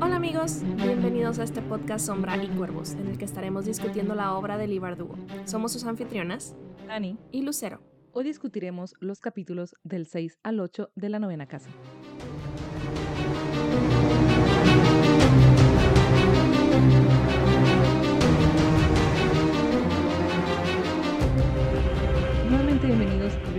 Hola 0.00 0.16
amigos, 0.16 0.62
bienvenidos 0.74 1.38
a 1.38 1.44
este 1.44 1.62
podcast 1.62 2.06
Sombra 2.06 2.42
y 2.42 2.48
Cuervos, 2.48 2.94
en 2.94 3.06
el 3.06 3.16
que 3.16 3.24
estaremos 3.24 3.64
discutiendo 3.64 4.16
la 4.16 4.34
obra 4.34 4.58
de 4.58 4.66
Libardugo. 4.66 5.14
Somos 5.44 5.70
sus 5.72 5.84
anfitrionas, 5.84 6.56
Dani, 6.88 7.16
y 7.30 7.42
Lucero. 7.42 7.80
hoy 8.10 8.24
discutiremos 8.24 8.96
los 8.98 9.20
capítulos 9.20 9.76
del 9.84 10.06
6 10.06 10.40
al 10.42 10.58
8 10.58 10.90
de 10.96 11.08
la 11.10 11.20
novena 11.20 11.46
casa. 11.46 11.70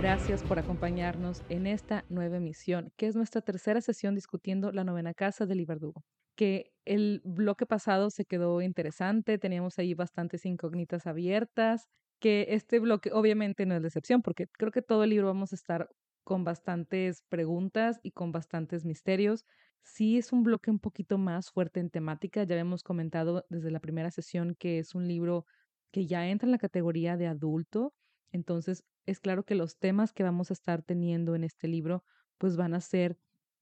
Gracias 0.04 0.44
por 0.44 0.58
acompañarnos 0.58 1.42
en 1.48 1.66
esta 1.66 2.04
nueva 2.10 2.36
emisión, 2.36 2.92
que 2.98 3.06
es 3.06 3.16
nuestra 3.16 3.40
tercera 3.40 3.80
sesión 3.80 4.14
discutiendo 4.14 4.70
la 4.70 4.84
novena 4.84 5.14
casa 5.14 5.46
del 5.46 5.60
Iberdugo. 5.60 6.02
Que 6.36 6.72
el 6.84 7.22
bloque 7.24 7.64
pasado 7.64 8.10
se 8.10 8.26
quedó 8.26 8.60
interesante, 8.60 9.38
teníamos 9.38 9.78
ahí 9.78 9.94
bastantes 9.94 10.44
incógnitas 10.44 11.06
abiertas, 11.06 11.86
que 12.20 12.48
este 12.50 12.80
bloque 12.80 13.12
obviamente 13.14 13.64
no 13.64 13.74
es 13.74 13.80
la 13.80 13.88
excepción, 13.88 14.20
porque 14.20 14.46
creo 14.52 14.70
que 14.72 14.82
todo 14.82 15.04
el 15.04 15.10
libro 15.10 15.28
vamos 15.28 15.52
a 15.52 15.56
estar 15.56 15.88
con 16.22 16.44
bastantes 16.44 17.22
preguntas 17.30 17.98
y 18.02 18.10
con 18.10 18.30
bastantes 18.30 18.84
misterios. 18.84 19.46
Sí 19.82 20.18
es 20.18 20.34
un 20.34 20.42
bloque 20.42 20.70
un 20.70 20.80
poquito 20.80 21.16
más 21.16 21.50
fuerte 21.50 21.80
en 21.80 21.88
temática, 21.88 22.44
ya 22.44 22.54
habíamos 22.54 22.82
comentado 22.82 23.46
desde 23.48 23.70
la 23.70 23.80
primera 23.80 24.10
sesión 24.10 24.54
que 24.58 24.78
es 24.80 24.94
un 24.94 25.08
libro 25.08 25.46
que 25.92 26.06
ya 26.06 26.28
entra 26.28 26.46
en 26.46 26.52
la 26.52 26.58
categoría 26.58 27.16
de 27.16 27.26
adulto, 27.26 27.94
entonces 28.32 28.84
es 29.06 29.20
claro 29.20 29.44
que 29.44 29.54
los 29.54 29.78
temas 29.78 30.12
que 30.12 30.22
vamos 30.22 30.50
a 30.50 30.54
estar 30.54 30.82
teniendo 30.82 31.34
en 31.34 31.44
este 31.44 31.68
libro 31.68 32.04
pues 32.38 32.56
van 32.56 32.74
a 32.74 32.80
ser, 32.80 33.18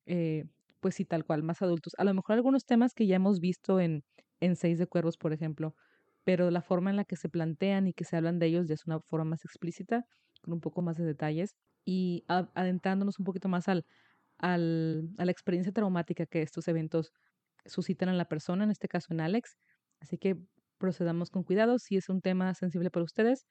eh, 0.07 0.45
pues 0.81 0.95
sí, 0.95 1.05
tal 1.05 1.25
cual, 1.25 1.43
más 1.43 1.63
adultos. 1.63 1.95
A 1.99 2.05
lo 2.05 2.15
mejor 2.15 2.35
algunos 2.35 2.65
temas 2.65 2.95
que 2.95 3.07
ya 3.07 3.17
hemos 3.17 3.41
visto 3.41 3.81
en, 3.81 4.05
en 4.41 4.57
Seis 4.57 4.79
de 4.79 4.87
Cuervos, 4.87 5.17
por 5.19 5.33
ejemplo, 5.33 5.75
pero 6.25 6.51
la 6.51 6.63
forma 6.63 6.91
en 6.91 6.97
la 6.97 7.05
que 7.05 7.17
se 7.17 7.29
plantean 7.29 7.87
y 7.89 7.93
que 7.93 8.05
se 8.05 8.17
hablan 8.17 8.39
de 8.39 8.47
ellos 8.47 8.69
ya 8.69 8.75
es 8.75 8.87
una 8.87 9.01
forma 9.01 9.25
más 9.31 9.45
explícita, 9.45 10.07
con 10.43 10.55
un 10.55 10.61
poco 10.61 10.83
más 10.83 10.97
de 10.97 11.05
detalles 11.05 11.57
y 11.85 12.25
adentrándonos 12.29 13.19
un 13.19 13.25
poquito 13.25 13.49
más 13.49 13.69
al, 13.69 13.85
al, 14.39 15.09
a 15.19 15.25
la 15.25 15.33
experiencia 15.33 15.73
traumática 15.73 16.27
que 16.27 16.43
estos 16.43 16.69
eventos 16.69 17.13
suscitan 17.67 18.09
en 18.09 18.19
la 18.19 18.27
persona, 18.27 18.65
en 18.65 18.71
este 18.71 18.89
caso 18.89 19.09
en 19.13 19.21
Alex. 19.21 19.57
Así 20.01 20.19
que 20.19 20.37
procedamos 20.79 21.31
con 21.31 21.45
cuidado. 21.45 21.79
Si 21.79 21.97
es 21.97 22.09
un 22.09 22.21
tema 22.21 22.55
sensible 22.55 22.91
para 22.91 23.05
ustedes, 23.05 23.47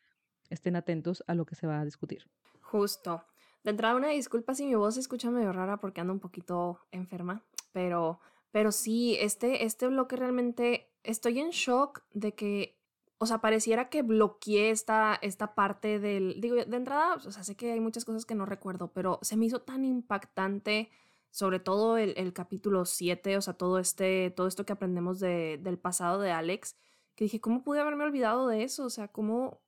estén 0.52 0.76
atentos 0.76 1.24
a 1.28 1.34
lo 1.34 1.46
que 1.46 1.56
se 1.56 1.68
va 1.68 1.80
a 1.80 1.86
discutir. 1.86 2.30
Justo. 2.62 3.24
De 3.64 3.72
entrada, 3.72 3.96
una 3.96 4.10
disculpa 4.10 4.56
si 4.56 4.66
mi 4.66 4.76
voz 4.76 4.96
se 4.96 5.02
escucha 5.02 5.30
medio 5.30 5.52
rara 5.54 5.78
porque 5.78 6.02
ando 6.02 6.14
un 6.14 6.20
poquito 6.20 6.80
enferma, 6.92 7.44
pero, 7.72 8.20
pero 8.52 8.72
sí, 8.72 9.18
este, 9.20 9.66
este 9.66 9.88
bloque 9.88 10.16
realmente 10.16 10.92
estoy 11.04 11.40
en 11.40 11.52
shock 11.52 12.04
de 12.12 12.34
que, 12.34 12.80
o 13.20 13.28
sea, 13.28 13.40
pareciera 13.40 13.90
que 13.90 14.02
bloqueé 14.02 14.72
esta, 14.72 15.18
esta 15.22 15.54
parte 15.54 16.00
del, 16.00 16.42
digo, 16.42 16.56
de 16.56 16.76
entrada, 16.76 17.16
o 17.16 17.32
sea, 17.32 17.44
sé 17.44 17.56
que 17.56 17.72
hay 17.72 17.80
muchas 17.80 18.04
cosas 18.04 18.26
que 18.26 18.34
no 18.34 18.46
recuerdo, 18.48 18.92
pero 18.94 19.20
se 19.22 19.38
me 19.38 19.46
hizo 19.46 19.62
tan 19.62 19.86
impactante, 19.86 20.90
sobre 21.30 21.60
todo 21.60 21.98
el, 21.98 22.16
el 22.18 22.34
capítulo 22.34 22.86
7, 22.86 23.38
o 23.38 23.42
sea, 23.42 23.54
todo, 23.54 23.78
este, 23.78 24.32
todo 24.32 24.48
esto 24.48 24.66
que 24.66 24.74
aprendemos 24.74 25.20
de, 25.20 25.60
del 25.62 25.78
pasado 25.78 26.20
de 26.20 26.32
Alex, 26.32 26.76
que 27.16 27.26
dije, 27.26 27.40
¿cómo 27.40 27.64
pude 27.64 27.80
haberme 27.80 28.06
olvidado 28.06 28.48
de 28.48 28.64
eso? 28.64 28.86
O 28.86 28.90
sea, 28.90 29.08
¿cómo? 29.08 29.62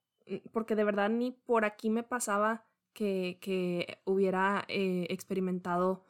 Porque 0.52 0.76
de 0.76 0.84
verdad 0.84 1.10
ni 1.10 1.32
por 1.32 1.66
aquí 1.66 1.90
me 1.90 2.04
pasaba 2.04 2.66
que, 2.94 3.38
que 3.42 4.00
hubiera 4.06 4.66
eh, 4.68 5.08
experimentado 5.10 6.04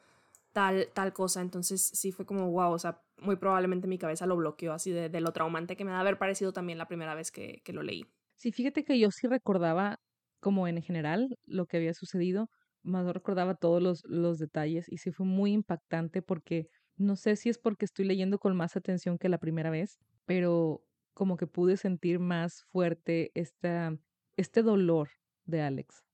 tal, 0.52 0.88
tal 0.94 1.12
cosa. 1.12 1.40
Entonces 1.40 1.82
sí 1.82 2.12
fue 2.12 2.24
como, 2.24 2.50
wow, 2.50 2.72
o 2.72 2.78
sea, 2.78 3.02
muy 3.18 3.36
probablemente 3.36 3.88
mi 3.88 3.98
cabeza 3.98 4.26
lo 4.26 4.36
bloqueó 4.36 4.72
así 4.72 4.90
de, 4.90 5.20
lo 5.20 5.32
traumante 5.32 5.76
que 5.76 5.84
me 5.84 5.90
da 5.90 6.00
haber 6.00 6.18
parecido 6.18 6.52
también 6.52 6.78
la 6.78 6.88
primera 6.88 7.14
vez 7.14 7.30
que, 7.30 7.60
que 7.64 7.72
lo 7.72 7.82
leí. 7.82 8.06
Sí, 8.36 8.52
fíjate 8.52 8.84
que 8.84 8.98
yo 8.98 9.10
sí 9.10 9.26
recordaba, 9.26 9.98
como 10.40 10.68
en 10.68 10.80
general, 10.82 11.36
lo 11.44 11.66
que 11.66 11.76
había 11.76 11.94
sucedido, 11.94 12.48
más 12.82 13.04
no 13.04 13.12
recordaba 13.12 13.54
todos 13.54 13.82
los, 13.82 14.02
los 14.04 14.38
detalles 14.38 14.86
y 14.88 14.98
sí 14.98 15.10
fue 15.10 15.26
muy 15.26 15.52
impactante 15.52 16.20
porque 16.22 16.68
no 16.96 17.16
sé 17.16 17.36
si 17.36 17.48
es 17.48 17.58
porque 17.58 17.86
estoy 17.86 18.04
leyendo 18.04 18.38
con 18.38 18.56
más 18.56 18.76
atención 18.76 19.18
que 19.18 19.28
la 19.28 19.38
primera 19.38 19.70
vez, 19.70 19.98
pero 20.26 20.82
como 21.14 21.36
que 21.36 21.46
pude 21.46 21.76
sentir 21.76 22.18
más 22.18 22.64
fuerte 22.64 23.30
esta, 23.34 23.96
este 24.36 24.62
dolor 24.62 25.10
de 25.46 25.62
Alex. 25.62 26.04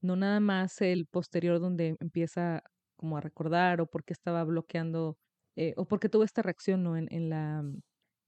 No 0.00 0.16
nada 0.16 0.40
más 0.40 0.80
el 0.80 1.06
posterior 1.06 1.60
donde 1.60 1.96
empieza 2.00 2.62
como 2.96 3.16
a 3.16 3.20
recordar 3.20 3.80
o 3.80 3.86
porque 3.86 4.12
estaba 4.12 4.44
bloqueando 4.44 5.16
eh, 5.56 5.74
o 5.76 5.86
porque 5.86 6.08
tuvo 6.08 6.24
esta 6.24 6.42
reacción 6.42 6.82
¿no? 6.82 6.96
en, 6.96 7.08
en, 7.10 7.30
la, 7.30 7.64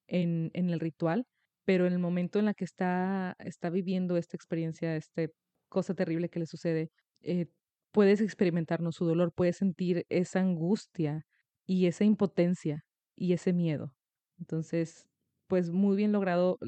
en, 0.09 0.51
en 0.55 0.71
el 0.71 0.81
ritual, 0.81 1.27
pero 1.65 1.87
en 1.87 1.93
el 1.93 1.99
momento 1.99 2.39
en 2.39 2.47
la 2.47 2.55
que 2.55 2.65
está, 2.65 3.37
está 3.39 3.71
viviendo 3.71 4.17
esta 4.17 4.37
experiencia, 4.37 4.97
esta 4.97 5.27
cosa 5.69 5.95
terrible 5.95 6.29
que 6.29 6.41
le 6.41 6.47
sucede, 6.47 6.91
eh, 7.23 7.47
puedes 7.93 8.21
experimentar 8.21 8.81
¿no? 8.81 8.93
su 8.93 9.05
dolor, 9.05 9.33
puedes 9.33 9.57
sentir 9.57 10.07
esa 10.09 10.41
angustia 10.41 11.27
y 11.67 11.87
esa 11.87 12.05
impotencia 12.05 12.85
y 13.17 13.33
ese 13.33 13.53
miedo. 13.53 13.93
Entonces, 14.39 15.07
pues 15.51 15.71
muy 15.71 15.97
bien 15.97 16.13
logrado 16.13 16.59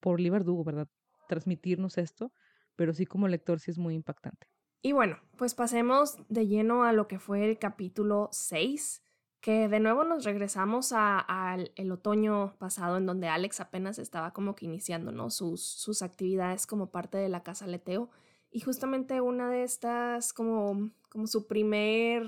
por 0.00 0.18
Lee 0.18 0.30
Verdugo, 0.30 0.64
¿verdad? 0.64 0.88
Transmitirnos 1.28 1.98
esto, 1.98 2.32
pero 2.74 2.94
sí 2.94 3.04
como 3.04 3.28
lector 3.28 3.60
sí 3.60 3.70
es 3.70 3.78
muy 3.78 3.94
impactante. 3.94 4.48
Y 4.80 4.92
bueno, 4.92 5.18
pues 5.36 5.54
pasemos 5.54 6.16
de 6.30 6.46
lleno 6.46 6.84
a 6.84 6.92
lo 6.94 7.06
que 7.06 7.18
fue 7.18 7.44
el 7.44 7.58
capítulo 7.58 8.30
6, 8.32 9.02
que 9.40 9.68
de 9.68 9.78
nuevo 9.78 10.04
nos 10.04 10.24
regresamos 10.24 10.92
al 10.94 11.72
el 11.76 11.92
otoño 11.92 12.56
pasado 12.58 12.96
en 12.96 13.04
donde 13.04 13.28
Alex 13.28 13.60
apenas 13.60 13.98
estaba 13.98 14.32
como 14.32 14.54
que 14.54 14.64
iniciando 14.64 15.12
¿no? 15.12 15.28
sus, 15.28 15.62
sus 15.62 16.00
actividades 16.00 16.66
como 16.66 16.90
parte 16.90 17.18
de 17.18 17.28
la 17.28 17.42
casa 17.42 17.66
Leteo. 17.66 18.10
Y 18.50 18.60
justamente 18.60 19.20
una 19.20 19.50
de 19.50 19.64
estas, 19.64 20.32
como, 20.32 20.90
como 21.10 21.26
su 21.26 21.46
primer 21.46 22.24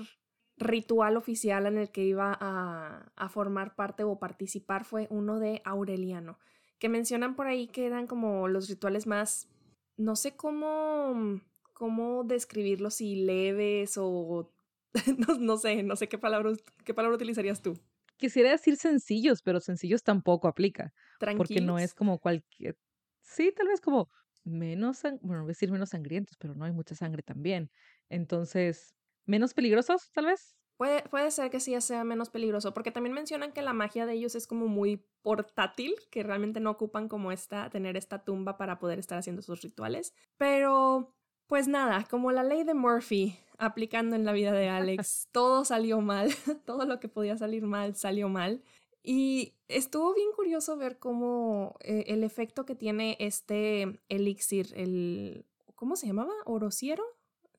ritual 0.57 1.17
oficial 1.17 1.65
en 1.65 1.77
el 1.77 1.89
que 1.89 2.03
iba 2.03 2.35
a, 2.39 3.11
a 3.15 3.29
formar 3.29 3.75
parte 3.75 4.03
o 4.03 4.19
participar 4.19 4.85
fue 4.85 5.07
uno 5.09 5.39
de 5.39 5.61
Aureliano, 5.65 6.39
que 6.79 6.89
mencionan 6.89 7.35
por 7.35 7.47
ahí 7.47 7.67
que 7.67 7.85
eran 7.85 8.07
como 8.07 8.47
los 8.47 8.69
rituales 8.69 9.07
más, 9.07 9.49
no 9.97 10.15
sé 10.15 10.35
cómo, 10.35 11.39
cómo 11.73 12.23
describirlos, 12.23 12.95
si 12.95 13.17
leves 13.17 13.97
o 13.97 14.51
no, 15.17 15.37
no, 15.39 15.57
sé, 15.57 15.83
no 15.83 15.95
sé 15.95 16.07
qué 16.07 16.17
palabra, 16.17 16.51
qué 16.83 16.93
palabra 16.93 17.15
utilizarías 17.15 17.61
tú. 17.61 17.77
Quisiera 18.17 18.49
decir 18.49 18.77
sencillos, 18.77 19.43
pero 19.43 19.59
sencillos 19.59 20.03
tampoco 20.03 20.47
aplica. 20.47 20.93
Tranquilos. 21.19 21.47
Porque 21.47 21.61
no 21.61 21.77
es 21.77 21.93
como 21.93 22.17
cualquier. 22.19 22.75
Sí, 23.21 23.53
tal 23.55 23.67
vez 23.67 23.79
como 23.79 24.09
menos, 24.43 25.03
bueno, 25.21 25.43
voy 25.43 25.49
a 25.49 25.53
decir 25.53 25.71
menos 25.71 25.89
sangrientos, 25.89 26.35
pero 26.37 26.55
no 26.55 26.65
hay 26.65 26.71
mucha 26.71 26.95
sangre 26.95 27.21
también. 27.21 27.69
Entonces, 28.09 28.95
menos 29.27 29.53
peligrosos, 29.53 30.09
tal 30.11 30.25
vez. 30.25 30.57
Puede, 30.77 31.01
puede 31.03 31.31
ser 31.31 31.49
que 31.49 31.59
sí 31.59 31.79
sea 31.81 32.03
menos 32.03 32.29
peligroso, 32.29 32.73
porque 32.73 32.91
también 32.91 33.13
mencionan 33.13 33.51
que 33.51 33.63
la 33.63 33.73
magia 33.73 34.05
de 34.05 34.13
ellos 34.13 34.35
es 34.35 34.45
como 34.45 34.67
muy 34.67 35.03
portátil, 35.23 35.95
que 36.11 36.21
realmente 36.21 36.59
no 36.59 36.69
ocupan 36.69 37.09
como 37.09 37.31
esta, 37.31 37.69
tener 37.69 37.97
esta 37.97 38.23
tumba 38.23 38.57
para 38.57 38.77
poder 38.77 38.99
estar 38.99 39.17
haciendo 39.17 39.41
sus 39.41 39.61
rituales. 39.61 40.13
Pero, 40.37 41.15
pues 41.47 41.67
nada, 41.67 42.05
como 42.09 42.31
la 42.31 42.43
ley 42.43 42.63
de 42.63 42.75
Murphy 42.75 43.39
aplicando 43.57 44.15
en 44.15 44.23
la 44.23 44.33
vida 44.33 44.51
de 44.51 44.69
Alex, 44.69 45.27
todo 45.31 45.65
salió 45.65 45.99
mal, 45.99 46.29
todo 46.65 46.85
lo 46.85 46.99
que 46.99 47.09
podía 47.09 47.37
salir 47.37 47.63
mal 47.63 47.95
salió 47.95 48.29
mal. 48.29 48.63
Y 49.01 49.55
estuvo 49.67 50.13
bien 50.13 50.29
curioso 50.35 50.77
ver 50.77 50.99
cómo 50.99 51.75
eh, 51.79 52.03
el 52.07 52.23
efecto 52.23 52.65
que 52.65 52.75
tiene 52.75 53.17
este 53.19 53.99
elixir, 54.09 54.73
el... 54.75 55.45
¿Cómo 55.75 55.95
se 55.95 56.07
llamaba? 56.07 56.33
¿Orociero? 56.45 57.03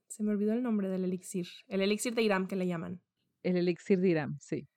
Se 0.09 0.23
me 0.23 0.33
olvidó 0.33 0.53
el 0.53 0.63
nombre 0.63 0.89
del 0.89 1.05
elixir. 1.05 1.49
El 1.67 1.83
elixir 1.83 2.15
de 2.15 2.23
Iram 2.23 2.47
que 2.47 2.57
le 2.57 2.67
llaman. 2.67 3.03
El 3.43 3.57
elixir 3.57 4.01
de 4.01 4.09
Iram, 4.09 4.39
sí. 4.41 4.69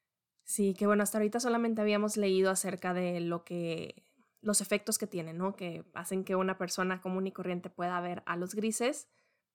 Sí, 0.44 0.74
que 0.74 0.86
bueno, 0.86 1.04
hasta 1.04 1.18
ahorita 1.18 1.39
solamente 1.39 1.81
habíamos 1.81 2.18
leído 2.18 2.51
acerca 2.51 2.94
de 2.94 3.22
lo 3.22 3.44
que 3.44 4.04
los 4.42 4.60
efectos 4.60 4.98
que 4.98 5.07
tiene, 5.07 5.33
¿no? 5.33 5.56
Que 5.56 5.86
hacen 5.94 6.24
que 6.24 6.36
una 6.36 6.57
persona 6.57 7.00
común 7.00 7.28
y 7.28 7.31
corriente 7.31 7.69
pueda 7.69 8.00
ver 8.01 8.24
a 8.25 8.36
los 8.36 8.56
grises, 8.56 9.07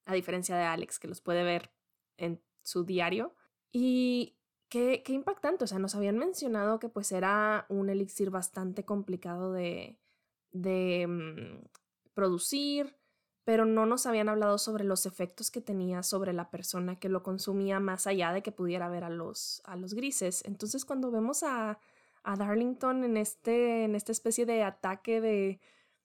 a 0.05 0.15
diferencia 0.15 0.57
de 0.57 0.63
Alex, 0.63 0.99
que 0.99 1.09
los 1.09 1.21
puede 1.21 1.43
ver 1.43 1.73
en 2.17 2.41
su 2.63 2.85
diario. 2.85 3.35
Y 3.73 4.39
qué, 4.69 5.03
qué 5.05 5.13
impactante, 5.13 5.65
o 5.65 5.67
sea, 5.67 5.79
nos 5.79 5.95
habían 5.95 6.19
mencionado 6.19 6.79
que 6.79 6.89
pues 6.89 7.13
era 7.13 7.67
un 7.69 7.91
elixir 7.91 8.31
bastante 8.31 8.85
complicado 8.85 9.53
de, 9.53 9.99
de 10.53 11.07
mmm, 11.07 11.67
producir, 12.15 12.96
pero 13.47 13.65
no 13.65 13.87
nos 13.87 14.07
habían 14.07 14.29
hablado 14.29 14.59
sobre 14.59 14.83
los 14.83 15.07
efectos 15.07 15.53
que 15.53 15.61
tenía 15.61 16.03
sobre 16.03 16.33
la 16.33 16.51
persona 16.51 16.99
que 16.99 17.09
lo 17.09 17.23
consumía 17.23 17.79
más 17.79 18.09
allá 18.09 18.33
de 18.33 18.43
que 18.43 18.51
pudiera 18.51 18.89
ver 18.89 19.05
a 19.05 19.09
los, 19.09 19.63
a 19.67 19.77
los 19.77 19.95
grises. 19.95 20.43
Entonces 20.47 20.85
cuando 20.85 21.13
vemos 21.13 21.45
a, 21.45 21.79
a 22.25 22.35
Darlington 22.35 23.05
en, 23.05 23.17
este, 23.17 23.85
en 23.85 23.95
esta 23.95 24.11
especie 24.11 24.47
de 24.47 24.65
ataque 24.65 25.21
de 25.21 25.61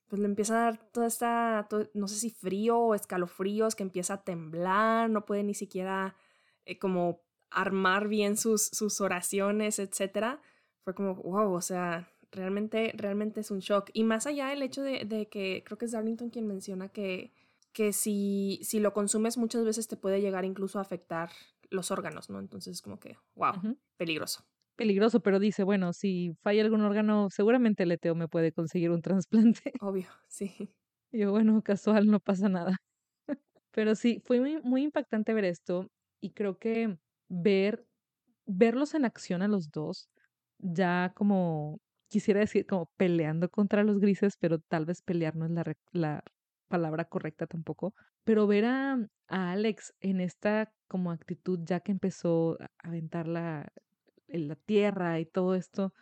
pues 0.07 0.19
le 0.19 0.27
empieza 0.27 0.53
a 0.53 0.65
dar 0.65 0.91
toda 0.91 1.07
esta, 1.07 1.67
no 1.95 2.07
sé 2.07 2.15
si 2.15 2.29
frío 2.29 2.77
o 2.77 2.93
escalofríos, 2.93 3.75
que 3.75 3.83
empieza 3.83 4.15
a 4.15 4.23
temblar, 4.23 5.09
no 5.09 5.25
puede 5.25 5.41
ni 5.41 5.55
siquiera 5.55 6.15
eh, 6.65 6.77
como 6.77 7.21
armar 7.49 8.07
bien 8.07 8.37
sus, 8.37 8.67
sus 8.67 9.01
oraciones, 9.01 9.79
etc. 9.79 10.37
Fue 10.83 10.93
como, 10.93 11.15
wow, 11.15 11.53
o 11.53 11.61
sea, 11.61 12.07
realmente, 12.31 12.93
realmente 12.95 13.41
es 13.41 13.51
un 13.51 13.59
shock. 13.59 13.89
Y 13.93 14.03
más 14.03 14.27
allá 14.27 14.53
el 14.53 14.61
hecho 14.61 14.81
de, 14.81 15.05
de 15.05 15.27
que, 15.27 15.63
creo 15.65 15.77
que 15.77 15.85
es 15.85 15.91
Darlington 15.91 16.29
quien 16.29 16.47
menciona 16.47 16.89
que, 16.89 17.31
que 17.73 17.93
si, 17.93 18.59
si 18.63 18.79
lo 18.79 18.93
consumes 18.93 19.37
muchas 19.37 19.63
veces 19.63 19.87
te 19.87 19.97
puede 19.97 20.21
llegar 20.21 20.45
incluso 20.45 20.79
a 20.79 20.83
afectar 20.83 21.29
los 21.69 21.91
órganos, 21.91 22.29
¿no? 22.29 22.39
Entonces 22.39 22.81
como 22.81 22.99
que, 22.99 23.17
wow, 23.35 23.53
peligroso 23.97 24.45
peligroso, 24.81 25.19
pero 25.19 25.37
dice, 25.37 25.63
bueno, 25.63 25.93
si 25.93 26.35
falla 26.41 26.63
algún 26.63 26.81
órgano, 26.81 27.29
seguramente 27.29 27.83
el 27.83 27.91
eteo 27.91 28.15
me 28.15 28.27
puede 28.27 28.51
conseguir 28.51 28.89
un 28.89 29.03
trasplante. 29.03 29.73
Obvio, 29.81 30.07
sí. 30.27 30.73
Y 31.11 31.19
yo, 31.19 31.29
bueno, 31.29 31.61
casual, 31.61 32.07
no 32.07 32.19
pasa 32.19 32.49
nada. 32.49 32.77
pero 33.71 33.93
sí, 33.93 34.21
fue 34.25 34.39
muy, 34.39 34.59
muy 34.63 34.81
impactante 34.81 35.35
ver 35.35 35.45
esto 35.45 35.91
y 36.19 36.31
creo 36.31 36.57
que 36.57 36.97
ver, 37.29 37.85
verlos 38.47 38.95
en 38.95 39.05
acción 39.05 39.43
a 39.43 39.47
los 39.47 39.69
dos, 39.69 40.09
ya 40.57 41.11
como, 41.15 41.79
quisiera 42.11 42.41
decir, 42.41 42.65
como 42.65 42.87
peleando 42.97 43.49
contra 43.49 43.83
los 43.85 43.99
grises, 43.99 44.35
pero 44.37 44.59
tal 44.59 44.85
vez 44.85 45.01
pelear 45.01 45.35
no 45.37 45.45
es 45.45 45.51
la, 45.51 45.63
la 45.93 46.23
palabra 46.67 47.05
correcta 47.05 47.47
tampoco, 47.47 47.95
pero 48.25 48.47
ver 48.47 48.65
a, 48.65 48.99
a 49.29 49.51
Alex 49.51 49.93
en 50.01 50.19
esta 50.19 50.73
como 50.89 51.11
actitud 51.11 51.59
ya 51.63 51.79
que 51.79 51.93
empezó 51.93 52.57
a 52.59 52.69
aventar 52.79 53.29
la, 53.29 53.71
la 54.27 54.55
tierra 54.55 55.21
y 55.21 55.25
todo 55.25 55.55
esto, 55.55 55.93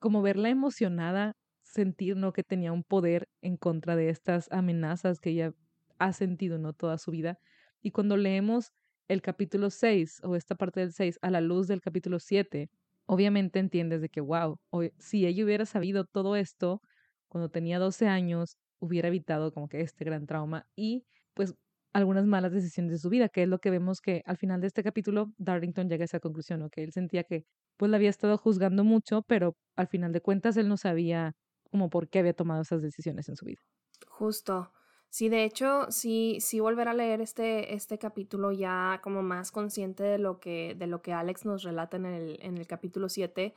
como 0.00 0.20
verla 0.20 0.48
emocionada, 0.48 1.36
sentir 1.62 2.16
¿no? 2.16 2.32
que 2.32 2.42
tenía 2.42 2.72
un 2.72 2.82
poder 2.82 3.28
en 3.40 3.56
contra 3.56 3.94
de 3.94 4.08
estas 4.08 4.50
amenazas 4.50 5.20
que 5.20 5.30
ella 5.30 5.54
ha 5.98 6.12
sentido 6.12 6.58
¿no? 6.58 6.72
toda 6.72 6.98
su 6.98 7.12
vida. 7.12 7.38
Y 7.82 7.92
cuando 7.92 8.16
leemos 8.16 8.72
el 9.06 9.22
capítulo 9.22 9.70
6 9.70 10.22
o 10.24 10.34
esta 10.34 10.56
parte 10.56 10.80
del 10.80 10.92
6 10.92 11.20
a 11.22 11.30
la 11.30 11.40
luz 11.40 11.68
del 11.68 11.80
capítulo 11.80 12.18
7, 12.18 12.68
obviamente 13.06 13.58
entiendes 13.58 14.00
de 14.02 14.08
que, 14.08 14.20
wow, 14.20 14.58
si 14.98 15.26
ella 15.26 15.44
hubiera 15.44 15.66
sabido 15.66 16.04
todo 16.06 16.36
esto 16.36 16.80
cuando 17.28 17.50
tenía 17.50 17.78
12 17.78 18.06
años, 18.08 18.58
hubiera 18.80 19.08
evitado 19.08 19.52
como 19.52 19.68
que 19.68 19.80
este 19.80 20.04
gran 20.04 20.26
trauma 20.26 20.64
y 20.76 21.04
pues 21.34 21.54
algunas 21.94 22.26
malas 22.26 22.52
decisiones 22.52 22.92
de 22.92 22.98
su 22.98 23.10
vida, 23.10 23.28
que 23.28 23.42
es 23.44 23.48
lo 23.48 23.58
que 23.60 23.70
vemos 23.70 24.00
que 24.00 24.22
al 24.26 24.36
final 24.38 24.60
de 24.60 24.66
este 24.68 24.82
capítulo 24.82 25.32
Darlington 25.38 25.88
llega 25.88 26.04
a 26.04 26.06
esa 26.06 26.20
conclusión, 26.20 26.62
o 26.62 26.70
que 26.70 26.82
él 26.84 26.92
sentía 26.92 27.24
que 27.24 27.44
pues 27.76 27.90
la 27.90 27.96
había 27.98 28.10
estado 28.10 28.38
juzgando 28.38 28.84
mucho, 28.84 29.22
pero 29.22 29.56
al 29.76 29.88
final 29.88 30.12
de 30.12 30.20
cuentas 30.22 30.56
él 30.56 30.68
no 30.68 30.76
sabía 30.76 31.32
como 31.70 31.90
por 31.90 32.08
qué 32.08 32.20
había 32.20 32.34
tomado 32.34 32.62
esas 32.62 32.82
decisiones 32.82 33.28
en 33.28 33.36
su 33.36 33.44
vida. 33.46 33.62
Justo. 34.08 34.72
Sí, 35.12 35.28
de 35.28 35.44
hecho, 35.44 35.88
sí, 35.90 36.38
sí 36.40 36.58
volver 36.58 36.88
a 36.88 36.94
leer 36.94 37.20
este, 37.20 37.74
este 37.74 37.98
capítulo 37.98 38.50
ya 38.50 38.98
como 39.02 39.22
más 39.22 39.52
consciente 39.52 40.02
de 40.02 40.16
lo 40.16 40.40
que, 40.40 40.74
de 40.74 40.86
lo 40.86 41.02
que 41.02 41.12
Alex 41.12 41.44
nos 41.44 41.64
relata 41.64 41.98
en 41.98 42.06
el, 42.06 42.38
en 42.40 42.56
el 42.56 42.66
capítulo 42.66 43.10
7, 43.10 43.52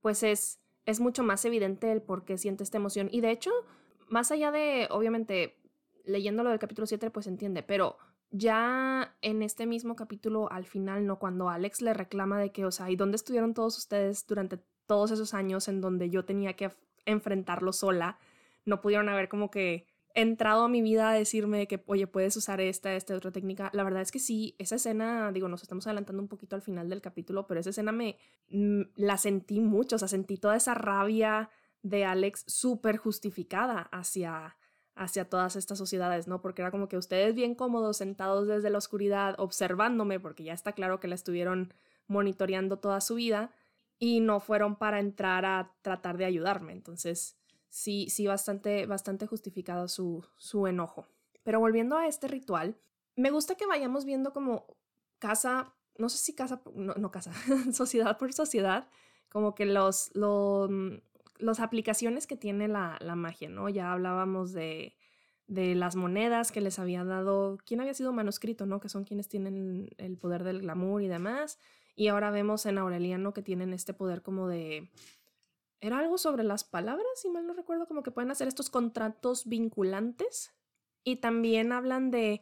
pues 0.00 0.22
es, 0.22 0.60
es 0.86 1.00
mucho 1.00 1.22
más 1.22 1.44
evidente 1.44 1.92
el 1.92 2.00
por 2.00 2.24
qué 2.24 2.38
siente 2.38 2.64
esta 2.64 2.78
emoción. 2.78 3.10
Y 3.12 3.20
de 3.20 3.32
hecho, 3.32 3.50
más 4.08 4.30
allá 4.30 4.50
de, 4.50 4.88
obviamente, 4.90 5.58
leyendo 6.06 6.42
lo 6.42 6.48
del 6.48 6.58
capítulo 6.58 6.86
7, 6.86 7.10
pues 7.10 7.26
entiende, 7.26 7.62
pero 7.62 7.98
ya 8.30 9.14
en 9.20 9.42
este 9.42 9.66
mismo 9.66 9.96
capítulo, 9.96 10.50
al 10.50 10.64
final, 10.64 11.06
¿no? 11.06 11.18
Cuando 11.18 11.50
Alex 11.50 11.82
le 11.82 11.92
reclama 11.92 12.40
de 12.40 12.50
que, 12.50 12.64
o 12.64 12.70
sea, 12.70 12.88
¿y 12.88 12.96
dónde 12.96 13.16
estuvieron 13.16 13.52
todos 13.52 13.76
ustedes 13.76 14.26
durante 14.26 14.58
todos 14.86 15.10
esos 15.10 15.34
años 15.34 15.68
en 15.68 15.82
donde 15.82 16.08
yo 16.08 16.24
tenía 16.24 16.54
que 16.54 16.72
enfrentarlo 17.04 17.74
sola? 17.74 18.18
No 18.64 18.80
pudieron 18.80 19.10
haber 19.10 19.28
como 19.28 19.50
que 19.50 19.86
entrado 20.14 20.64
a 20.64 20.68
mi 20.68 20.80
vida 20.80 21.10
a 21.10 21.12
decirme 21.12 21.66
que, 21.66 21.82
oye, 21.86 22.06
puedes 22.06 22.36
usar 22.36 22.60
esta, 22.60 22.94
esta 22.94 23.14
otra 23.14 23.32
técnica. 23.32 23.70
La 23.72 23.82
verdad 23.82 24.02
es 24.02 24.12
que 24.12 24.20
sí, 24.20 24.54
esa 24.58 24.76
escena, 24.76 25.32
digo, 25.32 25.48
nos 25.48 25.62
estamos 25.62 25.86
adelantando 25.86 26.22
un 26.22 26.28
poquito 26.28 26.54
al 26.54 26.62
final 26.62 26.88
del 26.88 27.00
capítulo, 27.00 27.46
pero 27.46 27.60
esa 27.60 27.70
escena 27.70 27.92
me 27.92 28.16
mm, 28.50 28.82
la 28.96 29.18
sentí 29.18 29.60
mucho, 29.60 29.96
o 29.96 29.98
sea, 29.98 30.08
sentí 30.08 30.36
toda 30.36 30.56
esa 30.56 30.74
rabia 30.74 31.50
de 31.82 32.04
Alex 32.04 32.44
súper 32.46 32.96
justificada 32.96 33.82
hacia, 33.92 34.56
hacia 34.94 35.28
todas 35.28 35.56
estas 35.56 35.78
sociedades, 35.78 36.28
¿no? 36.28 36.40
Porque 36.40 36.62
era 36.62 36.70
como 36.70 36.88
que 36.88 36.96
ustedes 36.96 37.34
bien 37.34 37.54
cómodos 37.54 37.96
sentados 37.96 38.46
desde 38.46 38.70
la 38.70 38.78
oscuridad 38.78 39.34
observándome, 39.38 40.20
porque 40.20 40.44
ya 40.44 40.54
está 40.54 40.72
claro 40.72 41.00
que 41.00 41.08
la 41.08 41.16
estuvieron 41.16 41.74
monitoreando 42.06 42.78
toda 42.78 43.00
su 43.00 43.16
vida 43.16 43.50
y 43.98 44.20
no 44.20 44.40
fueron 44.40 44.76
para 44.76 45.00
entrar 45.00 45.44
a 45.44 45.72
tratar 45.82 46.18
de 46.18 46.24
ayudarme. 46.24 46.72
Entonces, 46.72 47.36
sí, 47.74 48.08
sí, 48.08 48.28
bastante, 48.28 48.86
bastante 48.86 49.26
justificado 49.26 49.88
su, 49.88 50.24
su 50.36 50.68
enojo. 50.68 51.08
Pero 51.42 51.58
volviendo 51.58 51.96
a 51.96 52.06
este 52.06 52.28
ritual, 52.28 52.78
me 53.16 53.30
gusta 53.30 53.56
que 53.56 53.66
vayamos 53.66 54.04
viendo 54.04 54.32
como 54.32 54.78
casa, 55.18 55.74
no 55.98 56.08
sé 56.08 56.18
si 56.18 56.36
casa, 56.36 56.62
no, 56.76 56.94
no 56.94 57.10
casa, 57.10 57.32
sociedad 57.72 58.16
por 58.16 58.32
sociedad, 58.32 58.88
como 59.28 59.56
que 59.56 59.66
los, 59.66 60.12
los 60.14 60.70
las 61.38 61.58
aplicaciones 61.58 62.28
que 62.28 62.36
tiene 62.36 62.68
la, 62.68 62.96
la 63.00 63.16
magia, 63.16 63.48
¿no? 63.48 63.68
Ya 63.68 63.90
hablábamos 63.90 64.52
de, 64.52 64.96
de 65.48 65.74
las 65.74 65.96
monedas 65.96 66.52
que 66.52 66.60
les 66.60 66.78
había 66.78 67.02
dado, 67.02 67.58
¿quién 67.66 67.80
había 67.80 67.94
sido 67.94 68.12
manuscrito, 68.12 68.66
¿no? 68.66 68.78
Que 68.78 68.88
son 68.88 69.02
quienes 69.02 69.28
tienen 69.28 69.90
el 69.98 70.16
poder 70.16 70.44
del 70.44 70.60
glamour 70.60 71.02
y 71.02 71.08
demás. 71.08 71.58
Y 71.96 72.06
ahora 72.06 72.30
vemos 72.30 72.66
en 72.66 72.78
Aureliano 72.78 73.34
que 73.34 73.42
tienen 73.42 73.72
este 73.72 73.94
poder 73.94 74.22
como 74.22 74.46
de... 74.46 74.90
Era 75.84 75.98
algo 75.98 76.16
sobre 76.16 76.44
las 76.44 76.64
palabras, 76.64 77.06
si 77.16 77.28
mal 77.28 77.46
no 77.46 77.52
recuerdo, 77.52 77.86
como 77.86 78.02
que 78.02 78.10
pueden 78.10 78.30
hacer 78.30 78.48
estos 78.48 78.70
contratos 78.70 79.46
vinculantes. 79.46 80.54
Y 81.04 81.16
también 81.16 81.72
hablan 81.72 82.10
de, 82.10 82.40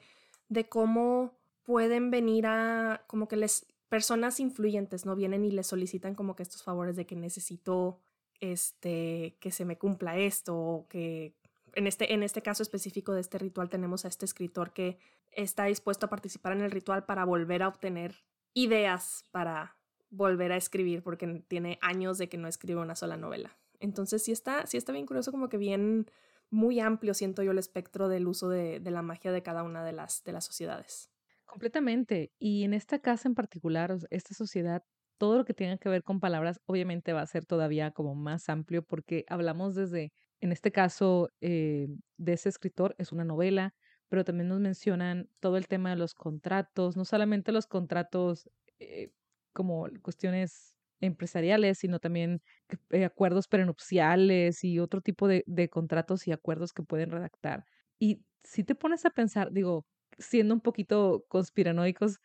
de 0.48 0.68
cómo 0.68 1.40
pueden 1.64 2.12
venir 2.12 2.46
a, 2.46 3.02
como 3.08 3.26
que 3.26 3.34
les, 3.34 3.66
personas 3.88 4.38
influyentes, 4.38 5.06
¿no? 5.06 5.16
Vienen 5.16 5.44
y 5.44 5.50
les 5.50 5.66
solicitan 5.66 6.14
como 6.14 6.36
que 6.36 6.44
estos 6.44 6.62
favores 6.62 6.94
de 6.94 7.04
que 7.04 7.16
necesito 7.16 7.98
este, 8.38 9.36
que 9.40 9.50
se 9.50 9.64
me 9.64 9.76
cumpla 9.76 10.16
esto, 10.16 10.56
o 10.56 10.86
que 10.86 11.34
en 11.74 11.88
este, 11.88 12.14
en 12.14 12.22
este 12.22 12.42
caso 12.42 12.62
específico 12.62 13.12
de 13.12 13.22
este 13.22 13.38
ritual 13.38 13.68
tenemos 13.68 14.04
a 14.04 14.08
este 14.08 14.24
escritor 14.24 14.72
que 14.72 15.00
está 15.32 15.64
dispuesto 15.64 16.06
a 16.06 16.10
participar 16.10 16.52
en 16.52 16.60
el 16.60 16.70
ritual 16.70 17.06
para 17.06 17.24
volver 17.24 17.64
a 17.64 17.68
obtener 17.68 18.24
ideas 18.54 19.24
para 19.32 19.81
volver 20.12 20.52
a 20.52 20.56
escribir, 20.56 21.02
porque 21.02 21.42
tiene 21.48 21.78
años 21.82 22.18
de 22.18 22.28
que 22.28 22.38
no 22.38 22.46
escribe 22.46 22.80
una 22.80 22.94
sola 22.94 23.16
novela. 23.16 23.56
Entonces 23.80 24.22
sí 24.22 24.30
está, 24.30 24.66
sí 24.66 24.76
está 24.76 24.92
bien 24.92 25.06
curioso, 25.06 25.32
como 25.32 25.48
que 25.48 25.56
bien 25.56 26.06
muy 26.50 26.78
amplio 26.78 27.14
siento 27.14 27.42
yo 27.42 27.50
el 27.50 27.58
espectro 27.58 28.08
del 28.08 28.28
uso 28.28 28.48
de, 28.48 28.78
de 28.78 28.90
la 28.90 29.02
magia 29.02 29.32
de 29.32 29.42
cada 29.42 29.64
una 29.64 29.82
de 29.82 29.92
las, 29.92 30.22
de 30.22 30.32
las 30.32 30.44
sociedades. 30.44 31.10
Completamente. 31.46 32.31
Y 32.38 32.62
en 32.62 32.74
esta 32.74 33.00
casa 33.00 33.26
en 33.26 33.34
particular, 33.34 33.96
esta 34.10 34.34
sociedad 34.34 34.84
todo 35.22 35.38
lo 35.38 35.44
que 35.44 35.54
tenga 35.54 35.78
que 35.78 35.88
ver 35.88 36.02
con 36.02 36.19
palabras 36.19 36.60
obviamente 36.66 37.12
va 37.12 37.22
a 37.22 37.26
ser 37.26 37.46
todavía 37.46 37.92
como 37.92 38.16
más 38.16 38.48
amplio 38.48 38.82
porque 38.82 39.24
hablamos 39.28 39.76
desde, 39.76 40.12
en 40.40 40.50
este 40.50 40.72
caso, 40.72 41.28
eh, 41.40 41.86
de 42.16 42.32
ese 42.32 42.48
escritor, 42.48 42.96
es 42.98 43.12
una 43.12 43.24
novela, 43.24 43.72
pero 44.08 44.24
también 44.24 44.48
nos 44.48 44.58
mencionan 44.58 45.28
todo 45.38 45.58
el 45.58 45.69
tema 45.69 45.90
de 45.90 45.96
los 45.96 46.14
contratos, 46.14 46.96
no 46.96 47.04
solamente 47.04 47.52
los 47.52 47.69
contratos 47.69 48.50
eh, 48.81 49.12
como 49.52 49.88
cuestiones 50.02 50.76
empresariales, 51.00 51.78
sino 51.78 51.98
también 51.98 52.42
eh, 52.90 53.04
acuerdos 53.04 53.48
prenupciales 53.48 54.64
y 54.64 54.78
otro 54.78 55.00
tipo 55.00 55.28
de, 55.28 55.68
contratos 55.70 56.26
y 56.28 56.32
acuerdos 56.32 56.72
que 56.72 56.82
pueden 56.82 57.10
redactar. 57.10 57.64
Y 57.98 58.24
si 58.44 58.64
te 58.64 58.74
pones 58.74 59.04
a 59.04 59.10
pensar, 59.10 59.52
digo, 59.52 59.84
siendo 60.18 60.54
un 60.54 60.60
poquito 60.60 61.24
conspiranoicos, 61.28 62.18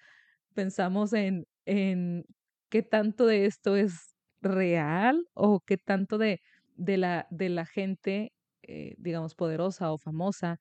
pensamos 0.54 1.14
en, 1.14 1.48
en 1.66 2.26
qué 2.70 2.84
tanto 2.84 3.26
de 3.26 3.46
esto 3.46 3.76
es 3.76 4.16
real 4.42 5.28
o 5.34 5.62
qué 5.62 5.78
tanto 5.78 6.18
de, 6.18 6.42
de, 6.76 6.98
la, 6.98 7.28
de 7.32 7.50
la 7.50 7.66
gente, 7.66 8.34
eh, 8.64 8.96
digamos, 8.98 9.36
poderosa 9.36 9.92
o 9.92 9.98
famosa 9.98 10.60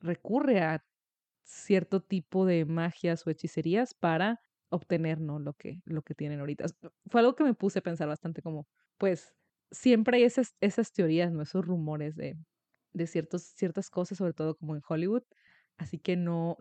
recurre 0.00 0.60
a 0.60 0.84
cierto 1.44 2.00
tipo 2.00 2.44
de 2.44 2.64
magias 2.64 3.26
o 3.26 3.30
hechicerías 3.30 3.94
para 3.94 4.40
obtener 4.70 5.20
¿no? 5.20 5.38
lo, 5.38 5.54
que, 5.54 5.80
lo 5.84 6.02
que 6.02 6.14
tienen 6.14 6.40
ahorita. 6.40 6.66
Fue 7.06 7.20
algo 7.20 7.34
que 7.34 7.44
me 7.44 7.54
puse 7.54 7.78
a 7.80 7.82
pensar 7.82 8.08
bastante 8.08 8.42
como, 8.42 8.66
pues, 8.98 9.34
siempre 9.70 10.18
hay 10.18 10.24
esas, 10.24 10.54
esas 10.60 10.92
teorías, 10.92 11.32
¿no? 11.32 11.42
esos 11.42 11.64
rumores 11.64 12.16
de, 12.16 12.36
de 12.92 13.06
ciertos, 13.06 13.42
ciertas 13.42 13.90
cosas, 13.90 14.18
sobre 14.18 14.32
todo 14.32 14.56
como 14.56 14.74
en 14.74 14.82
Hollywood. 14.86 15.22
Así 15.78 15.98
que 15.98 16.16
no, 16.16 16.56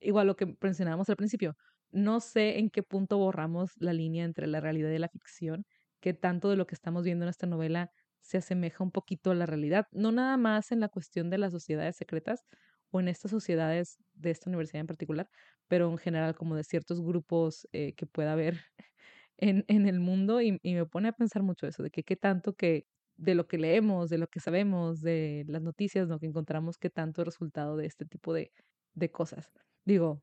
igual 0.00 0.26
lo 0.26 0.36
que 0.36 0.56
mencionábamos 0.60 1.08
al 1.08 1.16
principio, 1.16 1.56
no 1.90 2.20
sé 2.20 2.58
en 2.58 2.70
qué 2.70 2.82
punto 2.82 3.18
borramos 3.18 3.72
la 3.76 3.92
línea 3.92 4.24
entre 4.24 4.46
la 4.46 4.60
realidad 4.60 4.90
y 4.90 4.98
la 4.98 5.08
ficción, 5.08 5.64
que 6.00 6.14
tanto 6.14 6.50
de 6.50 6.56
lo 6.56 6.66
que 6.66 6.74
estamos 6.74 7.04
viendo 7.04 7.24
en 7.24 7.28
esta 7.28 7.46
novela 7.46 7.90
se 8.20 8.38
asemeja 8.38 8.82
un 8.82 8.90
poquito 8.90 9.30
a 9.30 9.34
la 9.34 9.46
realidad, 9.46 9.86
no 9.92 10.12
nada 10.12 10.36
más 10.36 10.72
en 10.72 10.80
la 10.80 10.88
cuestión 10.88 11.30
de 11.30 11.38
las 11.38 11.52
sociedades 11.52 11.96
secretas 11.96 12.44
o 12.92 13.00
en 13.00 13.08
estas 13.08 13.32
sociedades 13.32 13.98
de 14.14 14.30
esta 14.30 14.48
universidad 14.50 14.80
en 14.82 14.86
particular, 14.86 15.28
pero 15.68 15.90
en 15.90 15.98
general 15.98 16.36
como 16.36 16.54
de 16.54 16.64
ciertos 16.64 17.00
grupos 17.02 17.66
eh, 17.72 17.94
que 17.94 18.06
pueda 18.06 18.32
haber 18.32 18.60
en, 19.38 19.64
en 19.68 19.86
el 19.88 19.98
mundo 20.00 20.40
y, 20.40 20.60
y, 20.62 20.74
me 20.74 20.86
pone 20.86 21.08
a 21.08 21.12
pensar 21.12 21.42
mucho 21.42 21.66
eso, 21.66 21.82
de 21.82 21.90
que 21.90 22.04
qué 22.04 22.16
tanto 22.16 22.54
que 22.54 22.86
de 23.16 23.34
lo 23.34 23.46
que 23.48 23.58
leemos, 23.58 24.10
de 24.10 24.18
lo 24.18 24.28
que 24.28 24.40
sabemos, 24.40 25.00
de 25.00 25.44
las 25.48 25.62
noticias, 25.62 26.08
¿no? 26.08 26.18
Que 26.18 26.26
encontramos 26.26 26.78
que 26.78 26.90
tanto 26.90 27.22
es 27.22 27.26
resultado 27.26 27.76
de 27.76 27.86
este 27.86 28.04
tipo 28.04 28.32
de, 28.34 28.52
de 28.94 29.10
cosas. 29.10 29.50
Digo, 29.84 30.22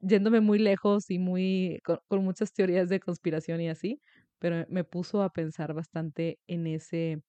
yéndome 0.00 0.40
muy 0.40 0.58
lejos 0.58 1.10
y 1.10 1.18
muy 1.18 1.80
con, 1.84 2.24
muchas 2.24 2.52
teorías 2.52 2.88
de 2.88 3.00
conspiración 3.00 3.60
y 3.60 3.68
así, 3.68 4.00
pero 4.38 4.66
me 4.68 4.84
puso 4.84 5.22
a 5.22 5.30
pensar 5.32 5.74
bastante 5.74 6.38
en 6.46 6.66
ese, 6.66 7.22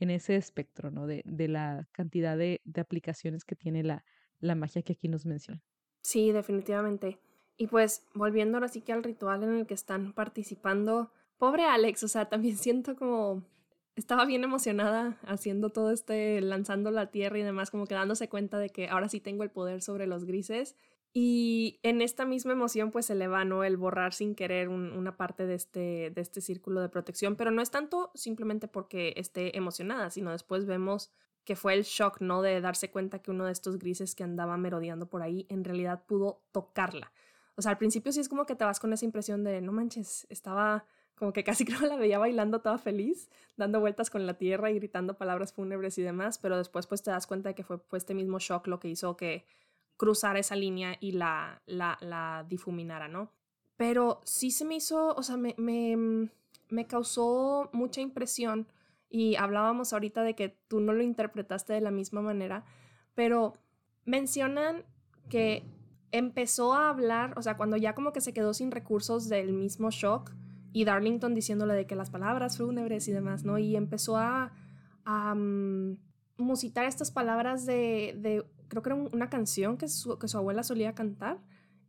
en 0.00 0.10
ese 0.10 0.36
espectro, 0.36 0.90
¿no? 0.90 1.06
De, 1.06 1.22
de 1.24 1.48
la 1.48 1.88
cantidad 1.92 2.36
de, 2.36 2.60
de, 2.64 2.80
aplicaciones 2.80 3.44
que 3.44 3.56
tiene 3.56 3.82
la, 3.82 4.04
la 4.42 4.54
magia 4.54 4.82
que 4.82 4.92
aquí 4.92 5.08
nos 5.08 5.24
menciona. 5.24 5.62
Sí, 6.02 6.32
definitivamente. 6.32 7.18
Y 7.56 7.68
pues 7.68 8.04
volviendo 8.12 8.58
ahora 8.58 8.68
sí 8.68 8.82
que 8.82 8.92
al 8.92 9.04
ritual 9.04 9.42
en 9.44 9.54
el 9.54 9.66
que 9.66 9.74
están 9.74 10.12
participando, 10.12 11.10
pobre 11.38 11.64
Alex, 11.64 12.02
o 12.02 12.08
sea, 12.08 12.28
también 12.28 12.56
siento 12.58 12.96
como 12.96 13.44
estaba 13.94 14.24
bien 14.24 14.42
emocionada 14.42 15.18
haciendo 15.26 15.70
todo 15.70 15.90
este, 15.90 16.40
lanzando 16.40 16.90
la 16.90 17.10
tierra 17.10 17.38
y 17.38 17.42
demás, 17.42 17.70
como 17.70 17.86
que 17.86 17.94
dándose 17.94 18.28
cuenta 18.28 18.58
de 18.58 18.70
que 18.70 18.88
ahora 18.88 19.08
sí 19.08 19.20
tengo 19.20 19.42
el 19.42 19.50
poder 19.50 19.82
sobre 19.82 20.06
los 20.06 20.24
grises. 20.24 20.76
Y 21.14 21.78
en 21.82 22.00
esta 22.00 22.24
misma 22.24 22.52
emoción 22.52 22.90
pues 22.90 23.04
se 23.04 23.14
le 23.14 23.28
va, 23.28 23.44
¿no? 23.44 23.64
El 23.64 23.76
borrar 23.76 24.14
sin 24.14 24.34
querer 24.34 24.70
una 24.70 25.18
parte 25.18 25.46
de 25.46 25.54
este, 25.54 26.10
de 26.10 26.20
este 26.22 26.40
círculo 26.40 26.80
de 26.80 26.88
protección, 26.88 27.36
pero 27.36 27.50
no 27.50 27.60
es 27.60 27.70
tanto 27.70 28.10
simplemente 28.14 28.66
porque 28.66 29.12
esté 29.16 29.56
emocionada, 29.56 30.08
sino 30.08 30.32
después 30.32 30.64
vemos 30.64 31.12
que 31.44 31.56
fue 31.56 31.74
el 31.74 31.82
shock, 31.82 32.20
¿no? 32.20 32.42
De 32.42 32.60
darse 32.60 32.90
cuenta 32.90 33.20
que 33.20 33.30
uno 33.30 33.46
de 33.46 33.52
estos 33.52 33.78
grises 33.78 34.14
que 34.14 34.24
andaba 34.24 34.56
merodeando 34.56 35.06
por 35.06 35.22
ahí 35.22 35.46
en 35.48 35.64
realidad 35.64 36.04
pudo 36.06 36.42
tocarla. 36.52 37.12
O 37.56 37.62
sea, 37.62 37.72
al 37.72 37.78
principio 37.78 38.12
sí 38.12 38.20
es 38.20 38.28
como 38.28 38.46
que 38.46 38.54
te 38.54 38.64
vas 38.64 38.80
con 38.80 38.92
esa 38.92 39.04
impresión 39.04 39.44
de, 39.44 39.60
no 39.60 39.72
manches, 39.72 40.26
estaba 40.30 40.84
como 41.16 41.32
que 41.32 41.44
casi 41.44 41.64
creo 41.64 41.80
la 41.82 41.96
veía 41.96 42.18
bailando 42.18 42.60
toda 42.60 42.78
feliz, 42.78 43.28
dando 43.56 43.80
vueltas 43.80 44.10
con 44.10 44.26
la 44.26 44.34
tierra 44.34 44.70
y 44.70 44.74
gritando 44.74 45.14
palabras 45.14 45.52
fúnebres 45.52 45.98
y 45.98 46.02
demás, 46.02 46.38
pero 46.38 46.56
después 46.56 46.86
pues 46.86 47.02
te 47.02 47.10
das 47.10 47.26
cuenta 47.26 47.50
de 47.50 47.54
que 47.54 47.64
fue 47.64 47.78
pues, 47.78 48.02
este 48.02 48.14
mismo 48.14 48.38
shock 48.38 48.66
lo 48.66 48.80
que 48.80 48.88
hizo 48.88 49.16
que 49.16 49.44
cruzara 49.96 50.38
esa 50.38 50.56
línea 50.56 50.96
y 51.00 51.12
la, 51.12 51.62
la, 51.66 51.98
la 52.00 52.44
difuminara, 52.48 53.08
¿no? 53.08 53.30
Pero 53.76 54.20
sí 54.24 54.50
se 54.50 54.64
me 54.64 54.76
hizo, 54.76 55.14
o 55.14 55.22
sea, 55.22 55.36
me, 55.36 55.54
me, 55.58 56.28
me 56.68 56.86
causó 56.86 57.70
mucha 57.72 58.00
impresión 58.00 58.66
y 59.12 59.36
hablábamos 59.36 59.92
ahorita 59.92 60.22
de 60.22 60.34
que 60.34 60.48
tú 60.68 60.80
no 60.80 60.94
lo 60.94 61.02
interpretaste 61.02 61.74
de 61.74 61.82
la 61.82 61.90
misma 61.90 62.22
manera, 62.22 62.64
pero 63.14 63.52
mencionan 64.04 64.84
que 65.28 65.64
empezó 66.10 66.72
a 66.72 66.88
hablar, 66.88 67.34
o 67.36 67.42
sea, 67.42 67.56
cuando 67.56 67.76
ya 67.76 67.94
como 67.94 68.12
que 68.12 68.22
se 68.22 68.32
quedó 68.32 68.54
sin 68.54 68.70
recursos 68.70 69.28
del 69.28 69.52
mismo 69.52 69.90
shock, 69.90 70.32
y 70.72 70.86
Darlington 70.86 71.34
diciéndole 71.34 71.74
de 71.74 71.86
que 71.86 71.94
las 71.94 72.10
palabras 72.10 72.56
fúnebres 72.56 73.06
y 73.06 73.12
demás, 73.12 73.44
¿no? 73.44 73.58
Y 73.58 73.76
empezó 73.76 74.16
a, 74.16 74.52
a 75.04 75.34
mm, 75.34 75.98
musitar 76.38 76.86
estas 76.86 77.10
palabras 77.10 77.66
de, 77.66 78.14
de, 78.18 78.44
creo 78.68 78.82
que 78.82 78.88
era 78.88 78.96
una 78.96 79.28
canción 79.28 79.76
que 79.76 79.88
su, 79.88 80.18
que 80.18 80.28
su 80.28 80.38
abuela 80.38 80.62
solía 80.62 80.94
cantar 80.94 81.38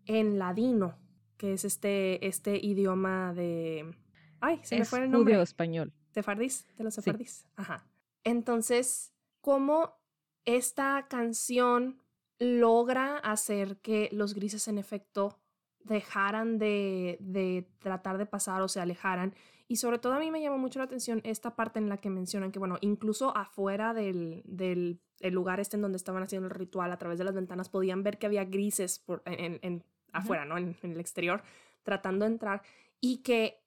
en 0.05 0.37
ladino, 0.37 0.97
que 1.37 1.53
es 1.53 1.63
este, 1.63 2.27
este 2.27 2.57
idioma 2.57 3.33
de... 3.33 3.95
Ay, 4.41 4.59
se 4.63 4.79
me 4.79 4.85
fue 4.85 5.05
el 5.05 5.11
nombre. 5.11 5.41
español. 5.41 5.93
Sefardís, 6.13 6.65
de 6.77 6.83
los 6.83 6.93
sefardís. 6.93 7.45
Ajá. 7.55 7.85
Entonces, 8.23 9.13
¿cómo 9.41 9.97
esta 10.45 11.07
canción 11.09 12.01
logra 12.39 13.17
hacer 13.17 13.77
que 13.77 14.09
los 14.11 14.33
grises 14.33 14.67
en 14.67 14.77
efecto 14.77 15.39
dejaran 15.83 16.57
de, 16.57 17.17
de, 17.19 17.67
tratar 17.79 18.17
de 18.17 18.25
pasar 18.25 18.61
o 18.61 18.67
se 18.67 18.79
alejaran. 18.79 19.33
Y 19.67 19.77
sobre 19.77 19.97
todo 19.97 20.13
a 20.13 20.19
mí 20.19 20.31
me 20.31 20.41
llamó 20.41 20.57
mucho 20.57 20.79
la 20.79 20.85
atención 20.85 21.21
esta 21.23 21.55
parte 21.55 21.79
en 21.79 21.89
la 21.89 21.97
que 21.97 22.09
mencionan 22.09 22.51
que, 22.51 22.59
bueno, 22.59 22.77
incluso 22.81 23.35
afuera 23.35 23.93
del, 23.93 24.43
del 24.45 24.99
el 25.19 25.33
lugar 25.33 25.59
este 25.59 25.77
en 25.77 25.81
donde 25.81 25.97
estaban 25.97 26.21
haciendo 26.21 26.47
el 26.47 26.53
ritual, 26.53 26.91
a 26.91 26.97
través 26.97 27.17
de 27.17 27.23
las 27.23 27.33
ventanas, 27.33 27.69
podían 27.69 28.03
ver 28.03 28.17
que 28.17 28.25
había 28.25 28.43
grises 28.43 28.99
por, 28.99 29.21
en, 29.25 29.59
en 29.61 29.83
afuera, 30.11 30.45
¿no? 30.45 30.57
En, 30.57 30.75
en, 30.81 30.91
el 30.91 30.99
exterior, 30.99 31.43
tratando 31.83 32.25
de 32.25 32.31
entrar. 32.31 32.61
Y 32.99 33.17
que 33.17 33.62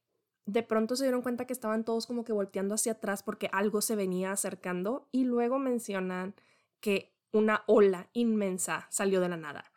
de 0.46 0.62
pronto 0.62 0.96
se 0.96 1.04
dieron 1.04 1.22
cuenta 1.22 1.46
que 1.46 1.52
estaban 1.52 1.84
todos 1.84 2.06
como 2.06 2.24
que 2.24 2.32
volteando 2.32 2.74
hacia 2.74 2.92
atrás 2.92 3.22
porque 3.22 3.50
algo 3.52 3.80
se 3.80 3.96
venía 3.96 4.32
acercando. 4.32 5.08
Y 5.12 5.24
luego 5.24 5.58
mencionan 5.58 6.34
que 6.80 7.12
una 7.32 7.64
ola 7.66 8.08
inmensa 8.12 8.86
salió 8.90 9.20
de 9.20 9.28
la 9.28 9.36
nada 9.36 9.70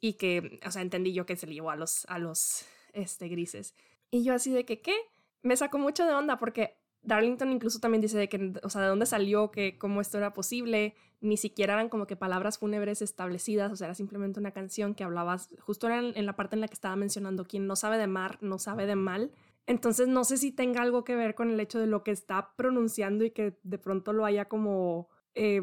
y 0.00 0.14
que, 0.14 0.60
o 0.64 0.70
sea, 0.70 0.82
entendí 0.82 1.12
yo 1.12 1.26
que 1.26 1.36
se 1.36 1.46
le 1.46 1.54
llevó 1.54 1.70
a 1.70 1.76
los, 1.76 2.04
a 2.06 2.18
los 2.18 2.64
este, 2.92 3.28
grises. 3.28 3.74
Y 4.10 4.22
yo 4.22 4.34
así 4.34 4.52
de 4.52 4.64
que, 4.64 4.80
¿qué? 4.80 4.94
Me 5.42 5.56
sacó 5.56 5.78
mucho 5.78 6.06
de 6.06 6.12
onda 6.12 6.36
porque 6.36 6.76
Darlington 7.02 7.52
incluso 7.52 7.80
también 7.80 8.02
dice 8.02 8.18
de 8.18 8.28
que, 8.28 8.52
o 8.62 8.70
sea, 8.70 8.82
de 8.82 8.88
dónde 8.88 9.06
salió, 9.06 9.50
que 9.50 9.78
cómo 9.78 10.00
esto 10.00 10.18
era 10.18 10.32
posible, 10.32 10.94
ni 11.20 11.36
siquiera 11.36 11.74
eran 11.74 11.88
como 11.88 12.06
que 12.06 12.16
palabras 12.16 12.58
fúnebres 12.58 13.02
establecidas, 13.02 13.72
o 13.72 13.76
sea, 13.76 13.86
era 13.86 13.94
simplemente 13.94 14.40
una 14.40 14.52
canción 14.52 14.94
que 14.94 15.04
hablabas, 15.04 15.50
justo 15.60 15.86
era 15.86 15.98
en, 15.98 16.26
la 16.26 16.36
parte 16.36 16.56
en 16.56 16.60
la 16.60 16.68
que 16.68 16.74
estaba 16.74 16.96
mencionando, 16.96 17.44
quien 17.44 17.66
no 17.66 17.76
sabe 17.76 17.98
de 17.98 18.06
mar, 18.06 18.38
no 18.40 18.58
sabe 18.58 18.86
de 18.86 18.96
mal. 18.96 19.30
Entonces 19.70 20.08
no 20.08 20.24
sé 20.24 20.36
si 20.36 20.50
tenga 20.50 20.82
algo 20.82 21.04
que 21.04 21.14
ver 21.14 21.36
con 21.36 21.48
el 21.48 21.60
hecho 21.60 21.78
de 21.78 21.86
lo 21.86 22.02
que 22.02 22.10
está 22.10 22.54
pronunciando 22.56 23.24
y 23.24 23.30
que 23.30 23.56
de 23.62 23.78
pronto 23.78 24.12
lo 24.12 24.24
haya 24.24 24.46
como, 24.46 25.08
eh, 25.36 25.62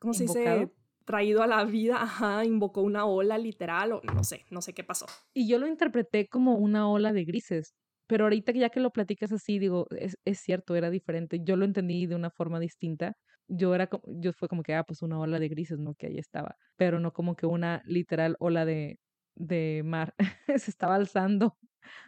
¿cómo 0.00 0.14
se 0.14 0.24
dice? 0.24 0.72
traído 1.04 1.44
a 1.44 1.46
la 1.46 1.64
vida, 1.64 2.02
ajá, 2.02 2.44
invocó 2.44 2.82
una 2.82 3.06
ola 3.06 3.38
literal 3.38 3.92
o 3.92 4.00
no 4.12 4.24
sé, 4.24 4.44
no 4.50 4.60
sé 4.60 4.72
qué 4.74 4.82
pasó. 4.82 5.06
Y 5.32 5.46
yo 5.46 5.60
lo 5.60 5.68
interpreté 5.68 6.26
como 6.26 6.56
una 6.56 6.90
ola 6.90 7.12
de 7.12 7.24
grises, 7.24 7.76
pero 8.08 8.24
ahorita 8.24 8.50
ya 8.50 8.70
que 8.70 8.80
lo 8.80 8.90
platicas 8.90 9.30
así, 9.30 9.60
digo, 9.60 9.86
es, 9.96 10.18
es 10.24 10.40
cierto, 10.40 10.74
era 10.74 10.90
diferente. 10.90 11.38
Yo 11.44 11.54
lo 11.54 11.64
entendí 11.64 12.06
de 12.06 12.16
una 12.16 12.30
forma 12.30 12.58
distinta. 12.58 13.16
Yo 13.46 13.76
era 13.76 13.86
como, 13.86 14.02
yo 14.20 14.32
fue 14.32 14.48
como 14.48 14.64
que, 14.64 14.74
ah, 14.74 14.82
pues 14.82 15.02
una 15.02 15.20
ola 15.20 15.38
de 15.38 15.48
grises, 15.48 15.78
¿no? 15.78 15.94
Que 15.94 16.08
ahí 16.08 16.18
estaba, 16.18 16.56
pero 16.76 16.98
no 16.98 17.12
como 17.12 17.36
que 17.36 17.46
una 17.46 17.80
literal 17.86 18.34
ola 18.40 18.64
de, 18.64 18.98
de 19.36 19.82
mar 19.84 20.16
se 20.58 20.70
estaba 20.72 20.96
alzando 20.96 21.56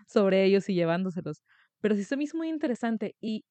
sobre 0.07 0.45
ellos 0.45 0.69
y 0.69 0.75
llevándoselos. 0.75 1.43
Pero 1.81 1.95
sí 1.95 2.05
se 2.05 2.17
me 2.17 2.25
muy 2.35 2.49
interesante 2.49 3.15
y 3.21 3.45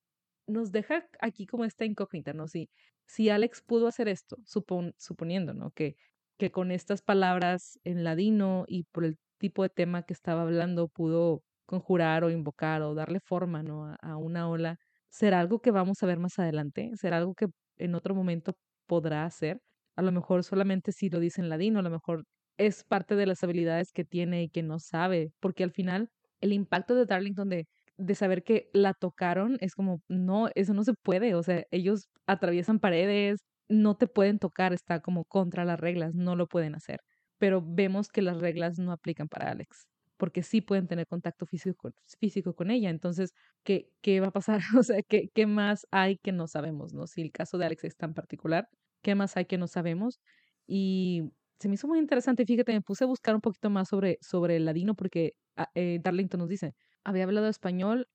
nos 0.48 0.72
deja 0.72 1.08
aquí 1.22 1.46
como 1.46 1.66
esta 1.66 1.86
incógnita, 1.86 2.34
¿no? 2.34 2.48
Si, 2.48 2.70
si 3.06 3.30
Alex 3.30 3.62
pudo 3.62 3.88
hacer 3.88 4.08
esto, 4.08 4.38
suponiendo, 4.46 5.54
¿no? 5.54 5.72
Que, 5.72 5.96
que 6.38 6.52
con 6.52 6.72
estas 6.72 7.02
palabras 7.02 7.80
en 7.84 8.04
ladino 8.04 8.66
y 8.68 8.84
por 8.86 9.06
el 9.06 9.18
tipo 9.38 9.64
de 9.64 9.70
tema 9.70 10.04
que 10.04 10.14
estaba 10.14 10.42
hablando 10.44 10.88
pudo 10.88 11.44
conjurar 11.66 12.24
o 12.24 12.32
invocar 12.32 12.82
o 12.82 12.96
darle 12.96 13.20
forma, 13.20 13.64
¿no? 13.64 13.96
A, 14.02 14.18
una 14.18 14.50
ola, 14.50 14.78
¿será 15.10 15.40
algo 15.40 15.60
que 15.60 15.72
vamos 15.72 16.02
a 16.02 16.08
ver 16.08 16.20
más 16.20 16.40
adelante? 16.40 16.92
¿Será 16.96 17.18
algo 17.18 17.36
que 17.36 17.48
en 17.78 17.96
otro 17.96 18.16
momento 18.16 18.54
podrá 18.88 19.26
hacer? 19.26 19.60
A 19.96 20.02
lo 20.02 20.12
mejor 20.12 20.44
solamente 20.44 20.92
si 20.92 21.10
lo 21.10 21.20
dice 21.20 21.42
en 21.42 21.50
ladino, 21.50 21.80
a 21.80 21.84
lo 21.84 21.90
mejor 21.90 22.24
es 22.58 22.84
parte 22.84 23.16
de 23.16 23.26
las 23.26 23.44
habilidades 23.44 23.92
que 23.92 24.06
tiene 24.06 24.44
y 24.44 24.50
que 24.50 24.64
no 24.64 24.80
sabe, 24.80 25.32
porque 25.40 25.64
al 25.64 25.72
final 25.72 26.10
el 26.42 26.54
impacto 26.54 26.96
de 26.96 27.06
Darlington 27.06 27.50
de 27.50 27.68
de 27.98 28.16
saber 28.16 28.44
que 28.44 28.70
la 28.74 28.94
tocaron, 28.94 29.58
es 29.60 29.76
como, 29.76 30.02
no, 30.08 30.50
eso 30.56 30.74
no 30.74 30.84
se 30.84 30.94
puede, 30.94 31.36
o 31.36 31.44
sea, 31.44 31.66
ellos 31.72 32.10
atraviesan 32.28 32.80
paredes, 32.80 33.44
no 33.70 33.98
te 33.98 34.08
pueden 34.08 34.40
tocar, 34.40 34.74
está 34.74 35.02
como 35.02 35.26
contra 35.26 35.66
las 35.66 35.80
reglas, 35.80 36.14
no 36.16 36.36
lo 36.36 36.48
pueden 36.48 36.76
hacer. 36.76 37.00
Pero 37.40 37.64
vemos 37.66 38.10
que 38.10 38.22
las 38.22 38.40
reglas 38.40 38.80
no 38.80 38.92
aplican 38.92 39.28
para 39.28 39.52
Alex, 39.52 39.88
porque 40.18 40.44
sí 40.44 40.62
pueden 40.62 40.88
tener 40.88 41.08
contacto 41.08 41.46
físico 41.46 41.76
con, 41.78 41.94
físico 42.20 42.56
con 42.56 42.72
ella. 42.72 42.90
Entonces, 42.90 43.34
¿qué, 43.64 43.90
¿qué 44.02 44.20
va 44.20 44.28
a 44.28 44.32
pasar? 44.32 44.60
O 44.82 44.84
sea, 44.84 45.02
¿qué, 45.08 45.30
¿qué 45.34 45.48
más 45.48 45.88
hay 45.92 46.18
que 46.18 46.32
no 46.32 46.48
sabemos? 46.48 46.94
¿no? 46.94 47.08
Si 47.08 47.22
el 47.22 47.32
caso 47.32 47.58
de 47.58 47.66
Alex 47.66 47.84
es 47.84 47.98
tan 47.98 48.14
particular, 48.14 48.70
¿qué 49.02 49.16
más 49.16 49.38
hay 49.38 49.46
que 49.46 49.58
no 49.58 49.68
sabemos? 49.68 50.20
Y 50.68 51.32
se 51.60 51.68
me 51.68 51.76
hizo 51.76 51.88
muy 51.88 52.00
interesante. 52.00 52.46
Fíjate, 52.46 52.74
me 52.74 52.82
puse 52.82 53.04
a 53.04 53.08
buscar 53.08 53.36
un 53.36 53.42
poquito 53.42 53.70
más 53.70 53.90
sobre, 53.90 54.18
sobre 54.22 54.58
el 54.58 54.66
ladino 54.66 54.96
porque 54.96 55.34
ah, 55.56 55.70
eh, 55.76 56.00
Darlington 56.02 56.40
nos 56.40 56.50
dice, 56.50 56.74
había 57.04 57.24
hablado 57.24 57.48
español, 57.48 58.08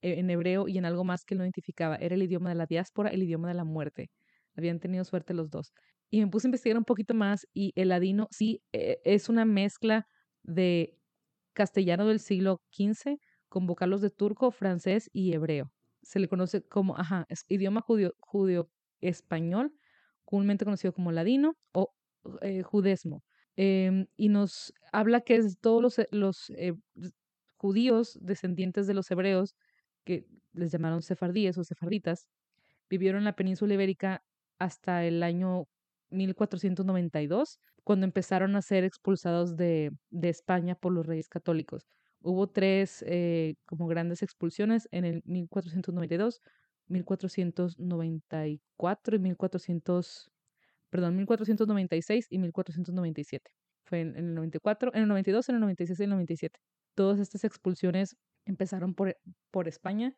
eh, 0.00 0.20
en 0.20 0.30
hebreo 0.30 0.68
y 0.68 0.78
en 0.78 0.84
algo 0.84 1.04
más 1.04 1.24
que 1.24 1.34
lo 1.34 1.42
identificaba. 1.42 1.96
Era 1.96 2.14
el 2.14 2.22
idioma 2.22 2.50
de 2.50 2.54
la 2.54 2.66
diáspora, 2.66 3.10
el 3.10 3.22
idioma 3.22 3.48
de 3.48 3.54
la 3.54 3.64
muerte. 3.64 4.10
Habían 4.56 4.78
tenido 4.78 5.04
suerte 5.04 5.34
los 5.34 5.50
dos. 5.50 5.72
Y 6.10 6.20
me 6.20 6.28
puse 6.28 6.46
a 6.46 6.48
investigar 6.48 6.78
un 6.78 6.84
poquito 6.84 7.14
más 7.14 7.46
y 7.52 7.72
el 7.74 7.88
ladino 7.88 8.28
sí 8.30 8.62
eh, 8.72 8.98
es 9.04 9.28
una 9.28 9.44
mezcla 9.44 10.06
de 10.42 10.96
castellano 11.52 12.06
del 12.06 12.20
siglo 12.20 12.62
XV 12.72 13.18
con 13.48 13.66
vocablos 13.66 14.00
de 14.00 14.10
turco, 14.10 14.50
francés 14.52 15.10
y 15.12 15.32
hebreo. 15.32 15.72
Se 16.02 16.20
le 16.20 16.28
conoce 16.28 16.62
como, 16.62 16.96
ajá, 16.96 17.26
es 17.28 17.44
idioma 17.48 17.80
judío, 17.80 18.14
judío 18.20 18.70
español, 19.00 19.72
comúnmente 20.24 20.64
conocido 20.64 20.92
como 20.92 21.12
ladino 21.12 21.56
o 21.72 21.92
eh, 22.42 22.62
judesmo. 22.62 23.22
Em, 23.56 24.06
y 24.16 24.28
nos 24.28 24.72
habla 24.92 25.20
que 25.20 25.40
todos 25.60 25.82
los, 25.82 26.00
los 26.10 26.52
judíos 27.56 28.18
descendientes 28.20 28.86
de 28.86 28.94
los 28.94 29.10
hebreos, 29.10 29.56
que 30.04 30.26
les 30.52 30.72
llamaron 30.72 31.02
sefardíes 31.02 31.58
o 31.58 31.64
sefarditas, 31.64 32.26
vivieron 32.88 33.20
en 33.20 33.24
la 33.24 33.36
península 33.36 33.74
ibérica 33.74 34.24
hasta 34.58 35.04
el 35.04 35.22
año 35.22 35.66
1492, 36.10 37.60
cuando 37.84 38.06
empezaron 38.06 38.56
a 38.56 38.62
ser 38.62 38.84
expulsados 38.84 39.56
de, 39.56 39.92
de 40.10 40.28
España 40.28 40.74
por 40.74 40.92
los 40.92 41.06
reyes 41.06 41.28
católicos. 41.28 41.86
Hubo 42.20 42.48
tres 42.48 43.04
eh, 43.06 43.54
como 43.66 43.86
grandes 43.86 44.22
expulsiones 44.22 44.88
en 44.90 45.04
el 45.04 45.22
1492, 45.24 46.40
1494 46.88 49.16
y 49.16 49.18
1400, 49.18 50.30
perdón, 50.90 51.16
1496 51.16 52.26
y 52.30 52.38
1497. 52.38 53.50
Fue 53.84 54.00
en, 54.00 54.16
el 54.16 54.34
94, 54.34 54.92
en 54.94 55.02
el 55.02 55.08
92, 55.08 55.48
en 55.48 55.54
el 55.56 55.60
96 55.62 56.00
y 56.00 56.02
en 56.02 56.10
el 56.10 56.10
97. 56.10 56.60
Todas 56.94 57.20
estas 57.20 57.44
expulsiones 57.44 58.16
empezaron 58.44 58.94
por, 58.94 59.16
por 59.50 59.68
España, 59.68 60.14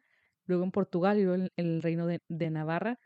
luego 0.47 0.65
en 0.65 0.71
Portugal 0.73 1.19
y 1.19 1.25
luego 1.25 1.45
en 1.45 1.51
el 1.57 1.83
reino 1.83 2.07
de, 2.07 2.21
de 2.29 2.51
Navarra. 2.51 2.99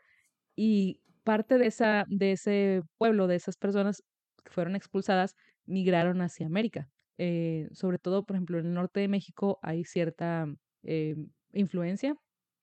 Y 0.55 1.01
parte 1.23 1.57
de, 1.57 1.67
esa, 1.67 2.05
de 2.07 2.31
ese 2.31 2.81
pueblo, 2.97 3.27
de 3.27 3.35
esas 3.35 3.57
personas 3.57 4.03
que 4.43 4.51
fueron 4.51 4.75
expulsadas, 4.75 5.35
migraron 5.65 6.21
hacia 6.21 6.45
América. 6.45 6.89
Eh, 7.17 7.67
sobre 7.71 7.97
todo, 7.97 8.25
por 8.25 8.35
ejemplo, 8.35 8.59
en 8.59 8.67
el 8.67 8.73
norte 8.73 8.99
de 8.99 9.07
México 9.07 9.59
hay 9.61 9.83
cierta 9.83 10.47
eh, 10.83 11.15
influencia, 11.53 12.15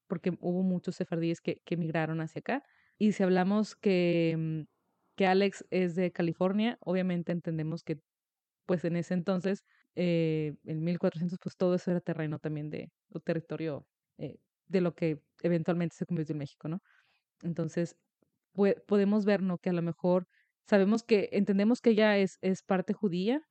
porque 0.06 0.32
hubo 0.40 0.62
muchos 0.62 0.97
sefardíes 0.97 1.40
que, 1.40 1.61
que 1.64 1.76
migraron 1.76 2.21
hacia 2.21 2.40
acá. 2.40 2.62
Y 2.99 3.12
si 3.12 3.23
hablamos 3.23 3.75
que, 3.75 4.37
mm, 4.38 4.72
que 5.16 5.26
Alex 5.26 5.64
es 5.71 5.95
de 5.95 6.12
California, 6.12 6.78
obviamente 6.81 7.33
entendemos 7.33 7.83
que, 7.83 8.00
pues 8.66 8.85
en 8.85 8.97
ese 8.97 9.14
entonces, 9.14 9.64
eh, 9.95 10.54
en 10.64 10.83
1400, 10.85 11.38
pues 11.38 11.57
todo 11.57 11.75
eso 11.75 11.90
era 11.90 12.00
terreno 12.00 12.38
también 12.38 12.71
de, 12.71 12.90
territorio 13.25 13.87
de 14.69 14.81
lo 14.81 14.95
que 14.95 15.21
eventualmente 15.42 15.97
se 15.97 16.07
convirtió 16.07 16.33
en 16.33 16.38
México, 16.38 16.69
¿no? 16.69 16.81
Entonces, 17.42 17.97
podemos 18.87 19.25
ver, 19.25 19.42
¿no? 19.42 19.59
Que 19.59 19.71
a 19.71 19.73
lo 19.73 19.83
mejor 19.83 20.26
sabemos 20.66 21.02
que, 21.02 21.28
entendemos 21.33 21.81
que 21.81 21.90
ella 21.90 22.19
es, 22.19 22.38
es 22.40 22.62
parte 22.62 22.92
judía, 22.92 23.42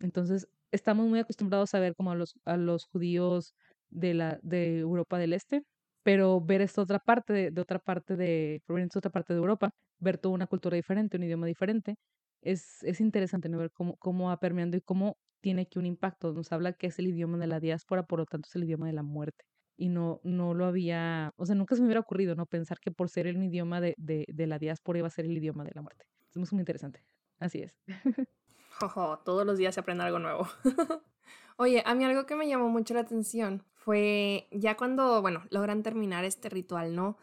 entonces 0.00 0.48
estamos 0.70 1.06
muy 1.08 1.18
acostumbrados 1.18 1.74
a 1.74 1.80
ver 1.80 1.94
como 1.94 2.12
a 2.12 2.14
los, 2.14 2.34
a 2.44 2.56
los 2.56 2.86
judíos 2.86 3.54
de, 3.90 4.14
la, 4.14 4.38
de 4.42 4.78
Europa 4.78 5.18
del 5.18 5.32
Este, 5.32 5.62
pero 6.02 6.40
ver 6.40 6.60
esta 6.60 6.82
otra 6.82 6.98
parte, 6.98 7.50
de, 7.50 7.60
otra 7.60 7.78
parte 7.78 8.16
de, 8.16 8.62
proveniente 8.66 8.94
de 8.94 8.98
otra 8.98 9.10
parte 9.10 9.32
de 9.32 9.38
Europa, 9.40 9.70
ver 9.98 10.18
toda 10.18 10.34
una 10.34 10.46
cultura 10.46 10.76
diferente, 10.76 11.16
un 11.16 11.24
idioma 11.24 11.46
diferente, 11.46 11.96
es, 12.42 12.82
es 12.84 13.00
interesante 13.00 13.48
¿no? 13.48 13.58
ver 13.58 13.70
cómo, 13.72 13.96
cómo 13.98 14.28
va 14.28 14.38
permeando 14.38 14.76
y 14.76 14.80
cómo 14.80 15.16
tiene 15.40 15.62
aquí 15.62 15.78
un 15.78 15.86
impacto. 15.86 16.32
Nos 16.32 16.52
habla 16.52 16.72
que 16.72 16.88
es 16.88 16.98
el 16.98 17.08
idioma 17.08 17.38
de 17.38 17.46
la 17.46 17.60
diáspora, 17.60 18.04
por 18.04 18.20
lo 18.20 18.26
tanto 18.26 18.48
es 18.48 18.56
el 18.56 18.64
idioma 18.64 18.86
de 18.86 18.92
la 18.92 19.02
muerte 19.02 19.44
y 19.78 19.88
no, 19.88 20.20
no 20.24 20.54
lo 20.54 20.66
había, 20.66 21.32
o 21.36 21.46
sea, 21.46 21.54
nunca 21.54 21.76
se 21.76 21.80
me 21.80 21.86
hubiera 21.86 22.00
ocurrido, 22.00 22.34
¿no? 22.34 22.46
Pensar 22.46 22.80
que 22.80 22.90
por 22.90 23.08
ser 23.08 23.28
el 23.28 23.42
idioma 23.42 23.80
de, 23.80 23.94
de, 23.96 24.26
de 24.28 24.46
la 24.48 24.58
diáspora 24.58 24.98
iba 24.98 25.06
a 25.06 25.10
ser 25.10 25.24
el 25.24 25.36
idioma 25.36 25.64
de 25.64 25.70
la 25.72 25.82
muerte. 25.82 26.04
Es 26.34 26.52
muy 26.52 26.60
interesante. 26.60 27.04
Así 27.38 27.62
es. 27.62 27.76
Jojo, 28.80 29.20
todos 29.20 29.46
los 29.46 29.56
días 29.56 29.74
se 29.74 29.80
aprende 29.80 30.04
algo 30.04 30.18
nuevo. 30.18 30.48
Oye, 31.56 31.82
a 31.86 31.94
mí 31.94 32.04
algo 32.04 32.26
que 32.26 32.36
me 32.36 32.48
llamó 32.48 32.68
mucho 32.68 32.94
la 32.94 33.00
atención 33.00 33.64
fue 33.72 34.48
ya 34.52 34.76
cuando, 34.76 35.22
bueno, 35.22 35.44
logran 35.50 35.82
terminar 35.82 36.24
este 36.24 36.48
ritual, 36.48 36.94
¿no? 36.94 37.16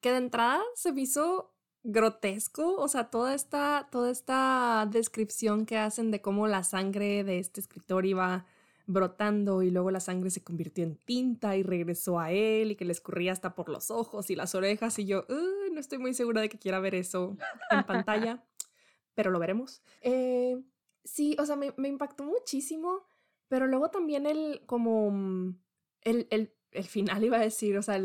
Que 0.00 0.10
de 0.10 0.18
entrada 0.18 0.60
se 0.74 0.92
me 0.92 1.02
hizo 1.02 1.51
grotesco, 1.84 2.76
o 2.76 2.88
sea, 2.88 3.10
toda 3.10 3.34
esta, 3.34 3.88
toda 3.90 4.10
esta 4.10 4.88
descripción 4.90 5.66
que 5.66 5.78
hacen 5.78 6.10
de 6.10 6.20
cómo 6.20 6.46
la 6.46 6.62
sangre 6.64 7.24
de 7.24 7.38
este 7.38 7.60
escritor 7.60 8.06
iba 8.06 8.46
brotando 8.86 9.62
y 9.62 9.70
luego 9.70 9.90
la 9.90 10.00
sangre 10.00 10.30
se 10.30 10.42
convirtió 10.42 10.84
en 10.84 10.96
tinta 10.96 11.56
y 11.56 11.62
regresó 11.62 12.18
a 12.20 12.30
él 12.30 12.72
y 12.72 12.76
que 12.76 12.84
le 12.84 12.92
escurría 12.92 13.32
hasta 13.32 13.54
por 13.54 13.68
los 13.68 13.90
ojos 13.90 14.30
y 14.30 14.36
las 14.36 14.54
orejas 14.54 14.98
y 14.98 15.06
yo 15.06 15.24
no 15.72 15.80
estoy 15.80 15.98
muy 15.98 16.14
segura 16.14 16.40
de 16.40 16.48
que 16.48 16.58
quiera 16.58 16.80
ver 16.80 16.94
eso 16.94 17.36
en 17.70 17.84
pantalla, 17.84 18.44
pero 19.14 19.30
lo 19.30 19.38
veremos. 19.38 19.82
Eh, 20.00 20.60
sí, 21.04 21.36
o 21.38 21.46
sea, 21.46 21.56
me, 21.56 21.74
me, 21.76 21.88
impactó 21.88 22.24
muchísimo, 22.24 23.06
pero 23.48 23.66
luego 23.66 23.90
también 23.90 24.26
el 24.26 24.62
como 24.66 25.10
mm, 25.10 25.56
el, 26.02 26.26
el, 26.30 26.52
el 26.72 26.84
final 26.84 27.24
iba 27.24 27.38
a 27.38 27.40
decir, 27.40 27.76
o 27.76 27.82
sea, 27.82 28.00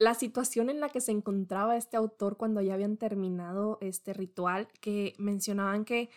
la 0.00 0.14
situación 0.14 0.70
en 0.70 0.80
la 0.80 0.88
que 0.88 1.02
se 1.02 1.12
encontraba 1.12 1.76
este 1.76 1.98
autor 1.98 2.38
cuando 2.38 2.62
ya 2.62 2.72
habían 2.72 2.96
terminado 2.96 3.76
este 3.82 4.14
ritual, 4.14 4.66
que 4.80 5.12
mencionaban 5.18 5.84
que 5.84 6.08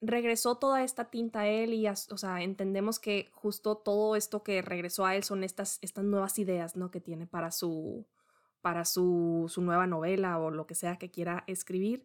regresó 0.00 0.56
toda 0.56 0.82
esta 0.82 1.04
tinta 1.04 1.40
a 1.40 1.46
él 1.46 1.72
y, 1.72 1.86
o 1.86 1.94
sea, 1.94 2.42
entendemos 2.42 2.98
que 2.98 3.30
justo 3.32 3.76
todo 3.76 4.16
esto 4.16 4.42
que 4.42 4.60
regresó 4.60 5.06
a 5.06 5.14
él 5.14 5.22
son 5.22 5.44
estas, 5.44 5.78
estas 5.82 6.04
nuevas 6.04 6.36
ideas, 6.40 6.76
¿no? 6.76 6.90
Que 6.90 7.00
tiene 7.00 7.28
para 7.28 7.52
su, 7.52 8.06
para 8.60 8.84
su, 8.84 9.46
su 9.48 9.62
nueva 9.62 9.86
novela 9.86 10.40
o 10.40 10.50
lo 10.50 10.66
que 10.66 10.74
sea 10.74 10.96
que 10.96 11.12
quiera 11.12 11.44
escribir. 11.46 12.04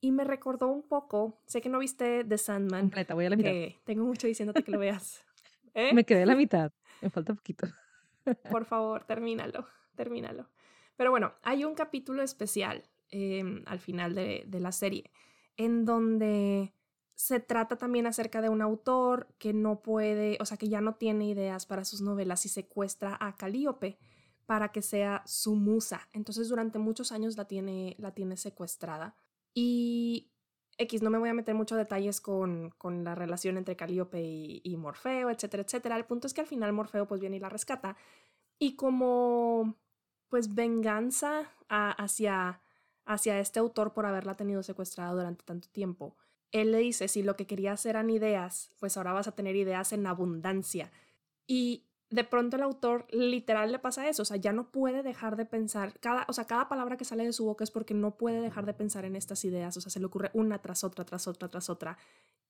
Y 0.00 0.10
me 0.10 0.24
recordó 0.24 0.66
un 0.66 0.82
poco, 0.82 1.38
sé 1.46 1.60
que 1.60 1.68
no 1.68 1.78
viste 1.78 2.24
The 2.24 2.38
Sandman. 2.38 2.80
Completa, 2.80 3.14
voy 3.14 3.26
a 3.26 3.30
la 3.30 3.36
mitad. 3.36 3.52
tengo 3.84 4.04
mucho 4.04 4.26
diciéndote 4.26 4.64
que 4.64 4.72
lo 4.72 4.80
veas. 4.80 5.24
¿Eh? 5.74 5.94
Me 5.94 6.02
quedé 6.02 6.24
a 6.24 6.26
la 6.26 6.34
mitad, 6.36 6.72
me 7.00 7.08
falta 7.08 7.34
poquito. 7.34 7.68
Por 8.50 8.64
favor, 8.64 9.04
termínalo, 9.04 9.64
termínalo. 9.94 10.48
Pero 11.02 11.10
bueno, 11.10 11.34
hay 11.42 11.64
un 11.64 11.74
capítulo 11.74 12.22
especial 12.22 12.84
em, 13.10 13.64
al 13.66 13.80
final 13.80 14.14
de, 14.14 14.46
la 14.60 14.70
serie 14.70 15.10
en 15.56 15.84
donde 15.84 16.76
se 17.16 17.40
trata 17.40 17.76
también 17.76 18.06
acerca 18.06 18.40
de 18.40 18.48
un 18.48 18.62
autor 18.62 19.26
que 19.38 19.52
no 19.52 19.82
puede, 19.82 20.38
o 20.40 20.44
sea, 20.44 20.58
que 20.58 20.68
ya 20.68 20.80
no 20.80 20.94
tiene 20.94 21.26
ideas 21.26 21.66
para 21.66 21.84
sus 21.84 22.02
novelas 22.02 22.46
y 22.46 22.50
secuestra 22.50 23.18
a 23.20 23.34
Calíope 23.36 23.98
para 24.46 24.70
que 24.70 24.80
sea 24.80 25.24
su 25.26 25.56
musa. 25.56 26.08
Entonces 26.12 26.48
durante 26.48 26.78
muchos 26.78 27.10
años 27.10 27.36
la 27.36 27.46
tiene, 27.46 27.96
la 27.98 28.14
tiene 28.14 28.36
secuestrada. 28.36 29.16
Y 29.52 30.30
X, 30.78 31.02
no 31.02 31.10
me 31.10 31.18
voy 31.18 31.30
a 31.30 31.34
meter 31.34 31.56
muchos 31.56 31.78
detalles 31.78 32.20
con, 32.20 32.70
con 32.78 33.02
la 33.02 33.16
relación 33.16 33.56
entre 33.56 33.74
Calíope 33.74 34.22
y, 34.22 34.76
Morfeo, 34.76 35.30
etcétera, 35.30 35.64
etcétera. 35.64 35.96
El 35.96 36.04
punto 36.04 36.28
es 36.28 36.32
que 36.32 36.42
al 36.42 36.46
final 36.46 36.72
Morfeo 36.72 37.08
pues 37.08 37.20
viene 37.20 37.38
y 37.38 37.40
la 37.40 37.48
rescata. 37.48 37.96
Y 38.60 38.76
como 38.76 39.82
pues 40.32 40.54
venganza 40.54 41.50
hacia, 41.68 42.62
hacia 43.04 43.38
este 43.38 43.60
autor 43.60 43.92
por 43.92 44.06
haberla 44.06 44.34
tenido 44.34 44.62
secuestrada 44.62 45.12
durante 45.12 45.44
tanto 45.44 45.68
tiempo, 45.68 46.16
él 46.52 46.72
le 46.72 46.78
dice, 46.78 47.06
si 47.06 47.22
lo 47.22 47.36
que 47.36 47.46
querías 47.46 47.84
eran 47.84 48.08
ideas, 48.08 48.70
pues 48.80 48.96
ahora 48.96 49.12
vas 49.12 49.28
a 49.28 49.34
tener 49.34 49.56
ideas 49.56 49.92
en 49.92 50.06
abundancia. 50.06 50.90
Y 51.46 51.84
de 52.08 52.24
pronto 52.24 52.56
el 52.56 52.62
autor 52.62 53.04
literal 53.10 53.72
le 53.72 53.78
pasa 53.78 54.08
eso, 54.08 54.22
o 54.22 54.24
sea, 54.24 54.38
ya 54.38 54.54
no 54.54 54.70
puede 54.70 55.02
dejar 55.02 55.36
de 55.36 55.44
pensar, 55.44 56.00
cada, 56.00 56.24
o 56.26 56.32
sea, 56.32 56.46
cada 56.46 56.66
palabra 56.66 56.96
que 56.96 57.04
sale 57.04 57.26
de 57.26 57.34
su 57.34 57.44
boca 57.44 57.62
es 57.62 57.70
porque 57.70 57.92
no 57.92 58.16
puede 58.16 58.40
dejar 58.40 58.64
de 58.64 58.72
pensar 58.72 59.04
en 59.04 59.16
estas 59.16 59.44
ideas, 59.44 59.76
o 59.76 59.82
sea, 59.82 59.90
se 59.90 60.00
le 60.00 60.06
ocurre 60.06 60.30
una 60.32 60.62
tras 60.62 60.82
otra, 60.82 61.04
tras 61.04 61.28
otra, 61.28 61.50
tras 61.50 61.68
otra, 61.68 61.98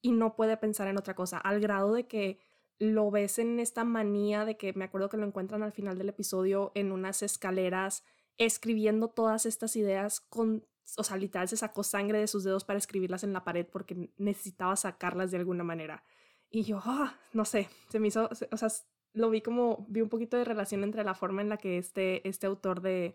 y 0.01 0.13
no 0.13 0.37
puede 0.37 0.57
pensar 0.57 0.87
en 0.87 0.99
otra 0.99 1.17
cosa, 1.17 1.39
al 1.39 1.59
grado 1.59 1.93
de 1.95 2.07
que 2.07 2.39
lo 2.83 3.13
ves 3.13 3.39
en 3.39 3.61
esta 3.61 3.85
manía 3.85 4.45
de 4.45 4.57
que 4.57 4.73
me 4.73 4.85
acuerdo 4.85 5.09
que 5.09 5.17
lo 5.17 5.25
encuentran 5.25 5.63
al 5.63 5.71
final 5.71 5.99
del 5.99 6.09
episodio 6.09 6.73
en 6.75 6.91
unas 6.91 7.23
escaleras 7.23 8.03
escribiendo 8.39 9.07
todas 9.07 9.47
estas 9.47 9.77
ideas 9.77 10.21
con 10.21 10.67
o 10.97 11.05
sea, 11.05 11.17
literal 11.17 11.49
se 11.49 11.57
sacó 11.57 11.85
sangre 11.85 12.19
de 12.19 12.27
sus 12.27 12.43
dedos 12.43 12.65
para 12.65 12.81
escribirlas 12.81 13.23
en 13.23 13.33
la 13.33 13.45
pared 13.45 13.65
porque 13.71 14.11
necesitaba 14.19 14.75
sacarlas 14.75 15.31
de 15.31 15.37
alguna 15.37 15.63
manera. 15.63 16.03
Y 16.51 16.65
yo, 16.65 16.81
ah, 16.85 17.17
no 17.33 17.45
sé, 17.45 17.69
se 17.89 18.01
me 18.01 18.09
hizo, 18.09 18.29
o 18.51 18.57
sea, 18.57 18.69
lo 19.13 19.31
vi 19.31 19.43
como, 19.43 19.87
vi 19.89 20.01
un 20.01 20.09
poquito 20.09 20.37
de 20.37 20.45
relación 20.45 20.83
entre 20.83 21.05
la 21.05 21.15
forma 21.15 21.41
en 21.41 21.51
la 21.51 21.59
que 21.59 21.79
este, 21.79 22.29
este 22.29 22.49
autor 22.49 22.83
de, 22.83 23.15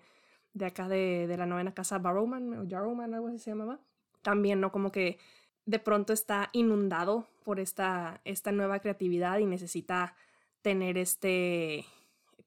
de 0.53 0.65
acá 0.65 0.88
de, 0.88 1.27
de 1.27 1.38
la 1.38 1.45
novena 1.45 1.73
casa, 1.73 1.99
Barrowman 1.99 2.53
o 2.53 2.69
Jarrowman, 2.69 3.13
algo 3.13 3.27
así 3.27 3.39
se 3.39 3.51
llamaba, 3.51 3.82
también, 4.21 4.62
¿no? 4.62 4.71
Como 4.71 4.93
que 4.93 5.19
de 5.67 5.80
pronto 5.80 6.13
está 6.13 6.49
inundado 6.53 7.27
por 7.43 7.60
esta, 7.60 8.21
esta 8.23 8.51
nueva 8.51 8.80
creatividad 8.80 9.38
y 9.39 9.45
necesita 9.45 10.15
tener 10.62 10.97
este, 10.97 11.86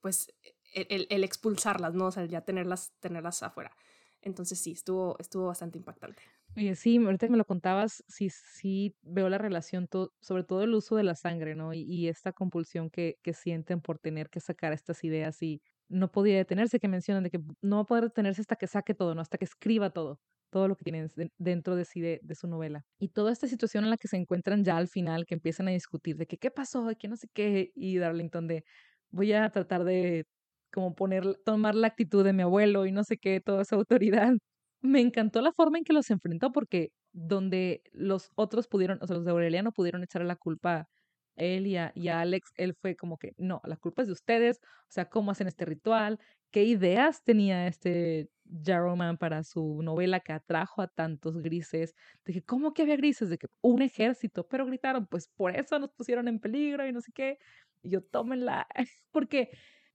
pues, 0.01 0.33
el, 0.73 1.07
el 1.11 1.23
expulsarlas, 1.23 1.95
¿no? 1.95 2.07
O 2.07 2.11
sea, 2.11 2.25
ya 2.25 2.41
tenerlas, 2.41 2.93
tenerlas 2.99 3.43
afuera. 3.43 3.77
Entonces 4.23 4.59
sí, 4.59 4.73
estuvo, 4.73 5.17
estuvo 5.19 5.47
bastante 5.47 5.77
impactante. 5.77 6.23
Oye, 6.57 6.75
sí, 6.75 6.97
ahorita 6.97 7.27
que 7.27 7.33
me 7.33 7.37
lo 7.37 7.45
contabas, 7.45 8.03
sí, 8.09 8.31
sí 8.31 8.97
veo 9.03 9.29
la 9.29 9.39
relación, 9.39 9.89
sobre 10.21 10.43
todo 10.43 10.63
el 10.63 10.75
uso 10.75 10.97
de 10.97 11.05
la 11.05 11.15
sangre, 11.15 11.55
¿no? 11.55 11.75
Y, 11.75 12.09
esta 12.09 12.33
compulsión 12.33 12.91
que, 12.91 13.19
que 13.23 13.35
sienten 13.35 13.81
por 13.81 13.99
tener 13.99 14.31
que 14.31 14.41
sacar 14.41 14.73
estas 14.73 15.05
ideas 15.05 15.41
y 15.43 15.63
no 15.89 16.11
podía 16.11 16.37
detenerse, 16.37 16.81
que 16.81 16.89
mencionan 16.89 17.23
de 17.23 17.31
que 17.31 17.41
no 17.61 17.77
va 17.77 17.83
a 17.83 17.87
poder 17.87 18.05
detenerse 18.05 18.41
hasta 18.41 18.57
que 18.57 18.67
saque 18.67 18.95
todo, 18.95 19.15
¿no? 19.15 19.21
Hasta 19.21 19.39
que 19.39 19.45
escriba 19.45 19.91
todo, 19.91 20.21
todo 20.51 20.69
lo 20.69 20.77
que 20.77 20.85
tienen 20.85 21.09
dentro 21.39 21.77
de 21.77 21.85
sí, 21.85 22.01
de, 22.01 22.21
su 22.35 22.47
novela. 22.49 22.85
Y 22.99 23.09
toda 23.09 23.33
esta 23.33 23.47
situación 23.47 23.85
en 23.85 23.91
la 23.91 23.97
que 23.97 24.09
se 24.09 24.17
encuentran 24.17 24.65
ya 24.65 24.77
al 24.77 24.89
final, 24.89 25.27
que 25.27 25.35
empiezan 25.35 25.69
a 25.69 25.71
discutir 25.73 26.17
de 26.17 26.27
que 26.27 26.39
qué 26.39 26.51
pasó, 26.51 26.89
que 26.99 27.09
no 27.09 27.17
sé 27.17 27.29
qué, 27.33 27.73
y 27.75 27.99
Darlington 27.99 28.47
de 28.49 28.65
voy 29.11 29.33
a 29.33 29.49
tratar 29.51 29.85
de 29.85 30.27
como 30.73 30.95
poner, 30.95 31.37
tomar 31.45 31.75
la 31.75 31.89
actitud 31.89 32.25
de 32.25 32.33
mi 32.33 32.43
abuelo 32.43 32.87
y 32.87 32.93
no 32.93 33.05
sé 33.05 33.19
qué, 33.19 33.41
toda 33.41 33.63
esa 33.63 33.77
autoridad. 33.77 34.33
Me 34.83 35.01
encantó 35.01 35.41
la 35.43 35.53
forma 35.53 35.79
en 35.79 35.85
que 35.85 35.93
los 35.93 36.11
enfrentó 36.11 36.53
porque 36.53 36.91
donde 37.13 37.83
los 37.93 38.31
otros 38.37 38.69
pudieron, 38.69 38.99
o 39.03 39.07
sea, 39.07 39.17
los 39.17 39.25
de 39.25 39.33
Aureliano 39.33 39.73
pudieron 39.73 40.03
echarle 40.03 40.29
la 40.29 40.37
culpa 40.37 40.89
él 41.37 41.67
y 41.67 41.77
a, 41.77 41.93
y 41.95 42.09
a 42.09 42.21
Alex, 42.21 42.51
él 42.57 42.75
fue 42.81 42.97
como 42.97 43.19
que, 43.19 43.33
no, 43.39 43.61
la 43.65 43.77
culpa 43.77 44.03
es 44.03 44.09
de 44.09 44.13
ustedes, 44.13 44.59
o 44.63 44.93
sea, 44.93 45.07
cómo 45.07 45.31
hacen 45.31 45.47
este 45.49 45.65
ritual, 45.65 46.19
qué 46.51 46.65
ideas 46.65 47.23
tenía 47.25 47.67
este 47.67 48.29
Jarrowman 48.65 49.17
para 49.19 49.43
su 49.45 49.83
novela 49.83 50.21
que 50.21 50.33
atrajo 50.33 50.83
a 50.83 50.89
tantos 50.89 51.39
grises. 51.39 51.95
Dije, 52.25 52.43
¿cómo 52.43 52.75
que 52.75 52.83
había 52.83 52.97
grises? 52.97 53.29
De 53.31 53.39
que 53.39 53.47
un 53.63 53.83
ejército, 53.83 54.47
pero 54.49 54.67
gritaron, 54.67 55.07
pues 55.07 55.29
por 55.29 55.55
eso 55.57 55.79
nos 55.79 55.93
pusieron 55.93 56.29
en 56.29 56.41
peligro 56.41 56.87
y 56.87 56.93
no 56.93 57.01
sé 57.01 57.13
qué. 57.13 57.39
Y 57.83 57.91
yo, 57.91 58.03
tómenla, 58.03 58.67
porque 59.13 59.51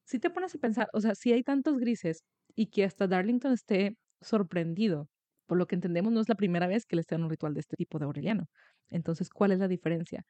si 0.06 0.19
te 0.19 0.30
pones 0.30 0.56
a 0.56 0.60
pensar, 0.60 0.88
o 0.93 1.02
sea, 1.02 1.15
si 1.15 1.34
hay 1.34 1.43
tantos 1.43 1.78
grises 1.78 2.24
y 2.56 2.67
que 2.67 2.84
hasta 2.86 3.08
Darlington 3.08 3.54
esté 3.54 3.98
sorprendido. 4.21 5.10
Por 5.48 5.58
lo 5.60 5.67
que 5.67 5.76
entendemos, 5.76 6.12
no 6.12 6.21
es 6.21 6.30
la 6.30 6.36
primera 6.36 6.67
vez 6.67 6.86
que 6.86 6.95
le 6.95 7.02
está 7.02 7.15
en 7.15 7.24
un 7.24 7.30
ritual 7.30 7.54
de 7.54 7.60
este 7.60 7.76
tipo 7.76 8.00
de 8.00 8.06
Aureliano. 8.06 8.48
Entonces, 8.89 9.30
¿cuál 9.30 9.52
es 9.52 9.60
la 9.60 9.67
diferencia? 9.67 10.26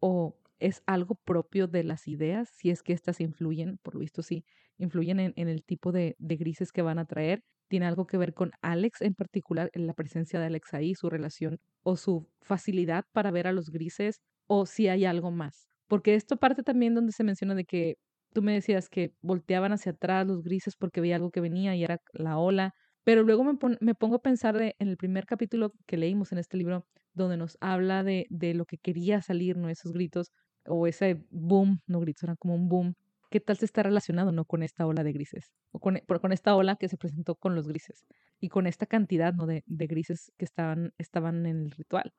¿O 0.00 0.36
es 0.58 0.82
algo 0.86 1.14
propio 1.14 1.66
de 1.66 1.84
las 1.84 2.08
ideas? 2.08 2.48
Si 2.50 2.70
es 2.70 2.82
que 2.82 2.92
éstas 2.92 3.20
influyen, 3.20 3.78
por 3.82 3.94
lo 3.94 4.00
visto 4.00 4.22
sí, 4.22 4.44
influyen 4.78 5.20
en, 5.20 5.48
el 5.48 5.64
tipo 5.64 5.92
de, 5.92 6.16
grises 6.18 6.72
que 6.72 6.82
van 6.82 6.98
a 6.98 7.06
traer. 7.06 7.42
¿Tiene 7.68 7.86
algo 7.86 8.06
que 8.06 8.16
ver 8.16 8.34
con 8.34 8.50
Alex 8.62 9.00
en 9.02 9.14
particular, 9.14 9.70
en 9.74 9.86
la 9.86 9.94
presencia 9.94 10.40
de 10.40 10.46
Alex 10.46 10.74
ahí, 10.74 10.94
su 10.94 11.08
relación 11.08 11.60
o 11.82 11.96
su 11.96 12.28
facilidad 12.40 13.04
para 13.12 13.30
ver 13.30 13.46
a 13.46 13.52
los 13.52 13.70
grises? 13.70 14.20
¿O 14.48 14.66
si 14.66 14.88
hay 14.88 15.04
algo 15.04 15.30
más? 15.30 15.68
Porque 15.86 16.14
esto 16.14 16.36
parte 16.36 16.62
también 16.62 16.94
donde 16.94 17.12
se 17.12 17.22
menciona 17.22 17.54
de 17.54 17.64
que 17.64 17.96
tú 18.32 18.42
me 18.42 18.52
decías 18.52 18.88
que 18.88 19.14
volteaban 19.22 19.72
hacia 19.72 19.92
atrás 19.92 20.26
los 20.26 20.42
grises 20.42 20.74
porque 20.76 21.00
veía 21.00 21.16
algo 21.16 21.30
que 21.30 21.40
venía 21.40 21.76
y 21.76 21.84
era 21.84 22.00
la 22.12 22.38
ola. 22.38 22.74
Pero 23.04 23.22
luego 23.22 23.44
me 23.44 23.94
pongo 23.94 24.16
a 24.16 24.22
pensar 24.22 24.60
en 24.60 24.88
el 24.88 24.96
primer 24.96 25.26
capítulo 25.26 25.72
que 25.86 25.96
leímos 25.96 26.32
en 26.32 26.38
este 26.38 26.56
libro, 26.56 26.86
donde 27.14 27.36
nos 27.36 27.56
habla 27.60 28.02
de, 28.02 28.26
de 28.30 28.54
lo 28.54 28.66
que 28.66 28.78
quería 28.78 29.22
salir, 29.22 29.56
¿no? 29.56 29.68
Esos 29.68 29.92
gritos 29.92 30.32
o 30.66 30.86
ese 30.86 31.24
boom, 31.30 31.80
no 31.86 32.00
gritos, 32.00 32.24
eran 32.24 32.36
como 32.36 32.54
un 32.54 32.68
boom. 32.68 32.94
¿Qué 33.30 33.40
tal 33.40 33.56
se 33.56 33.64
está 33.64 33.82
relacionado, 33.82 34.32
no? 34.32 34.44
Con 34.44 34.62
esta 34.62 34.86
ola 34.86 35.04
de 35.04 35.12
grises, 35.12 35.52
o 35.70 35.78
con, 35.78 36.00
con 36.20 36.32
esta 36.32 36.54
ola 36.56 36.76
que 36.76 36.88
se 36.88 36.96
presentó 36.96 37.36
con 37.36 37.54
los 37.54 37.68
grises 37.68 38.04
y 38.40 38.48
con 38.48 38.66
esta 38.66 38.86
cantidad, 38.86 39.32
¿no? 39.34 39.46
De, 39.46 39.62
de 39.66 39.86
grises 39.86 40.32
que 40.36 40.44
estaban, 40.44 40.92
estaban 40.98 41.46
en 41.46 41.64
el 41.64 41.70
ritual. 41.70 42.12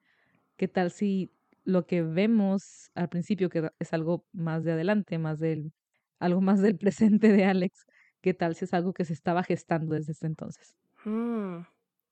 ¿Qué 0.58 0.68
tal 0.68 0.92
si 0.92 1.34
lo 1.64 1.86
que 1.86 2.02
vemos 2.02 2.92
al 2.96 3.10
principio, 3.10 3.50
que 3.50 3.70
es 3.80 3.94
algo 3.94 4.26
más 4.32 4.64
de 4.64 4.74
adelante, 4.74 5.18
más 5.18 5.40
del, 5.40 5.74
algo 6.20 6.42
más 6.42 6.62
del 6.62 6.78
presente 6.78 7.32
de 7.32 7.46
Alex, 7.46 7.86
qué 8.22 8.34
tal 8.34 8.56
si 8.56 8.66
es 8.66 8.74
algo 8.74 8.94
que 8.94 9.06
se 9.06 9.14
estaba 9.14 9.44
gestando 9.44 9.96
desde 9.96 10.14
ese 10.14 10.28
entonces? 10.28 10.76
Mm. 11.06 11.66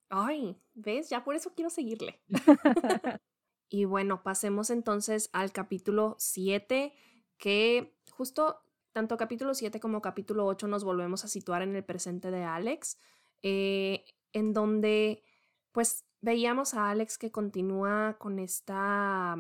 Ay, 0.10 0.60
¿ves? 0.74 1.10
Ya 1.10 1.24
por 1.24 1.36
eso 1.36 1.54
quiero 1.56 1.70
seguirle. 1.70 2.22
y 3.70 3.86
bueno, 3.86 4.24
pasemos 4.24 4.70
entonces 4.70 5.30
al 5.34 5.52
capítulo 5.52 6.16
7, 6.20 6.94
que 7.38 7.96
justo 8.12 8.64
tanto 8.92 9.18
capítulo 9.18 9.54
7 9.54 9.80
como 9.80 10.02
capítulo 10.02 10.46
8 10.46 10.68
nos 10.68 10.84
volvemos 10.84 11.24
a 11.24 11.28
situar 11.28 11.62
en 11.62 11.76
el 11.76 11.86
presente 11.86 12.32
de 12.32 12.44
Alex, 12.44 12.98
eh, 13.44 14.04
en 14.34 14.54
donde 14.54 15.24
pues 15.72 16.06
veíamos 16.22 16.74
a 16.74 16.90
Alex 16.90 17.18
que 17.18 17.32
continúa 17.32 18.18
con 18.20 18.40
esta, 18.40 19.38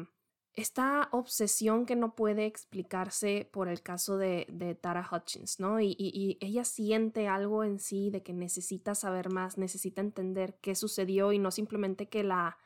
esta 0.59 1.09
obsesión 1.11 1.85
que 1.85 1.95
no 1.95 2.15
puede 2.15 2.45
explicarse 2.45 3.49
por 3.51 3.67
el 3.67 3.81
caso 3.81 4.17
de, 4.17 4.45
de 4.51 4.75
Tara 4.75 5.07
Hutchins, 5.09 5.59
¿no? 5.59 5.79
Y, 5.79 5.95
y, 5.97 6.37
ella 6.41 6.63
siente 6.63 7.27
algo 7.27 7.63
en 7.63 7.79
sí 7.79 8.09
de 8.09 8.23
que 8.23 8.33
necesita 8.33 8.95
saber 8.95 9.29
más, 9.29 9.57
necesita 9.57 10.01
entender 10.01 10.57
qué 10.61 10.75
sucedió 10.75 11.31
y 11.31 11.39
no 11.39 11.51
simplemente 11.51 12.09
que 12.09 12.23
la 12.23 12.57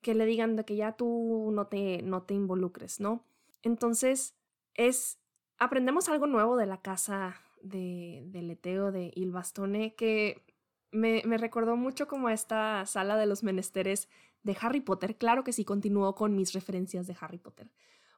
que 0.00 0.14
le 0.14 0.26
digan 0.26 0.56
de 0.56 0.64
que 0.64 0.76
ya 0.76 0.92
tú 0.92 1.50
no 1.52 1.66
te, 1.66 2.02
no 2.02 2.22
te 2.22 2.34
involucres, 2.34 3.00
¿no? 3.00 3.24
Entonces, 3.62 4.34
es, 4.74 5.18
aprendemos 5.58 6.08
algo 6.08 6.26
nuevo 6.26 6.56
de 6.56 6.66
la 6.66 6.80
casa 6.80 7.40
de, 7.62 8.22
de 8.26 8.42
Leteo 8.42 8.92
de 8.92 9.10
Il 9.14 9.32
Bastone 9.32 9.94
que 9.94 10.44
me, 10.90 11.22
me 11.24 11.36
recordó 11.36 11.76
mucho 11.76 12.06
como 12.06 12.28
esta 12.30 12.86
sala 12.86 13.16
de 13.16 13.26
los 13.26 13.42
menesteres 13.42 14.08
de 14.48 14.56
Harry 14.62 14.80
Potter. 14.80 15.18
Claro 15.18 15.44
que 15.44 15.52
sí, 15.52 15.62
continúo 15.64 16.14
con 16.14 16.34
mis 16.34 16.54
referencias 16.54 17.06
de 17.06 17.14
Harry 17.20 17.36
Potter. 17.36 17.70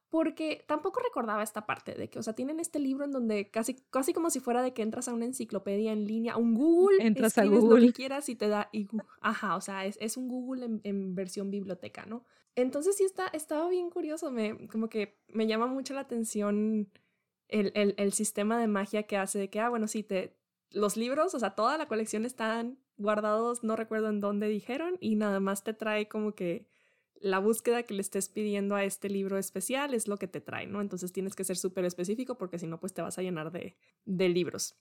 Porque 0.09 0.65
tampoco 0.67 1.01
recordaba 1.01 1.43
esta 1.43 1.67
parte 1.67 1.95
de 1.95 2.09
que, 2.09 2.21
o 2.21 2.23
sea, 2.23 2.35
tienen 2.35 2.61
este 2.61 2.79
libro 2.79 3.05
en 3.05 3.11
donde 3.11 3.51
casi, 3.51 3.75
casi 3.91 4.13
como 4.13 4.31
si 4.31 4.39
fuera 4.39 4.63
de 4.63 4.73
que 4.73 4.83
entras 4.83 5.09
a 5.09 5.13
una 5.13 5.25
enciclopedia 5.25 5.93
en 5.93 6.07
línea, 6.07 6.35
a 6.35 6.37
un 6.37 6.55
Google, 6.55 7.05
entras 7.05 7.37
a 7.37 7.45
Google. 7.45 7.81
lo 7.81 7.87
que 7.89 7.93
quieras 7.93 8.29
y 8.29 8.37
te 8.37 8.49
da, 8.49 8.69
y, 8.73 8.89
ajá, 9.21 9.57
o 9.57 9.61
sea, 9.61 9.87
es, 9.87 9.99
es 10.01 10.17
un 10.17 10.29
Google 10.29 10.67
en, 10.67 10.81
en, 10.85 11.15
versión 11.17 11.51
biblioteca, 11.51 12.07
¿no? 12.07 12.25
Entonces 12.55 12.97
sí 12.97 13.05
está, 13.05 13.27
estaba 13.29 13.69
bien 13.69 13.91
curioso, 13.91 14.31
me, 14.31 14.69
como 14.69 14.89
que 14.89 15.21
me 15.29 15.47
llama 15.47 15.67
mucho 15.67 15.95
la 15.95 16.01
atención 16.01 16.91
el, 17.49 17.73
el, 17.75 17.95
el 17.97 18.13
sistema 18.13 18.59
de 18.61 18.67
magia 18.67 19.05
que 19.05 19.17
hace 19.17 19.39
de 19.39 19.49
que, 19.49 19.61
ah, 19.61 19.69
bueno, 19.69 19.87
sí, 19.87 20.03
te, 20.03 20.37
los 20.71 20.97
libros, 20.97 21.35
o 21.35 21.39
sea, 21.39 21.51
toda 21.51 21.79
la 21.79 21.87
colección 21.87 22.25
están 22.25 22.79
guardados, 23.01 23.65
no 23.65 23.77
recuerdo 23.77 24.09
en 24.09 24.21
dónde 24.21 24.49
dijeron, 24.49 24.97
y 25.01 25.17
nada 25.17 25.41
más 25.41 25.65
te 25.65 25.75
trae 25.75 26.09
como 26.09 26.35
que 26.35 26.67
la 27.21 27.39
búsqueda 27.39 27.83
que 27.83 27.95
le 27.95 28.01
estés 28.01 28.29
pidiendo 28.29 28.75
a 28.75 28.85
este 28.85 29.09
libro 29.09 29.37
especial 29.39 29.95
es 29.95 30.09
lo 30.09 30.17
que 30.17 30.27
te 30.27 30.41
trae, 30.41 30.67
¿no? 30.67 30.81
Entonces 30.81 31.13
tienes 31.13 31.35
que 31.35 31.45
ser 31.45 31.57
súper 31.57 31.85
específico 31.85 32.39
porque 32.39 32.59
si 32.59 32.67
no, 32.67 32.81
pues 32.81 32.95
te 32.95 33.03
vas 33.03 33.19
a 33.19 33.23
llenar 33.23 33.53
de, 33.53 33.77
de 34.07 34.29
libros. 34.29 34.75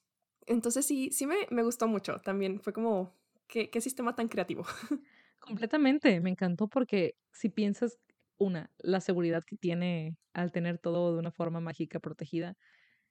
Entonces 0.46 0.86
sí, 0.86 1.12
sí 1.12 1.28
me, 1.28 1.36
me, 1.50 1.64
gustó 1.64 1.88
mucho 1.88 2.20
también. 2.20 2.62
Fue 2.62 2.72
como, 2.72 3.14
¿qué, 3.48 3.70
qué 3.70 3.82
sistema 3.82 4.16
tan 4.16 4.30
creativo? 4.30 4.64
Completamente, 5.40 6.22
me 6.22 6.30
encantó 6.30 6.68
porque 6.68 7.16
si 7.34 7.50
piensas, 7.50 8.00
una, 8.38 8.72
la 8.80 9.02
seguridad 9.02 9.44
que 9.46 9.58
tiene 9.58 10.16
al 10.34 10.54
tener 10.54 10.80
todo 10.80 11.14
de 11.14 11.20
una 11.20 11.32
forma 11.32 11.60
mágica 11.60 12.00
protegida, 12.00 12.56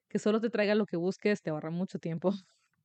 que 0.09 0.18
solo 0.18 0.40
te 0.40 0.49
traiga 0.49 0.75
lo 0.75 0.87
que 0.87 0.97
busques, 0.97 1.42
te 1.42 1.51
ahorra 1.51 1.71
mucho 1.71 1.99
tiempo 1.99 2.33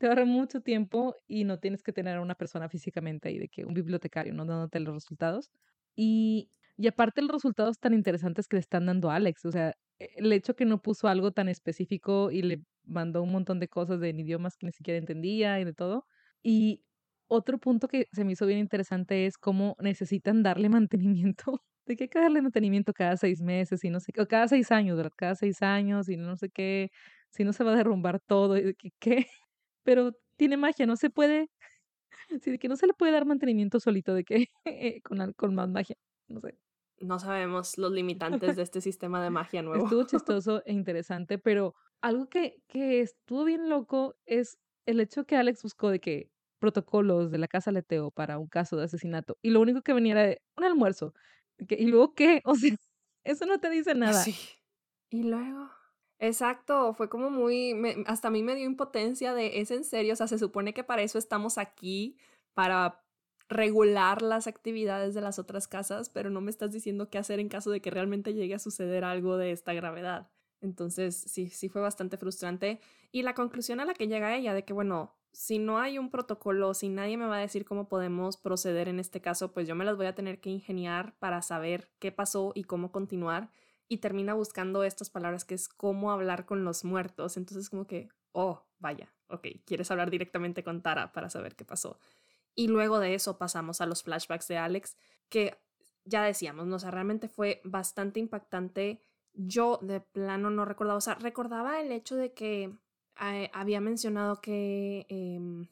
te 0.04 0.10
ahorra 0.10 0.26
mucho 0.26 0.60
tiempo 0.60 1.16
y 1.28 1.46
no 1.46 1.60
tienes 1.60 1.82
que 1.82 1.94
tener 1.94 2.18
a 2.18 2.22
una 2.22 2.36
persona 2.36 2.68
físicamente 2.68 3.30
ahí, 3.30 3.38
de 3.40 3.48
que 3.48 3.64
un 3.64 3.74
bibliotecario, 3.74 4.34
¿no? 4.34 4.46
Dándote 4.46 4.82
los 4.82 4.94
resultados. 4.96 5.50
Y, 5.96 6.52
y 6.76 6.88
aparte 6.88 7.22
los 7.22 7.32
resultados 7.32 7.80
tan 7.80 7.94
interesantes 7.94 8.50
que 8.50 8.58
le 8.58 8.60
están 8.60 8.86
dando 8.88 9.10
a 9.10 9.16
Alex, 9.16 9.46
o 9.46 9.52
sea, 9.54 9.70
e, 10.00 10.10
el 10.18 10.34
hecho 10.34 10.56
que 10.58 10.66
no 10.66 10.82
puso 10.82 11.08
algo 11.08 11.32
tan 11.32 11.48
específico 11.48 12.32
y 12.32 12.42
le 12.42 12.64
mandó 12.84 13.24
un 13.24 13.32
montón 13.32 13.62
de 13.62 13.70
cosas 13.70 14.02
de 14.02 14.10
idiomas 14.10 14.58
que 14.58 14.66
ni 14.66 14.74
siquiera 14.74 14.98
entendía 14.98 15.58
y 15.62 15.64
de 15.64 15.74
todo. 15.74 16.06
Y 16.44 16.84
otro 17.28 17.58
punto 17.58 17.88
que 17.88 18.08
se 18.12 18.26
me 18.26 18.34
hizo 18.34 18.46
bien 18.46 18.60
interesante 18.60 19.26
es 19.26 19.38
cómo 19.38 19.78
necesitan 19.80 20.44
darle 20.44 20.68
mantenimiento. 20.70 21.62
De 21.86 21.96
que 21.96 22.06
hay 22.06 22.10
que 22.10 22.20
darle 22.20 22.42
mantenimiento 22.42 22.92
cada 22.94 23.16
seis 23.18 23.42
meses 23.42 23.84
y 23.86 23.90
no 23.90 24.00
sé 24.02 24.12
qué, 24.12 24.22
o 24.22 24.28
cada 24.28 24.50
seis 24.50 24.70
años, 24.72 24.98
¿verdad? 24.98 25.12
Cada 25.18 25.36
seis 25.36 25.62
años 25.62 26.10
y 26.10 26.18
no 26.18 26.36
sé 26.38 26.50
qué, 26.50 26.90
si 27.30 27.44
no 27.46 27.54
se 27.54 27.64
va 27.64 27.72
a 27.74 27.76
derrumbar 27.78 28.20
todo, 28.22 28.58
y 28.58 28.64
de 28.64 28.76
¿qué? 29.00 29.28
Pero 29.84 30.14
tiene 30.38 30.58
magia, 30.58 30.86
no 30.86 30.96
se 30.96 31.10
puede, 31.10 31.50
sí, 32.42 32.52
de 32.52 32.60
que 32.60 32.68
no 32.68 32.76
se 32.76 32.88
le 32.88 32.94
puede 32.94 33.12
dar 33.12 33.26
mantenimiento 33.26 33.80
solito, 33.80 34.14
de 34.14 34.24
que 34.24 34.48
con, 35.04 35.34
con 35.34 35.56
más 35.56 35.70
magia, 35.70 35.96
no 36.28 36.40
sé. 36.40 36.58
No 37.00 37.20
sabemos 37.20 37.78
los 37.78 37.92
limitantes 37.92 38.56
de 38.58 38.64
este 38.64 38.82
sistema 38.82 39.24
de 39.24 39.30
magia 39.30 39.62
nuevo. 39.62 39.84
Estuvo 39.84 40.04
chistoso 40.08 40.64
e 40.66 40.74
interesante, 40.74 41.38
pero 41.38 41.76
algo 42.02 42.28
que, 42.28 42.62
que 42.68 43.02
estuvo 43.02 43.44
bien 43.44 43.70
loco 43.70 44.16
es 44.26 44.58
el 44.86 45.00
hecho 45.00 45.26
que 45.26 45.36
Alex 45.36 45.64
buscó 45.64 45.90
de 45.90 46.00
que 46.00 46.30
protocolos 46.60 47.30
de 47.30 47.38
la 47.38 47.48
casa 47.48 47.72
Leteo 47.72 48.12
para 48.12 48.40
un 48.40 48.48
caso 48.48 48.78
de 48.78 48.86
asesinato 48.86 49.38
y 49.42 49.50
lo 49.50 49.60
único 49.60 49.82
que 49.82 49.94
venía 49.94 50.14
era 50.14 50.24
de 50.24 50.42
un 50.56 50.64
almuerzo. 50.64 51.14
¿Y 51.58 51.88
luego 51.88 52.14
qué? 52.14 52.42
O 52.46 52.56
sea, 52.56 52.76
eso 53.24 53.46
no 53.46 53.60
te 53.60 53.70
dice 53.70 53.96
nada. 53.96 54.22
Sí. 54.24 54.36
Y 55.10 55.24
luego. 55.24 55.70
Exacto, 56.24 56.94
fue 56.94 57.10
como 57.10 57.30
muy, 57.30 57.76
hasta 58.08 58.30
a 58.30 58.32
mí 58.32 58.44
me 58.44 58.56
dio 58.56 58.66
impotencia 58.66 59.34
de, 59.34 59.60
es 59.60 59.72
en 59.72 59.84
serio, 59.84 60.14
o 60.14 60.16
sea, 60.16 60.26
se 60.28 60.40
supone 60.40 60.74
que 60.74 60.82
para 60.86 61.02
eso 61.02 61.18
estamos 61.18 61.58
aquí, 61.58 62.16
para 62.54 63.04
regular 63.50 64.22
las 64.22 64.48
actividades 64.48 65.14
de 65.16 65.20
las 65.20 65.38
otras 65.38 65.68
casas, 65.68 66.08
pero 66.08 66.30
no 66.30 66.40
me 66.40 66.50
estás 66.50 66.72
diciendo 66.72 67.10
qué 67.10 67.18
hacer 67.18 67.42
en 67.42 67.50
caso 67.50 67.72
de 67.72 67.82
que 67.82 67.92
realmente 67.92 68.34
llegue 68.34 68.56
a 68.56 68.60
suceder 68.60 69.04
algo 69.04 69.36
de 69.36 69.52
esta 69.52 69.74
gravedad. 69.74 70.30
Entonces, 70.62 71.18
sí, 71.18 71.50
sí 71.50 71.68
fue 71.68 71.82
bastante 71.82 72.16
frustrante. 72.16 72.80
Y 73.12 73.24
la 73.24 73.34
conclusión 73.36 73.82
a 73.82 73.86
la 73.86 73.94
que 73.94 74.08
llega 74.08 74.34
ella 74.34 74.54
de 74.54 74.64
que, 74.64 74.72
bueno, 74.72 75.14
si 75.34 75.60
no 75.60 75.78
hay 75.78 75.98
un 75.98 76.10
protocolo, 76.10 76.74
si 76.74 76.88
nadie 76.88 77.18
me 77.18 77.28
va 77.28 77.36
a 77.36 77.42
decir 77.42 77.66
cómo 77.66 77.90
podemos 77.90 78.38
proceder 78.38 78.88
en 78.88 79.02
este 79.02 79.20
caso, 79.20 79.52
pues 79.52 79.68
yo 79.68 79.76
me 79.76 79.84
las 79.84 79.98
voy 79.98 80.06
a 80.06 80.16
tener 80.16 80.40
que 80.40 80.52
ingeniar 80.52 81.16
para 81.20 81.42
saber 81.42 81.90
qué 82.00 82.14
pasó 82.14 82.54
y 82.56 82.64
cómo 82.64 82.94
continuar 82.94 83.50
y 83.94 84.00
termina 84.00 84.34
buscando 84.34 84.84
estas 84.84 85.12
palabras 85.12 85.46
que 85.46 85.54
es 85.54 85.70
cómo 85.70 86.12
hablar 86.12 86.48
con 86.48 86.64
los 86.66 86.84
muertos. 86.84 87.38
Entonces 87.38 87.70
como 87.70 87.86
que, 87.86 88.10
oh, 88.32 88.66
vaya, 88.80 89.14
ok, 89.28 89.46
quieres 89.66 89.92
hablar 89.92 90.10
directamente 90.10 90.64
con 90.64 90.82
Tara 90.82 91.12
para 91.12 91.30
saber 91.30 91.56
qué 91.56 91.64
pasó. 91.64 92.00
Y 92.56 92.70
luego 92.70 93.00
de 93.00 93.14
eso 93.14 93.38
pasamos 93.38 93.82
a 93.82 93.86
los 93.86 94.02
flashbacks 94.02 94.48
de 94.48 94.58
Alex, 94.58 94.98
que 95.30 95.60
ya 96.06 96.24
decíamos, 96.24 96.66
¿no? 96.66 96.78
o 96.78 96.80
sea, 96.80 96.90
realmente 96.90 97.28
fue 97.28 97.62
bastante 97.66 98.20
impactante. 98.20 99.04
Yo 99.34 99.78
de 99.84 100.02
plano 100.02 100.50
no 100.50 100.66
recordaba, 100.66 100.98
o 100.98 101.02
sea, 101.02 101.14
recordaba 101.14 101.80
el 101.80 101.92
hecho 101.92 102.16
de 102.16 102.34
que 102.34 102.76
eh, 103.22 103.52
había 103.54 103.80
mencionado 103.80 104.42
que 104.42 105.06
em, 105.08 105.68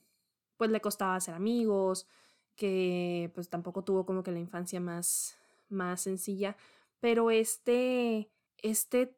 pues 0.58 0.70
le 0.70 0.80
costaba 0.80 1.16
hacer 1.16 1.34
amigos, 1.34 2.06
que 2.56 3.32
pues 3.34 3.50
tampoco 3.50 3.84
tuvo 3.84 4.06
como 4.06 4.22
que 4.22 4.32
la 4.32 4.38
infancia 4.38 4.80
más, 4.80 5.40
más 5.70 6.02
sencilla, 6.02 6.56
pero 7.02 7.30
este, 7.32 8.32
este 8.62 9.18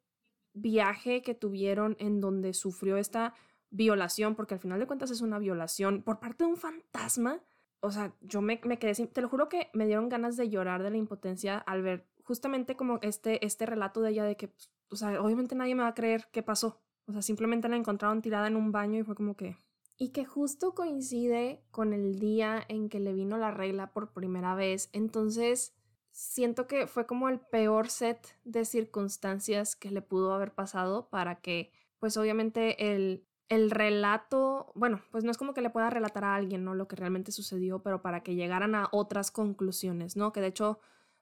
viaje 0.54 1.22
que 1.22 1.36
tuvieron 1.36 1.96
en 2.00 2.20
donde 2.22 2.54
sufrió 2.54 2.98
esta 2.98 3.36
violación, 3.70 4.36
porque 4.36 4.56
al 4.56 4.60
final 4.60 4.80
de 4.80 4.88
cuentas 4.88 5.12
es 5.12 5.22
una 5.22 5.38
violación 5.38 6.02
por 6.02 6.20
parte 6.20 6.44
de 6.44 6.50
un 6.50 6.58
fantasma, 6.58 7.44
o 7.82 7.92
sea, 7.92 8.16
yo 8.22 8.42
me, 8.42 8.60
me 8.64 8.80
quedé 8.80 8.96
sin, 8.96 9.08
te 9.08 9.22
lo 9.22 9.30
juro 9.30 9.50
que 9.50 9.70
me 9.74 9.86
dieron 9.86 10.10
ganas 10.10 10.38
de 10.38 10.50
llorar 10.50 10.82
de 10.82 10.90
la 10.90 10.98
impotencia 10.98 11.58
al 11.58 11.82
ver 11.82 12.08
justamente 12.24 12.76
como 12.76 13.00
este, 13.02 13.46
este 13.46 13.66
relato 13.66 14.02
de 14.02 14.12
ella 14.12 14.24
de 14.24 14.38
que, 14.38 14.48
pues, 14.48 14.72
o 14.90 14.96
sea, 14.96 15.22
obviamente 15.22 15.56
nadie 15.56 15.76
me 15.76 15.84
va 15.84 15.90
a 15.90 15.94
creer 15.94 16.28
qué 16.32 16.42
pasó, 16.44 16.82
o 17.08 17.12
sea, 17.12 17.22
simplemente 17.22 17.68
la 17.68 17.76
encontraron 17.76 18.22
tirada 18.22 18.48
en 18.48 18.56
un 18.56 18.72
baño 18.72 19.00
y 19.00 19.04
fue 19.04 19.16
como 19.16 19.36
que, 19.36 19.58
y 19.98 20.10
que 20.10 20.24
justo 20.24 20.74
coincide 20.74 21.62
con 21.72 21.94
el 21.94 22.20
día 22.20 22.64
en 22.68 22.90
que 22.90 23.00
le 23.00 23.14
vino 23.14 23.38
la 23.38 23.52
regla 23.52 23.92
por 23.92 24.14
primera 24.14 24.56
vez. 24.56 24.90
Entonces, 24.92 25.74
siento 26.14 26.68
que 26.68 26.86
fue 26.86 27.08
como 27.08 27.28
el 27.28 27.40
peor 27.40 27.90
set 27.90 28.38
de 28.46 28.66
circunstancias 28.66 29.76
que 29.76 29.90
le 29.92 30.04
pudo 30.04 30.34
haber 30.34 30.54
pasado 30.54 31.10
para 31.10 31.42
que, 31.42 31.72
pues 32.00 32.16
obviamente 32.18 32.94
el, 32.94 33.26
el 33.50 33.72
relato, 33.72 34.72
bueno, 34.76 35.02
pues 35.12 35.24
no 35.24 35.32
es 35.32 35.38
como 35.38 35.56
que 35.56 35.62
le 35.62 35.72
pueda 35.72 35.90
relatar 35.90 36.24
a 36.24 36.36
alguien, 36.36 36.64
¿no? 36.64 36.76
Lo 36.76 36.88
que 36.88 36.96
realmente 36.96 37.32
sucedió, 37.32 37.82
pero 37.82 38.04
para 38.04 38.22
que 38.22 38.36
llegaran 38.36 38.76
a 38.76 38.90
otras 38.92 39.32
conclusiones, 39.32 40.16
¿no? 40.16 40.32
Que 40.32 40.42
de 40.42 40.48
hecho 40.48 40.80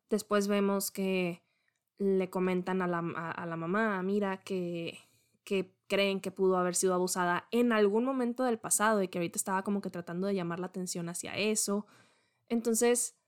después 0.10 0.50
vemos 0.50 0.92
que 0.92 1.42
le 1.98 2.30
comentan 2.30 2.82
a 2.82 2.88
la, 2.88 3.00
a, 3.00 3.46
la 3.46 3.56
mamá, 3.56 4.04
mira, 4.04 4.42
que, 4.44 5.00
que 5.46 5.74
creen 5.88 6.20
que 6.20 6.32
pudo 6.32 6.58
haber 6.58 6.76
sido 6.76 6.94
abusada 6.94 7.48
en 7.52 7.72
algún 7.72 8.04
momento 8.04 8.44
del 8.44 8.60
pasado 8.60 9.02
y 9.02 9.08
que 9.08 9.20
ahorita 9.20 9.38
estaba 9.38 9.64
como 9.64 9.80
que 9.80 9.90
tratando 9.90 10.28
de 10.28 10.36
llamar 10.36 10.60
la 10.60 10.68
atención 10.68 11.08
hacia 11.08 11.38
eso. 11.38 11.86
Entonces, 12.50 13.21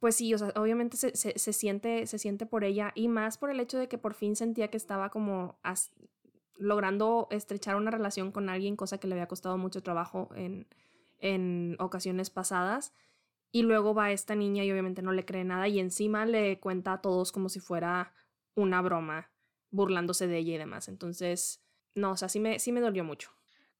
pues 0.00 0.16
sí, 0.16 0.32
o 0.32 0.38
sea, 0.38 0.52
obviamente 0.56 0.96
se, 0.96 1.14
se, 1.14 1.52
siente, 1.52 2.06
se 2.06 2.18
siente 2.18 2.46
por 2.46 2.64
ella 2.64 2.92
y 2.94 3.08
más 3.08 3.36
por 3.36 3.50
el 3.50 3.60
hecho 3.60 3.78
de 3.78 3.88
que 3.88 3.98
por 3.98 4.14
fin 4.14 4.36
sentía 4.36 4.68
que 4.68 4.76
estaba 4.76 5.10
como 5.10 5.58
logrando 6.56 7.26
estrechar 7.30 7.76
una 7.76 7.90
relación 7.90 8.30
con 8.30 8.48
alguien, 8.48 8.76
cosa 8.76 8.98
que 8.98 9.08
le 9.08 9.14
había 9.14 9.28
costado 9.28 9.58
mucho 9.58 9.82
trabajo 9.82 10.28
en, 10.34 10.68
en 11.18 11.76
ocasiones 11.80 12.30
pasadas. 12.30 12.92
Y 13.50 13.62
luego 13.62 13.94
va 13.94 14.12
esta 14.12 14.34
niña 14.34 14.62
y 14.64 14.70
obviamente 14.70 15.02
no 15.02 15.12
le 15.12 15.24
cree 15.24 15.44
nada 15.44 15.68
y 15.68 15.80
encima 15.80 16.26
le 16.26 16.60
cuenta 16.60 16.92
a 16.94 17.00
todos 17.00 17.32
como 17.32 17.48
si 17.48 17.60
fuera 17.60 18.12
una 18.54 18.82
broma, 18.82 19.30
burlándose 19.70 20.26
de 20.26 20.38
ella 20.38 20.54
y 20.54 20.58
demás. 20.58 20.88
Entonces, 20.88 21.62
no, 21.94 22.12
o 22.12 22.16
sea, 22.16 22.28
sí 22.28 22.40
me, 22.40 22.58
sí 22.58 22.72
me 22.72 22.80
dolió 22.80 23.04
mucho. 23.04 23.30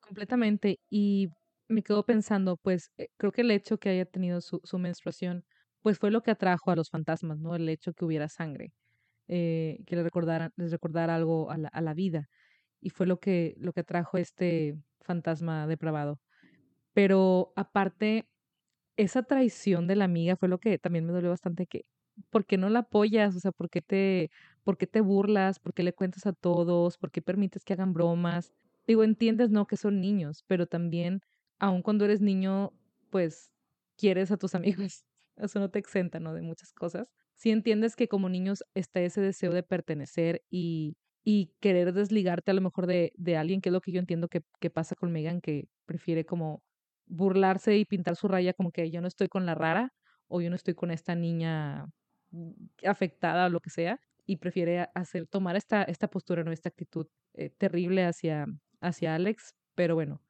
Completamente. 0.01 0.81
Y 0.89 1.29
me 1.69 1.83
quedo 1.83 2.05
pensando, 2.05 2.57
pues 2.57 2.93
eh, 2.97 3.09
creo 3.19 3.31
que 3.31 3.43
el 3.43 3.51
hecho 3.51 3.79
que 3.79 3.91
haya 3.91 4.07
tenido 4.07 4.41
su, 4.41 4.61
su 4.65 4.79
menstruación 4.79 5.45
pues 5.83 5.99
fue 5.99 6.11
lo 6.11 6.23
que 6.23 6.31
atrajo 6.31 6.71
a 6.71 6.77
los 6.77 6.91
fantasmas, 6.91 7.39
¿no? 7.39 7.55
El 7.55 7.69
hecho 7.69 7.93
que 7.93 8.05
hubiera 8.05 8.29
sangre, 8.29 8.73
eh, 9.29 9.81
que 9.87 9.97
les 9.97 10.05
recordara, 10.05 10.53
les 10.57 10.71
recordara 10.73 11.15
algo 11.15 11.51
a 11.51 11.59
la, 11.59 11.69
a 11.69 11.81
la, 11.81 11.95
vida. 11.95 12.29
Y 12.81 12.91
fue 12.91 13.07
lo 13.07 13.19
que, 13.21 13.55
lo 13.59 13.73
que 13.73 13.81
atrajo 13.81 14.19
este 14.19 14.77
fantasma 15.01 15.67
depravado. 15.67 16.21
Pero 16.93 17.53
aparte, 17.57 18.29
esa 18.97 19.23
traición 19.23 19.87
de 19.87 19.97
la 19.97 20.05
amiga 20.05 20.37
fue 20.37 20.49
lo 20.49 20.59
que 20.59 20.79
también 20.79 21.07
me 21.07 21.13
dolió 21.13 21.31
bastante, 21.31 21.67
que 21.67 21.85
¿por 22.31 22.45
qué 22.47 22.59
no 22.59 22.69
la 22.69 22.81
apoyas? 22.81 23.37
O 23.37 23.41
sea, 23.41 23.53
¿por 23.53 23.69
te, 23.69 24.31
por 24.65 24.77
qué 24.79 24.87
te 24.87 25.01
burlas? 25.01 25.59
¿Por 25.59 25.75
qué 25.75 25.83
le 25.83 25.93
cuentas 25.93 26.27
a 26.27 26.33
todos? 26.33 26.99
¿Por 26.99 27.11
qué 27.11 27.23
permites 27.23 27.65
que 27.65 27.75
hagan 27.75 27.93
bromas? 27.93 28.53
Digo, 28.87 29.05
entiendes, 29.05 29.51
¿no? 29.51 29.67
Que 29.67 29.77
son 29.77 30.01
niños, 30.01 30.45
pero 30.47 30.67
también, 30.67 31.21
aun 31.59 31.83
cuando 31.83 32.05
eres 32.05 32.21
niño, 32.21 32.73
pues 33.11 33.53
quieres 33.97 34.31
a 34.31 34.37
tus 34.37 34.55
amigos 34.57 35.05
eso 35.45 35.61
no 35.61 35.71
te 35.71 35.79
exenta, 35.79 36.21
¿no? 36.21 36.35
De 36.35 36.43
muchas 36.43 36.73
cosas. 36.73 37.11
Si 37.37 37.51
entiendes 37.51 37.97
que 37.97 38.09
como 38.09 38.29
niños 38.29 38.65
está 38.75 39.01
ese 39.01 39.21
deseo 39.21 39.53
de 39.53 39.63
pertenecer 39.63 40.43
y, 40.51 40.97
y 41.25 41.55
querer 41.61 41.93
desligarte 41.93 42.51
a 42.51 42.55
lo 42.55 42.61
mejor 42.61 42.87
de, 42.87 43.13
de 43.17 43.37
alguien, 43.37 43.61
que 43.61 43.69
es 43.71 43.73
lo 43.73 43.81
que 43.81 43.93
yo 43.93 44.01
entiendo 44.01 44.29
que, 44.29 44.43
que 44.61 44.71
pasa 44.71 44.97
con 44.97 45.13
Megan, 45.13 45.41
que 45.41 45.69
prefiere 45.87 46.25
como 46.25 46.63
burlarse 47.07 47.77
y 47.77 47.85
pintar 47.85 48.17
su 48.17 48.29
raya 48.29 48.53
como 48.53 48.71
que 48.73 48.91
yo 48.91 49.01
no 49.01 49.09
estoy 49.09 49.29
con 49.29 49.47
la 49.47 49.55
rara 49.55 49.93
o 50.29 50.41
yo 50.41 50.51
no 50.51 50.57
estoy 50.57 50.75
con 50.75 50.91
esta 50.91 51.15
niña 51.15 51.87
afectada 52.85 53.47
o 53.47 53.49
lo 53.51 53.61
que 53.61 53.71
sea 53.71 54.01
y 54.27 54.37
prefiere 54.37 54.89
hacer 54.95 55.27
tomar 55.27 55.57
esta 55.57 55.83
esta 55.85 56.09
postura 56.09 56.45
no 56.45 56.53
esta 56.53 56.69
actitud 56.69 57.07
eh, 57.35 57.51
terrible 57.51 58.05
hacia 58.05 58.47
hacia 58.81 59.15
Alex 59.15 59.55
pero 59.75 59.95
bueno 59.95 60.23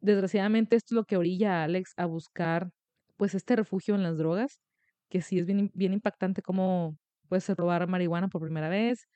desgraciadamente 0.00 0.76
esto 0.76 0.94
es 0.94 0.96
lo 0.96 1.04
que 1.04 1.16
orilla 1.16 1.60
a 1.60 1.64
Alex 1.64 1.94
a 1.96 2.06
buscar 2.06 2.70
pues 3.16 3.34
este 3.34 3.56
refugio 3.56 3.94
en 3.94 4.02
las 4.02 4.18
drogas, 4.18 4.60
que 5.08 5.22
sí 5.22 5.38
es 5.38 5.46
bien, 5.46 5.70
bien 5.74 5.92
impactante 5.92 6.42
cómo 6.42 6.96
puedes 7.28 7.48
robar 7.50 7.86
marihuana 7.88 8.28
por 8.28 8.42
primera 8.42 8.68
vez, 8.68 9.06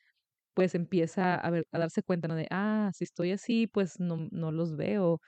pues 0.54 0.74
empieza 0.74 1.34
a, 1.46 1.52
darse 1.72 2.02
cuenta 2.02 2.28
¿no? 2.28 2.34
de, 2.34 2.46
ah, 2.50 2.90
si 2.94 3.04
estoy 3.04 3.32
así, 3.32 3.66
pues 3.66 4.00
no, 4.00 4.28
no 4.30 4.52
los 4.52 4.76
veo. 4.76 5.20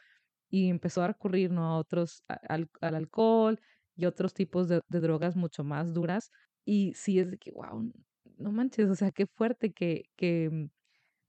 Y 0.50 0.70
empezó 0.70 1.02
a 1.02 1.09
recurrir 1.09 1.50
¿no? 1.52 1.66
a 1.66 1.78
otros, 1.78 2.24
al, 2.28 2.70
al 2.81 2.94
alcohol 2.94 3.61
y 3.94 4.07
otros 4.07 4.35
tipos 4.35 4.68
de, 4.68 4.81
drogas 4.88 5.37
mucho 5.37 5.64
más 5.64 5.92
duras. 5.92 6.31
Y 6.64 6.94
sí 6.94 7.18
es 7.20 7.31
de 7.31 7.38
que, 7.38 7.52
wow, 7.52 7.92
no 8.38 8.52
manches, 8.52 8.88
o 8.90 8.94
sea, 8.94 9.11
qué 9.12 9.26
fuerte 9.26 9.72
que, 9.72 10.04
que 10.16 10.48
mm, 10.50 10.70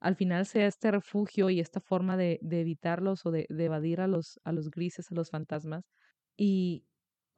al 0.02 0.16
final 0.16 0.46
sea 0.46 0.68
este 0.68 0.92
refugio 0.92 1.50
y 1.50 1.60
esta 1.60 1.82
forma 1.82 2.18
de, 2.18 2.40
de 2.42 2.62
evitarlos 2.62 3.26
o 3.26 3.32
de, 3.32 3.48
de, 3.50 3.66
evadir 3.66 4.02
a 4.02 4.08
los, 4.08 4.40
a 4.46 4.54
los 4.54 4.70
grises, 4.72 5.12
a 5.12 5.16
los 5.16 5.30
fantasmas. 5.32 5.84
Y, 6.38 6.86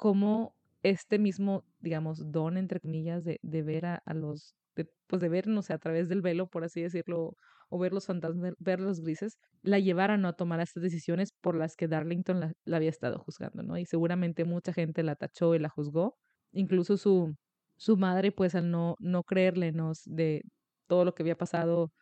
cómo 0.01 0.55
este 0.81 1.19
mismo, 1.19 1.63
digamos, 1.79 2.31
don, 2.31 2.57
entre 2.57 2.79
comillas, 2.79 3.23
de, 3.23 3.39
de 3.43 3.61
ver 3.61 3.85
a, 3.85 4.01
los, 4.15 4.55
de, 4.75 4.91
pues 5.05 5.21
de 5.21 5.29
ver, 5.29 5.45
no 5.45 5.61
sé, 5.61 5.73
a 5.73 5.77
través 5.77 6.09
del 6.09 6.23
velo, 6.23 6.47
por 6.47 6.63
así 6.63 6.81
decirlo, 6.81 7.37
o 7.69 7.77
ver 7.77 7.93
los 7.93 8.07
fantasmas, 8.07 8.55
ver 8.57 8.79
los 8.79 9.01
grises, 9.01 9.37
la 9.61 9.77
llevaran 9.77 10.25
a 10.25 10.33
tomar 10.33 10.59
estas 10.59 10.81
decisiones 10.81 11.33
por 11.39 11.55
las 11.55 11.75
que 11.75 11.87
Darlington 11.87 12.39
la, 12.39 12.75
había 12.75 12.89
estado 12.89 13.19
juzgando, 13.19 13.61
¿no? 13.61 13.77
Y 13.77 13.85
seguramente 13.85 14.43
mucha 14.43 14.73
gente 14.73 15.03
la 15.03 15.15
tachó 15.15 15.53
y 15.53 15.59
la 15.59 15.69
juzgó, 15.69 16.17
incluso 16.51 16.97
su, 16.97 17.35
su 17.77 17.95
madre, 17.95 18.31
pues 18.31 18.55
al 18.55 18.71
no, 18.71 18.95
no 19.01 19.21
creerlenos 19.21 20.01
de 20.05 20.41
todo 20.87 21.05
lo 21.05 21.13
que 21.13 21.21
había 21.21 21.37
pasado, 21.37 21.93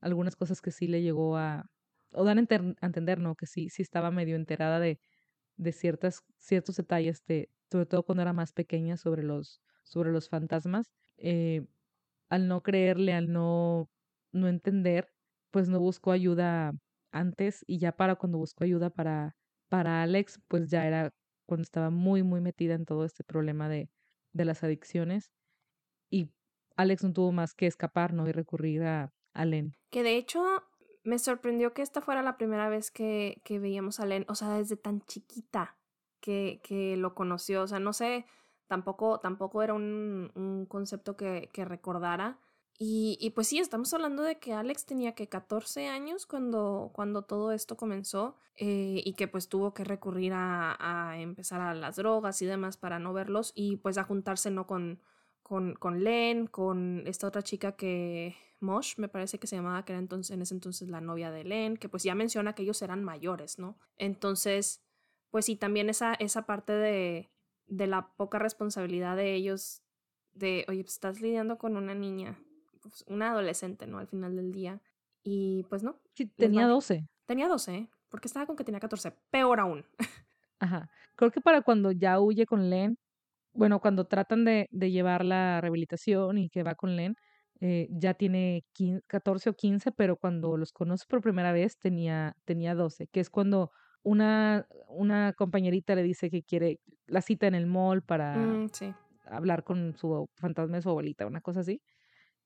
algunas 0.00 0.36
cosas 0.36 0.60
que 0.60 0.72
sí 0.72 0.88
le 0.88 1.00
llegó 1.00 1.38
a, 1.38 1.64
o 2.12 2.22
dan 2.24 2.36
a 2.38 2.86
entender, 2.86 3.18
¿no? 3.18 3.34
Que 3.34 3.46
sí, 3.46 3.70
sí 3.70 3.80
estaba 3.80 4.10
medio 4.10 4.36
enterada 4.36 4.78
de, 4.78 5.00
de 5.56 5.72
ciertas, 5.72 6.22
ciertos 6.38 6.76
detalles, 6.76 7.24
de, 7.26 7.50
sobre 7.70 7.86
todo 7.86 8.02
cuando 8.04 8.22
era 8.22 8.32
más 8.32 8.52
pequeña, 8.52 8.96
sobre 8.96 9.22
los, 9.22 9.60
sobre 9.84 10.12
los 10.12 10.28
fantasmas. 10.28 10.92
Eh, 11.16 11.66
al 12.28 12.48
no 12.48 12.62
creerle, 12.62 13.12
al 13.12 13.32
no, 13.32 13.88
no 14.32 14.48
entender, 14.48 15.08
pues 15.50 15.68
no 15.68 15.80
buscó 15.80 16.12
ayuda 16.12 16.72
antes 17.12 17.64
y 17.66 17.78
ya 17.78 17.92
para 17.92 18.16
cuando 18.16 18.38
buscó 18.38 18.64
ayuda 18.64 18.90
para, 18.90 19.36
para 19.68 20.02
Alex, 20.02 20.40
pues 20.48 20.68
ya 20.70 20.86
era 20.86 21.10
cuando 21.46 21.62
estaba 21.62 21.90
muy, 21.90 22.22
muy 22.22 22.40
metida 22.40 22.74
en 22.74 22.84
todo 22.84 23.04
este 23.04 23.24
problema 23.24 23.68
de, 23.68 23.88
de 24.32 24.44
las 24.44 24.62
adicciones. 24.64 25.30
Y 26.10 26.30
Alex 26.76 27.04
no 27.04 27.12
tuvo 27.12 27.32
más 27.32 27.54
que 27.54 27.66
escapar, 27.66 28.12
¿no? 28.12 28.28
Y 28.28 28.32
recurrir 28.32 28.82
a, 28.82 29.12
a 29.32 29.44
Len. 29.44 29.72
Que 29.90 30.02
de 30.02 30.16
hecho 30.16 30.44
me 31.06 31.18
sorprendió 31.18 31.72
que 31.72 31.82
esta 31.82 32.00
fuera 32.00 32.22
la 32.22 32.36
primera 32.36 32.68
vez 32.68 32.90
que, 32.90 33.40
que 33.44 33.58
veíamos 33.58 34.00
a 34.00 34.06
Len, 34.06 34.26
o 34.28 34.34
sea, 34.34 34.50
desde 34.50 34.76
tan 34.76 35.00
chiquita 35.02 35.76
que, 36.20 36.60
que 36.64 36.96
lo 36.96 37.14
conoció, 37.14 37.62
o 37.62 37.66
sea, 37.68 37.78
no 37.78 37.92
sé, 37.92 38.26
tampoco, 38.66 39.20
tampoco 39.20 39.62
era 39.62 39.72
un, 39.72 40.32
un 40.34 40.66
concepto 40.66 41.16
que, 41.16 41.48
que 41.52 41.64
recordara. 41.64 42.40
Y, 42.78 43.16
y, 43.20 43.30
pues 43.30 43.46
sí, 43.48 43.58
estamos 43.58 43.94
hablando 43.94 44.22
de 44.22 44.38
que 44.38 44.52
Alex 44.52 44.84
tenía 44.84 45.14
que 45.14 45.28
14 45.28 45.86
años 45.88 46.26
cuando, 46.26 46.90
cuando 46.92 47.22
todo 47.22 47.52
esto 47.52 47.76
comenzó 47.76 48.36
eh, 48.56 49.00
y 49.04 49.14
que 49.14 49.28
pues 49.28 49.48
tuvo 49.48 49.72
que 49.72 49.84
recurrir 49.84 50.34
a, 50.34 50.76
a, 50.78 51.18
empezar 51.18 51.60
a 51.62 51.72
las 51.72 51.96
drogas 51.96 52.42
y 52.42 52.46
demás 52.46 52.76
para 52.76 52.98
no 52.98 53.14
verlos 53.14 53.52
y 53.54 53.76
pues 53.76 53.96
a 53.96 54.04
juntarse 54.04 54.50
no 54.50 54.66
con, 54.66 55.00
con, 55.46 55.74
con 55.74 56.02
Len, 56.02 56.48
con 56.48 57.04
esta 57.06 57.28
otra 57.28 57.40
chica 57.40 57.76
que 57.76 58.34
Mosh, 58.58 58.94
me 58.96 59.06
parece 59.06 59.38
que 59.38 59.46
se 59.46 59.54
llamaba, 59.54 59.84
que 59.84 59.92
era 59.92 60.00
entonces, 60.00 60.34
en 60.34 60.42
ese 60.42 60.54
entonces 60.54 60.88
la 60.88 61.00
novia 61.00 61.30
de 61.30 61.44
Len, 61.44 61.76
que 61.76 61.88
pues 61.88 62.02
ya 62.02 62.16
menciona 62.16 62.52
que 62.52 62.64
ellos 62.64 62.82
eran 62.82 63.04
mayores, 63.04 63.56
¿no? 63.56 63.78
Entonces, 63.96 64.82
pues 65.30 65.44
sí, 65.44 65.54
también 65.54 65.88
esa, 65.88 66.14
esa 66.14 66.46
parte 66.46 66.72
de, 66.72 67.30
de 67.68 67.86
la 67.86 68.12
poca 68.16 68.40
responsabilidad 68.40 69.16
de 69.16 69.34
ellos, 69.34 69.84
de, 70.32 70.64
oye, 70.66 70.82
pues 70.82 70.94
estás 70.94 71.20
lidiando 71.20 71.58
con 71.58 71.76
una 71.76 71.94
niña, 71.94 72.36
pues, 72.82 73.04
una 73.06 73.30
adolescente, 73.30 73.86
¿no? 73.86 73.98
Al 73.98 74.08
final 74.08 74.34
del 74.34 74.50
día. 74.50 74.82
Y 75.22 75.62
pues 75.68 75.84
no. 75.84 76.00
Sí, 76.14 76.26
tenía 76.26 76.66
12. 76.66 77.06
Tenía 77.24 77.46
12, 77.46 77.88
porque 78.08 78.26
estaba 78.26 78.46
con 78.46 78.56
que 78.56 78.64
tenía 78.64 78.80
14, 78.80 79.12
peor 79.30 79.60
aún. 79.60 79.86
Ajá. 80.58 80.90
Creo 81.14 81.30
que 81.30 81.40
para 81.40 81.62
cuando 81.62 81.92
ya 81.92 82.18
huye 82.18 82.46
con 82.46 82.68
Len, 82.68 82.98
bueno, 83.56 83.80
cuando 83.80 84.06
tratan 84.06 84.44
de, 84.44 84.68
de 84.70 84.90
llevar 84.90 85.24
la 85.24 85.60
rehabilitación 85.60 86.38
y 86.38 86.48
que 86.50 86.62
va 86.62 86.74
con 86.74 86.96
Len, 86.96 87.16
eh, 87.60 87.88
ya 87.90 88.14
tiene 88.14 88.64
15, 88.74 89.02
14 89.06 89.50
o 89.50 89.54
15, 89.54 89.92
pero 89.92 90.16
cuando 90.16 90.56
los 90.56 90.72
conoce 90.72 91.06
por 91.08 91.22
primera 91.22 91.52
vez 91.52 91.78
tenía, 91.78 92.36
tenía 92.44 92.74
12, 92.74 93.06
que 93.08 93.20
es 93.20 93.30
cuando 93.30 93.70
una, 94.02 94.66
una 94.88 95.32
compañerita 95.32 95.94
le 95.94 96.02
dice 96.02 96.30
que 96.30 96.42
quiere 96.42 96.80
la 97.06 97.22
cita 97.22 97.46
en 97.46 97.54
el 97.54 97.66
mall 97.66 98.02
para 98.02 98.36
mm, 98.36 98.68
sí. 98.72 98.94
hablar 99.24 99.64
con 99.64 99.96
su 99.96 100.28
fantasma 100.36 100.76
de 100.76 100.82
su 100.82 100.90
abuelita, 100.90 101.26
una 101.26 101.40
cosa 101.40 101.60
así, 101.60 101.82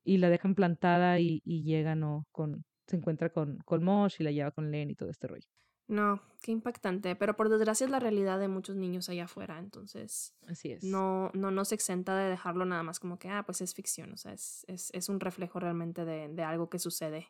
y 0.04 0.18
la 0.18 0.30
dejan 0.30 0.54
plantada 0.54 1.18
y, 1.20 1.42
y 1.44 1.62
llega, 1.64 1.94
¿no? 1.96 2.26
Con, 2.32 2.64
se 2.86 2.96
encuentra 2.96 3.30
con, 3.30 3.58
con 3.64 3.84
Mosh 3.84 4.16
y 4.20 4.24
la 4.24 4.32
lleva 4.32 4.52
con 4.52 4.70
Len 4.70 4.90
y 4.90 4.94
todo 4.94 5.10
este 5.10 5.26
rollo. 5.28 5.48
No, 5.90 6.22
qué 6.40 6.52
impactante. 6.52 7.16
Pero 7.16 7.34
por 7.34 7.48
desgracia 7.48 7.84
es 7.84 7.90
la 7.90 7.98
realidad 7.98 8.38
de 8.38 8.46
muchos 8.46 8.76
niños 8.76 9.08
allá 9.08 9.24
afuera. 9.24 9.58
Entonces. 9.58 10.34
Así 10.46 10.70
es. 10.70 10.84
No, 10.84 11.32
no 11.34 11.50
nos 11.50 11.72
exenta 11.72 12.16
de 12.16 12.30
dejarlo 12.30 12.64
nada 12.64 12.84
más 12.84 13.00
como 13.00 13.18
que, 13.18 13.28
ah, 13.28 13.42
pues 13.44 13.60
es 13.60 13.74
ficción. 13.74 14.12
O 14.12 14.16
sea, 14.16 14.32
es, 14.32 14.64
es, 14.68 14.90
es 14.94 15.08
un 15.08 15.18
reflejo 15.18 15.58
realmente 15.58 16.04
de, 16.04 16.28
de, 16.28 16.42
algo 16.44 16.70
que 16.70 16.78
sucede. 16.78 17.26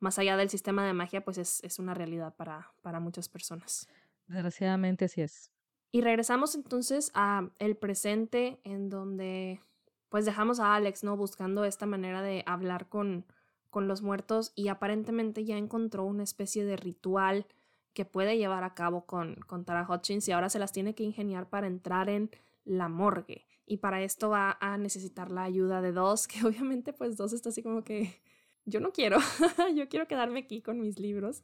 Más 0.00 0.18
allá 0.18 0.36
del 0.36 0.50
sistema 0.50 0.84
de 0.84 0.92
magia, 0.92 1.24
pues 1.24 1.38
es, 1.38 1.62
es 1.62 1.78
una 1.78 1.94
realidad 1.94 2.34
para, 2.34 2.72
para 2.82 2.98
muchas 2.98 3.28
personas. 3.28 3.88
Desgraciadamente 4.26 5.04
así 5.04 5.20
es. 5.20 5.52
Y 5.92 6.00
regresamos 6.00 6.56
entonces 6.56 7.12
a 7.14 7.48
el 7.60 7.76
presente 7.76 8.58
en 8.64 8.90
donde 8.90 9.60
pues 10.08 10.24
dejamos 10.24 10.58
a 10.58 10.74
Alex, 10.74 11.04
¿no? 11.04 11.16
Buscando 11.16 11.64
esta 11.64 11.86
manera 11.86 12.22
de 12.22 12.42
hablar 12.46 12.88
con, 12.88 13.24
con 13.70 13.86
los 13.86 14.02
muertos 14.02 14.52
y 14.56 14.66
aparentemente 14.66 15.44
ya 15.44 15.56
encontró 15.56 16.04
una 16.04 16.24
especie 16.24 16.64
de 16.64 16.76
ritual 16.76 17.46
que 17.92 18.04
puede 18.04 18.38
llevar 18.38 18.64
a 18.64 18.74
cabo 18.74 19.06
con, 19.06 19.36
con 19.46 19.64
Tara 19.64 19.86
Hutchins 19.88 20.28
y 20.28 20.32
ahora 20.32 20.48
se 20.48 20.58
las 20.58 20.72
tiene 20.72 20.94
que 20.94 21.02
ingeniar 21.02 21.48
para 21.48 21.66
entrar 21.66 22.08
en 22.08 22.30
la 22.64 22.88
morgue. 22.88 23.46
Y 23.66 23.78
para 23.78 24.02
esto 24.02 24.30
va 24.30 24.58
a 24.60 24.78
necesitar 24.78 25.30
la 25.30 25.44
ayuda 25.44 25.80
de 25.80 25.92
Dos, 25.92 26.28
que 26.28 26.44
obviamente 26.44 26.92
pues 26.92 27.16
Dos 27.16 27.32
está 27.32 27.48
así 27.50 27.62
como 27.62 27.84
que 27.84 28.20
yo 28.64 28.80
no 28.80 28.92
quiero, 28.92 29.18
yo 29.74 29.88
quiero 29.88 30.06
quedarme 30.06 30.40
aquí 30.40 30.62
con 30.62 30.80
mis 30.80 30.98
libros, 30.98 31.42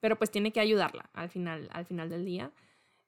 pero 0.00 0.16
pues 0.16 0.30
tiene 0.30 0.52
que 0.52 0.60
ayudarla 0.60 1.10
al 1.12 1.30
final, 1.30 1.68
al 1.72 1.86
final 1.86 2.08
del 2.08 2.24
día. 2.24 2.52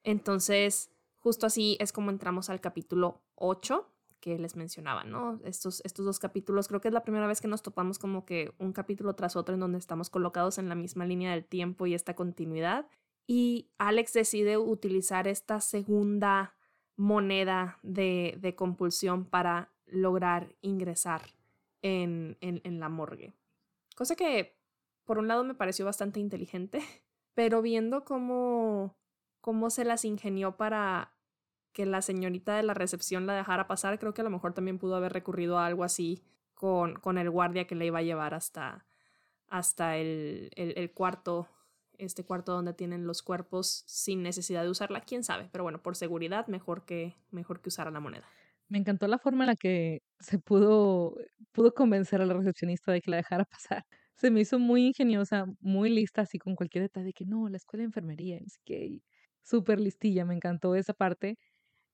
Entonces, 0.02 0.90
justo 1.16 1.46
así 1.46 1.76
es 1.80 1.92
como 1.92 2.10
entramos 2.10 2.50
al 2.50 2.60
capítulo 2.60 3.22
8 3.34 3.86
que 4.20 4.38
les 4.38 4.54
mencionaba, 4.54 5.04
¿no? 5.04 5.40
Estos, 5.44 5.80
estos 5.84 6.04
dos 6.04 6.18
capítulos, 6.18 6.68
creo 6.68 6.80
que 6.80 6.88
es 6.88 6.94
la 6.94 7.02
primera 7.02 7.26
vez 7.26 7.40
que 7.40 7.48
nos 7.48 7.62
topamos 7.62 7.98
como 7.98 8.24
que 8.24 8.52
un 8.58 8.72
capítulo 8.72 9.14
tras 9.14 9.34
otro 9.36 9.54
en 9.54 9.60
donde 9.60 9.78
estamos 9.78 10.10
colocados 10.10 10.58
en 10.58 10.68
la 10.68 10.74
misma 10.74 11.06
línea 11.06 11.32
del 11.32 11.44
tiempo 11.44 11.86
y 11.86 11.94
esta 11.94 12.14
continuidad. 12.14 12.86
Y 13.26 13.70
Alex 13.78 14.12
decide 14.12 14.58
utilizar 14.58 15.26
esta 15.26 15.60
segunda 15.60 16.54
moneda 16.96 17.78
de, 17.82 18.36
de 18.40 18.54
compulsión 18.54 19.24
para 19.24 19.72
lograr 19.86 20.54
ingresar 20.60 21.22
en, 21.82 22.36
en, 22.40 22.60
en 22.64 22.80
la 22.80 22.88
morgue. 22.88 23.34
Cosa 23.96 24.16
que, 24.16 24.58
por 25.04 25.18
un 25.18 25.28
lado, 25.28 25.44
me 25.44 25.54
pareció 25.54 25.84
bastante 25.84 26.20
inteligente, 26.20 26.80
pero 27.34 27.62
viendo 27.62 28.04
cómo, 28.04 28.96
cómo 29.40 29.70
se 29.70 29.84
las 29.84 30.04
ingenió 30.04 30.56
para 30.56 31.14
que 31.72 31.86
la 31.86 32.02
señorita 32.02 32.56
de 32.56 32.62
la 32.62 32.74
recepción 32.74 33.26
la 33.26 33.34
dejara 33.34 33.66
pasar, 33.66 33.98
creo 33.98 34.14
que 34.14 34.22
a 34.22 34.24
lo 34.24 34.30
mejor 34.30 34.52
también 34.54 34.78
pudo 34.78 34.96
haber 34.96 35.12
recurrido 35.12 35.58
a 35.58 35.66
algo 35.66 35.84
así 35.84 36.22
con, 36.54 36.94
con 36.94 37.18
el 37.18 37.30
guardia 37.30 37.66
que 37.66 37.74
le 37.74 37.86
iba 37.86 38.00
a 38.00 38.02
llevar 38.02 38.34
hasta, 38.34 38.86
hasta 39.48 39.96
el, 39.96 40.50
el, 40.56 40.74
el 40.76 40.92
cuarto 40.92 41.48
este 42.00 42.24
cuarto 42.24 42.52
donde 42.52 42.72
tienen 42.72 43.06
los 43.06 43.22
cuerpos 43.22 43.84
sin 43.86 44.22
necesidad 44.22 44.62
de 44.62 44.70
usarla, 44.70 45.02
quién 45.02 45.22
sabe, 45.22 45.48
pero 45.52 45.64
bueno, 45.64 45.82
por 45.82 45.96
seguridad 45.96 46.46
mejor 46.46 46.84
que 46.84 47.16
mejor 47.30 47.60
que 47.60 47.68
usar 47.68 47.92
la 47.92 48.00
moneda. 48.00 48.26
Me 48.68 48.78
encantó 48.78 49.06
la 49.06 49.18
forma 49.18 49.44
en 49.44 49.48
la 49.48 49.56
que 49.56 50.02
se 50.18 50.38
pudo 50.38 51.14
pudo 51.52 51.74
convencer 51.74 52.22
a 52.22 52.26
la 52.26 52.34
recepcionista 52.34 52.92
de 52.92 53.00
que 53.00 53.10
la 53.10 53.18
dejara 53.18 53.44
pasar. 53.44 53.84
Se 54.14 54.30
me 54.30 54.40
hizo 54.40 54.58
muy 54.58 54.86
ingeniosa, 54.86 55.46
muy 55.60 55.90
lista, 55.90 56.22
así 56.22 56.38
con 56.38 56.54
cualquier 56.54 56.84
detalle 56.84 57.06
de 57.06 57.12
que 57.12 57.24
no, 57.24 57.48
la 57.48 57.56
escuela 57.56 57.82
de 57.82 57.86
enfermería, 57.86 58.36
es 58.38 58.58
que 58.64 59.00
súper 59.42 59.80
listilla, 59.80 60.24
me 60.24 60.34
encantó 60.34 60.74
esa 60.74 60.92
parte. 60.92 61.38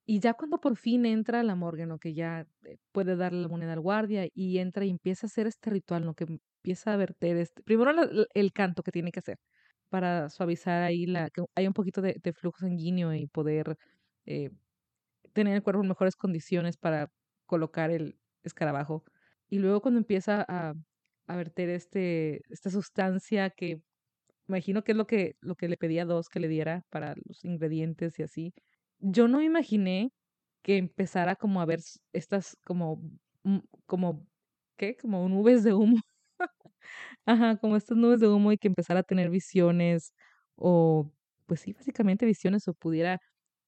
Y 0.07 0.21
ya 0.21 0.35
cuando 0.35 0.59
por 0.59 0.77
fin 0.77 1.05
entra 1.05 1.42
la 1.42 1.55
morgue. 1.57 1.87
Que 2.01 2.14
ya 2.14 2.47
eh, 2.64 2.79
puede 2.92 3.16
darle 3.16 3.42
la 3.42 3.49
moneda 3.49 3.73
al 3.73 3.81
guardia 3.81 4.29
y 4.35 4.59
entra 4.59 4.85
y 4.85 4.90
empieza 4.90 5.27
a 5.27 5.29
hacer 5.29 5.47
este 5.47 5.71
ritual, 5.71 6.05
¿no? 6.05 6.14
Que 6.14 6.25
empieza 6.25 6.95
a 6.95 6.97
verter 6.97 7.37
este, 7.37 7.62
primero 7.62 7.92
el 8.35 8.53
canto 8.53 8.83
que 8.83 8.92
tiene 8.92 9.12
que 9.12 9.21
hacer 9.21 9.38
para 9.88 10.31
suavizar 10.31 10.83
ahí 10.83 11.07
la, 11.07 11.31
que 11.31 11.42
hay 11.55 11.66
un 11.66 11.73
poquito 11.75 12.03
de, 12.03 12.21
flujo 12.33 12.59
sanguíneo 12.59 13.14
y 13.14 13.27
poder 13.29 13.77
eh, 14.27 14.51
tener 15.33 15.55
el 15.55 15.62
cuerpo 15.62 15.83
en 15.83 15.88
mejores 15.88 16.16
condiciones 16.16 16.77
para 16.77 17.11
colocar 17.47 17.90
el 17.90 18.19
escarabajo. 18.42 19.05
Y 19.49 19.59
luego 19.59 19.81
cuando 19.81 19.99
empieza 19.99 20.45
a, 20.49 20.75
a 21.27 21.37
verter 21.37 21.69
este, 21.71 22.42
esta 22.51 22.71
sustancia 22.71 23.51
que 23.51 23.81
imagino 24.49 24.83
que 24.85 24.92
es 24.92 24.99
lo 24.99 25.07
que, 25.07 25.37
lo 25.40 25.57
que 25.57 25.69
le 25.69 25.77
pedía 25.77 26.03
a 26.03 26.07
Dos 26.07 26.29
que 26.29 26.40
le 26.40 26.49
diera 26.49 26.85
para 26.90 27.14
los 27.25 27.45
ingredientes 27.45 28.19
y 28.19 28.23
así. 28.23 28.55
Yo 29.01 29.29
no 29.29 29.43
imaginé 29.43 30.11
que 30.63 30.79
empezara 30.79 31.37
como 31.37 31.61
a 31.61 31.67
ver 31.67 31.81
estas 32.13 32.57
como, 32.65 33.01
mm, 33.45 33.59
como, 33.87 34.27
¿qué? 34.77 34.97
Como 34.97 35.29
nubes 35.29 35.65
de 35.65 35.75
humo 35.75 35.97
Ajá, 37.27 37.57
como 37.59 37.77
estas 37.77 37.97
nubes 37.99 38.21
de 38.21 38.29
humo 38.29 38.53
y 38.53 38.59
que 38.59 38.69
empezara 38.69 39.01
a 39.01 39.03
tener 39.03 39.31
visiones 39.31 40.13
o, 40.57 41.13
pues 41.47 41.61
sí, 41.61 41.73
básicamente 41.73 42.27
visiones 42.27 42.69
o 42.69 42.75
pudiera 42.75 43.21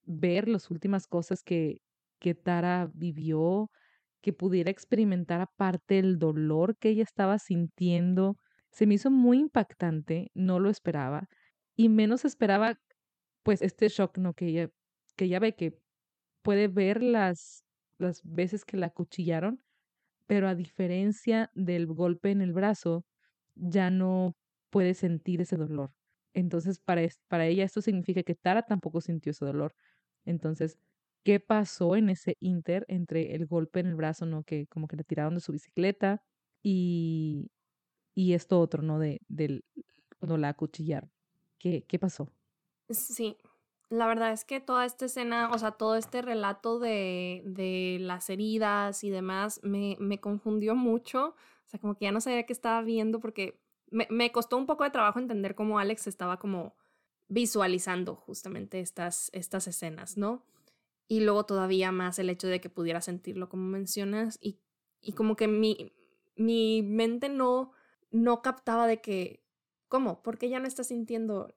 ver 0.05 0.47
las 0.49 0.71
últimas 0.71 1.07
cosas 1.07 1.43
que, 1.43 1.77
que 2.19 2.35
Tara 2.35 2.89
vivió, 2.93 3.69
que 4.21 4.33
pudiera 4.33 4.71
experimentar 4.71 5.41
aparte 5.41 5.99
el 5.99 6.19
dolor 6.19 6.77
que 6.79 6.89
ella 6.89 7.03
estaba 7.03 7.39
sintiendo. 7.39 8.37
Se 8.71 8.87
me 8.87 8.95
hizo 8.95 9.11
muy 9.11 9.39
impactante, 9.39 10.29
no 10.35 10.59
lo 10.59 10.69
esperaba 10.69 11.27
y 11.77 11.89
menos 11.89 12.25
esperaba 12.25 12.75
pues 13.43 13.61
este 13.61 13.89
shock, 13.89 14.17
¿no? 14.17 14.33
Que 14.33 14.47
ella, 14.47 14.69
que 15.19 15.25
ella 15.25 15.39
ve 15.39 15.53
que 15.53 15.77
puede 16.43 16.69
ver 16.69 17.03
las, 17.03 17.65
las 17.97 18.21
veces 18.23 18.63
que 18.63 18.77
la 18.77 18.85
acuchillaron, 18.85 19.61
pero 20.27 20.47
a 20.47 20.55
diferencia 20.55 21.51
del 21.55 21.87
golpe 21.87 22.31
en 22.31 22.41
el 22.41 22.53
brazo, 22.53 23.05
ya 23.53 23.91
no 23.91 24.37
puede 24.69 24.93
sentir 24.93 25.41
ese 25.41 25.57
dolor. 25.57 25.91
Entonces, 26.33 26.79
para, 26.79 27.01
para 27.27 27.47
ella 27.47 27.65
esto 27.65 27.81
significa 27.81 28.23
que 28.23 28.33
Tara 28.33 28.61
tampoco 28.61 29.01
sintió 29.01 29.31
ese 29.31 29.43
dolor. 29.43 29.75
Entonces, 30.23 30.77
¿qué 31.25 31.41
pasó 31.41 31.97
en 31.97 32.09
ese 32.09 32.37
inter 32.39 32.85
entre 32.87 33.35
el 33.35 33.45
golpe 33.45 33.81
en 33.81 33.87
el 33.87 33.95
brazo, 33.95 34.25
¿no? 34.25 34.43
Que 34.43 34.67
como 34.67 34.87
que 34.87 34.95
le 34.95 35.03
tiraron 35.03 35.35
de 35.35 35.41
su 35.41 35.51
bicicleta 35.51 36.23
y, 36.63 37.51
y 38.15 38.35
esto 38.35 38.61
otro, 38.61 38.83
¿no? 38.83 38.99
De, 38.99 39.19
del, 39.27 39.65
la 40.21 40.47
acuchillaron. 40.47 41.11
¿Qué, 41.57 41.83
¿Qué 41.83 41.99
pasó? 41.99 42.31
Sí, 42.89 43.35
la 43.89 44.07
verdad 44.07 44.31
es 44.31 44.45
que 44.45 44.59
toda 44.59 44.85
esta 44.85 45.05
escena, 45.05 45.49
o 45.51 45.57
sea, 45.57 45.71
todo 45.71 45.95
este 45.95 46.21
relato 46.21 46.79
de, 46.79 47.41
de 47.45 47.97
las 47.99 48.29
heridas 48.29 49.03
y 49.03 49.09
demás 49.09 49.59
me, 49.63 49.97
me 49.99 50.19
confundió 50.19 50.75
mucho 50.75 51.35
o 51.69 51.71
sea, 51.71 51.79
como 51.79 51.95
que 51.95 52.05
ya 52.05 52.11
no 52.11 52.19
sabía 52.19 52.47
qué 52.47 52.53
estaba 52.53 52.81
viendo 52.81 53.19
porque 53.19 53.61
me, 53.91 54.07
me 54.09 54.31
costó 54.31 54.57
un 54.57 54.65
poco 54.65 54.83
de 54.83 54.89
trabajo 54.89 55.19
entender 55.19 55.53
cómo 55.53 55.77
Alex 55.77 56.07
estaba 56.07 56.39
como 56.39 56.75
visualizando 57.27 58.15
justamente 58.15 58.79
estas, 58.79 59.29
estas 59.33 59.67
escenas, 59.67 60.17
¿no? 60.17 60.43
Y 61.07 61.19
luego 61.19 61.45
todavía 61.45 61.91
más 61.91 62.17
el 62.17 62.31
hecho 62.31 62.47
de 62.47 62.59
que 62.59 62.71
pudiera 62.71 63.01
sentirlo 63.01 63.49
como 63.49 63.65
mencionas 63.69 64.39
y, 64.41 64.57
y 64.99 65.11
como 65.11 65.35
que 65.35 65.47
mi, 65.47 65.93
mi 66.35 66.81
mente 66.81 67.29
no, 67.29 67.71
no 68.09 68.41
captaba 68.41 68.87
de 68.87 68.99
que, 68.99 69.43
¿cómo? 69.89 70.23
¿Por 70.23 70.39
qué 70.39 70.49
ya 70.49 70.59
no 70.59 70.67
está 70.67 70.83
sintiendo? 70.83 71.53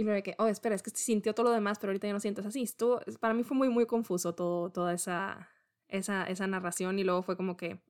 Y 0.00 0.02
luego 0.02 0.14
de 0.14 0.22
que, 0.22 0.34
oh, 0.38 0.46
espera, 0.46 0.74
es 0.74 0.82
que 0.82 0.88
sintió 0.88 1.34
todo 1.34 1.50
lo 1.50 1.52
demás, 1.52 1.78
pero 1.78 1.90
ahorita 1.90 2.06
ya 2.06 2.14
no 2.14 2.20
sientes 2.20 2.46
así. 2.46 2.62
Estuvo, 2.62 3.02
para 3.20 3.34
mí 3.34 3.44
fue 3.44 3.54
muy, 3.54 3.68
muy 3.68 3.84
confuso 3.84 4.34
todo, 4.34 4.70
toda 4.70 4.94
esa, 4.94 5.50
esa, 5.88 6.24
esa 6.24 6.46
narración 6.46 6.98
y 6.98 7.04
luego 7.04 7.20
fue 7.20 7.36
como 7.36 7.58
que, 7.58 7.82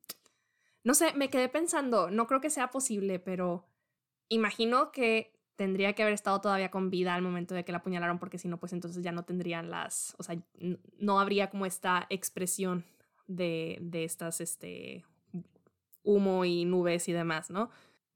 no 0.83 0.95
sé, 0.95 1.15
me 1.15 1.31
quedé 1.31 1.49
pensando, 1.49 2.11
no 2.11 2.27
creo 2.27 2.41
que 2.41 2.51
sea 2.51 2.73
posible, 2.73 3.21
pero 3.21 3.65
imagino 4.29 4.91
que 4.91 5.39
tendría 5.55 5.93
que 5.93 6.03
haber 6.03 6.15
estado 6.15 6.41
todavía 6.41 6.73
con 6.73 6.91
vida 6.91 7.15
al 7.15 7.23
momento 7.23 7.55
de 7.55 7.65
que 7.65 7.71
la 7.71 7.79
apuñalaron, 7.79 8.19
porque 8.19 8.39
si 8.39 8.49
no, 8.49 8.59
pues 8.59 8.73
entonces 8.73 9.05
ya 9.05 9.13
no 9.13 9.25
tendrían 9.25 9.71
las, 9.71 10.17
o 10.19 10.25
sea, 10.25 10.37
no 10.99 11.21
habría 11.21 11.49
como 11.49 11.65
esta 11.65 12.09
expresión 12.11 12.85
de, 13.29 13.79
de 13.83 14.03
estas, 14.03 14.41
este, 14.41 15.05
humo 16.03 16.45
y 16.45 16.65
nubes 16.65 17.09
y 17.09 17.13
demás, 17.13 17.51
¿no? 17.51 17.71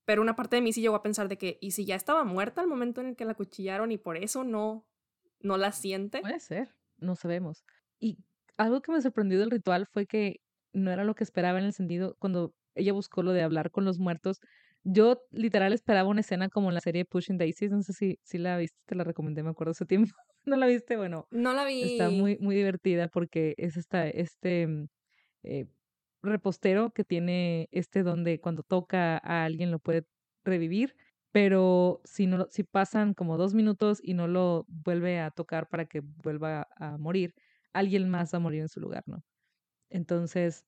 Pero 0.04 0.22
una 0.22 0.36
parte 0.36 0.56
de 0.56 0.62
mí 0.62 0.72
sí 0.72 0.80
llegó 0.80 0.96
a 0.96 1.02
pensar 1.02 1.28
de 1.28 1.38
que, 1.38 1.58
¿y 1.60 1.70
si 1.72 1.84
ya 1.84 1.94
estaba 1.94 2.24
muerta 2.24 2.60
al 2.60 2.66
momento 2.66 3.00
en 3.00 3.08
el 3.08 3.16
que 3.16 3.24
la 3.24 3.34
cuchillaron 3.34 3.90
y 3.92 3.98
por 3.98 4.16
eso 4.16 4.44
no, 4.44 4.86
no 5.40 5.56
la 5.56 5.72
siente? 5.72 6.20
Puede 6.20 6.40
ser, 6.40 6.74
no 6.98 7.16
sabemos. 7.16 7.64
Y 7.98 8.18
algo 8.56 8.82
que 8.82 8.92
me 8.92 9.00
sorprendió 9.00 9.38
del 9.38 9.50
ritual 9.50 9.86
fue 9.86 10.06
que 10.06 10.40
no 10.72 10.90
era 10.90 11.04
lo 11.04 11.14
que 11.14 11.24
esperaba 11.24 11.58
en 11.58 11.64
el 11.64 11.72
sentido 11.72 12.16
cuando 12.18 12.54
ella 12.74 12.92
buscó 12.92 13.22
lo 13.22 13.32
de 13.32 13.42
hablar 13.42 13.70
con 13.70 13.84
los 13.84 13.98
muertos. 13.98 14.40
Yo 14.82 15.22
literal 15.30 15.72
esperaba 15.72 16.08
una 16.08 16.20
escena 16.20 16.50
como 16.50 16.68
en 16.68 16.74
la 16.74 16.80
serie 16.80 17.06
Pushing 17.06 17.38
Daisies, 17.38 17.70
no 17.70 17.82
sé 17.82 17.94
si, 17.94 18.18
si 18.22 18.36
la 18.36 18.58
viste, 18.58 18.78
te 18.84 18.94
la 18.94 19.04
recomendé, 19.04 19.42
me 19.42 19.50
acuerdo 19.50 19.70
hace 19.70 19.86
tiempo. 19.86 20.12
¿No 20.44 20.56
la 20.56 20.66
viste? 20.66 20.96
Bueno. 20.98 21.26
No 21.30 21.54
la 21.54 21.64
vi. 21.64 21.92
Está 21.92 22.10
muy, 22.10 22.36
muy 22.38 22.54
divertida 22.54 23.08
porque 23.08 23.54
es 23.56 23.78
esta, 23.78 24.06
este 24.06 24.66
mm, 24.66 24.88
eh, 25.44 25.66
repostero 26.24 26.92
que 26.92 27.04
tiene 27.04 27.68
este 27.72 28.02
donde 28.02 28.40
cuando 28.40 28.62
toca 28.62 29.18
a 29.18 29.44
alguien 29.44 29.70
lo 29.70 29.78
puede 29.78 30.06
revivir, 30.44 30.94
pero 31.32 32.00
si, 32.04 32.26
no, 32.26 32.46
si 32.50 32.64
pasan 32.64 33.14
como 33.14 33.36
dos 33.38 33.54
minutos 33.54 34.00
y 34.02 34.14
no 34.14 34.28
lo 34.28 34.64
vuelve 34.68 35.20
a 35.20 35.30
tocar 35.30 35.68
para 35.68 35.86
que 35.86 36.00
vuelva 36.02 36.68
a 36.76 36.98
morir, 36.98 37.34
alguien 37.72 38.08
más 38.10 38.32
va 38.34 38.38
a 38.38 38.40
morir 38.40 38.60
en 38.62 38.68
su 38.68 38.80
lugar, 38.80 39.02
¿no? 39.06 39.22
Entonces, 39.90 40.64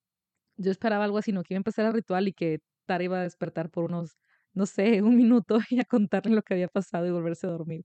yo 0.57 0.71
esperaba 0.71 1.05
algo 1.05 1.19
así, 1.19 1.33
no 1.33 1.43
que 1.45 1.55
iba 1.55 1.59
a 1.59 1.61
empezar 1.63 1.87
el 1.87 1.95
ritual 1.95 2.29
y 2.29 2.33
que 2.35 2.61
Tara 2.87 3.05
iba 3.05 3.21
a 3.21 3.23
despertar 3.23 3.71
por 3.71 3.85
unos, 3.87 4.19
no 4.55 4.67
sé, 4.67 5.03
un 5.03 5.17
minuto 5.17 5.59
y 5.71 5.81
a 5.81 5.85
contarle 5.85 6.35
lo 6.37 6.43
que 6.43 6.55
había 6.55 6.69
pasado 6.69 7.07
y 7.07 7.11
volverse 7.13 7.47
a 7.47 7.51
dormir. 7.51 7.85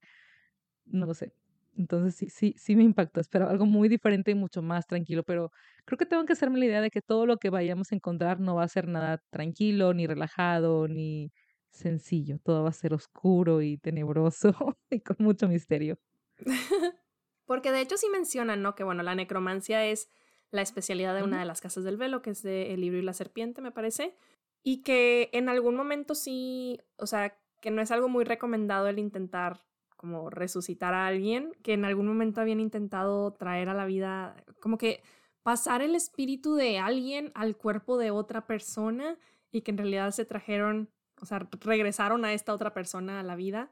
No 0.85 1.05
lo 1.07 1.13
sé. 1.15 1.33
Entonces 1.77 2.15
sí, 2.15 2.29
sí, 2.29 2.53
sí 2.57 2.75
me 2.75 2.83
impactó. 2.83 3.21
Esperaba 3.21 3.51
algo 3.51 3.65
muy 3.65 3.89
diferente 3.89 4.31
y 4.31 4.35
mucho 4.35 4.61
más 4.61 4.87
tranquilo, 4.87 5.23
pero 5.23 5.51
creo 5.85 5.97
que 5.97 6.05
tengo 6.05 6.25
que 6.25 6.33
hacerme 6.33 6.59
la 6.59 6.65
idea 6.65 6.81
de 6.81 6.91
que 6.91 7.01
todo 7.01 7.25
lo 7.25 7.37
que 7.37 7.49
vayamos 7.49 7.91
a 7.91 7.95
encontrar 7.95 8.39
no 8.39 8.55
va 8.55 8.63
a 8.63 8.67
ser 8.67 8.87
nada 8.87 9.21
tranquilo, 9.29 9.93
ni 9.93 10.07
relajado, 10.07 10.87
ni 10.87 11.31
sencillo. 11.71 12.39
Todo 12.43 12.63
va 12.63 12.69
a 12.69 12.73
ser 12.73 12.93
oscuro 12.93 13.61
y 13.61 13.77
tenebroso 13.77 14.53
y 14.89 15.01
con 15.01 15.17
mucho 15.19 15.47
misterio. 15.47 15.97
Porque 17.45 17.71
de 17.71 17.81
hecho 17.81 17.97
sí 17.97 18.07
mencionan, 18.09 18.61
¿no? 18.61 18.75
Que 18.75 18.83
bueno, 18.83 19.03
la 19.03 19.15
necromancia 19.15 19.85
es 19.85 20.09
la 20.51 20.61
especialidad 20.61 21.15
de 21.15 21.23
una 21.23 21.39
de 21.39 21.45
las 21.45 21.61
casas 21.61 21.83
del 21.83 21.97
velo, 21.97 22.21
que 22.21 22.31
es 22.31 22.43
de 22.43 22.73
El 22.73 22.81
libro 22.81 22.99
y 22.99 23.03
la 23.03 23.13
serpiente, 23.13 23.61
me 23.61 23.71
parece. 23.71 24.15
Y 24.63 24.83
que 24.83 25.29
en 25.33 25.49
algún 25.49 25.75
momento 25.75 26.13
sí, 26.13 26.79
o 26.97 27.07
sea, 27.07 27.37
que 27.61 27.71
no 27.71 27.81
es 27.81 27.91
algo 27.91 28.09
muy 28.09 28.25
recomendado 28.25 28.87
el 28.87 28.99
intentar 28.99 29.63
como 30.01 30.31
resucitar 30.31 30.95
a 30.95 31.05
alguien, 31.05 31.53
que 31.61 31.73
en 31.73 31.85
algún 31.85 32.07
momento 32.07 32.41
habían 32.41 32.59
intentado 32.59 33.33
traer 33.33 33.69
a 33.69 33.75
la 33.75 33.85
vida, 33.85 34.35
como 34.59 34.79
que 34.79 35.03
pasar 35.43 35.83
el 35.83 35.93
espíritu 35.93 36.55
de 36.55 36.79
alguien 36.79 37.31
al 37.35 37.55
cuerpo 37.55 37.99
de 37.99 38.09
otra 38.09 38.47
persona 38.47 39.19
y 39.51 39.61
que 39.61 39.69
en 39.69 39.77
realidad 39.77 40.09
se 40.09 40.25
trajeron, 40.25 40.89
o 41.21 41.27
sea, 41.27 41.47
regresaron 41.59 42.25
a 42.25 42.33
esta 42.33 42.51
otra 42.51 42.73
persona 42.73 43.19
a 43.19 43.23
la 43.23 43.35
vida 43.35 43.69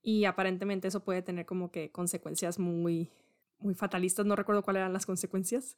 y 0.00 0.24
aparentemente 0.24 0.86
eso 0.86 1.02
puede 1.02 1.20
tener 1.20 1.46
como 1.46 1.72
que 1.72 1.90
consecuencias 1.90 2.60
muy, 2.60 3.10
muy 3.58 3.74
fatalistas, 3.74 4.24
no 4.24 4.36
recuerdo 4.36 4.62
cuáles 4.62 4.82
eran 4.82 4.92
las 4.92 5.04
consecuencias, 5.04 5.76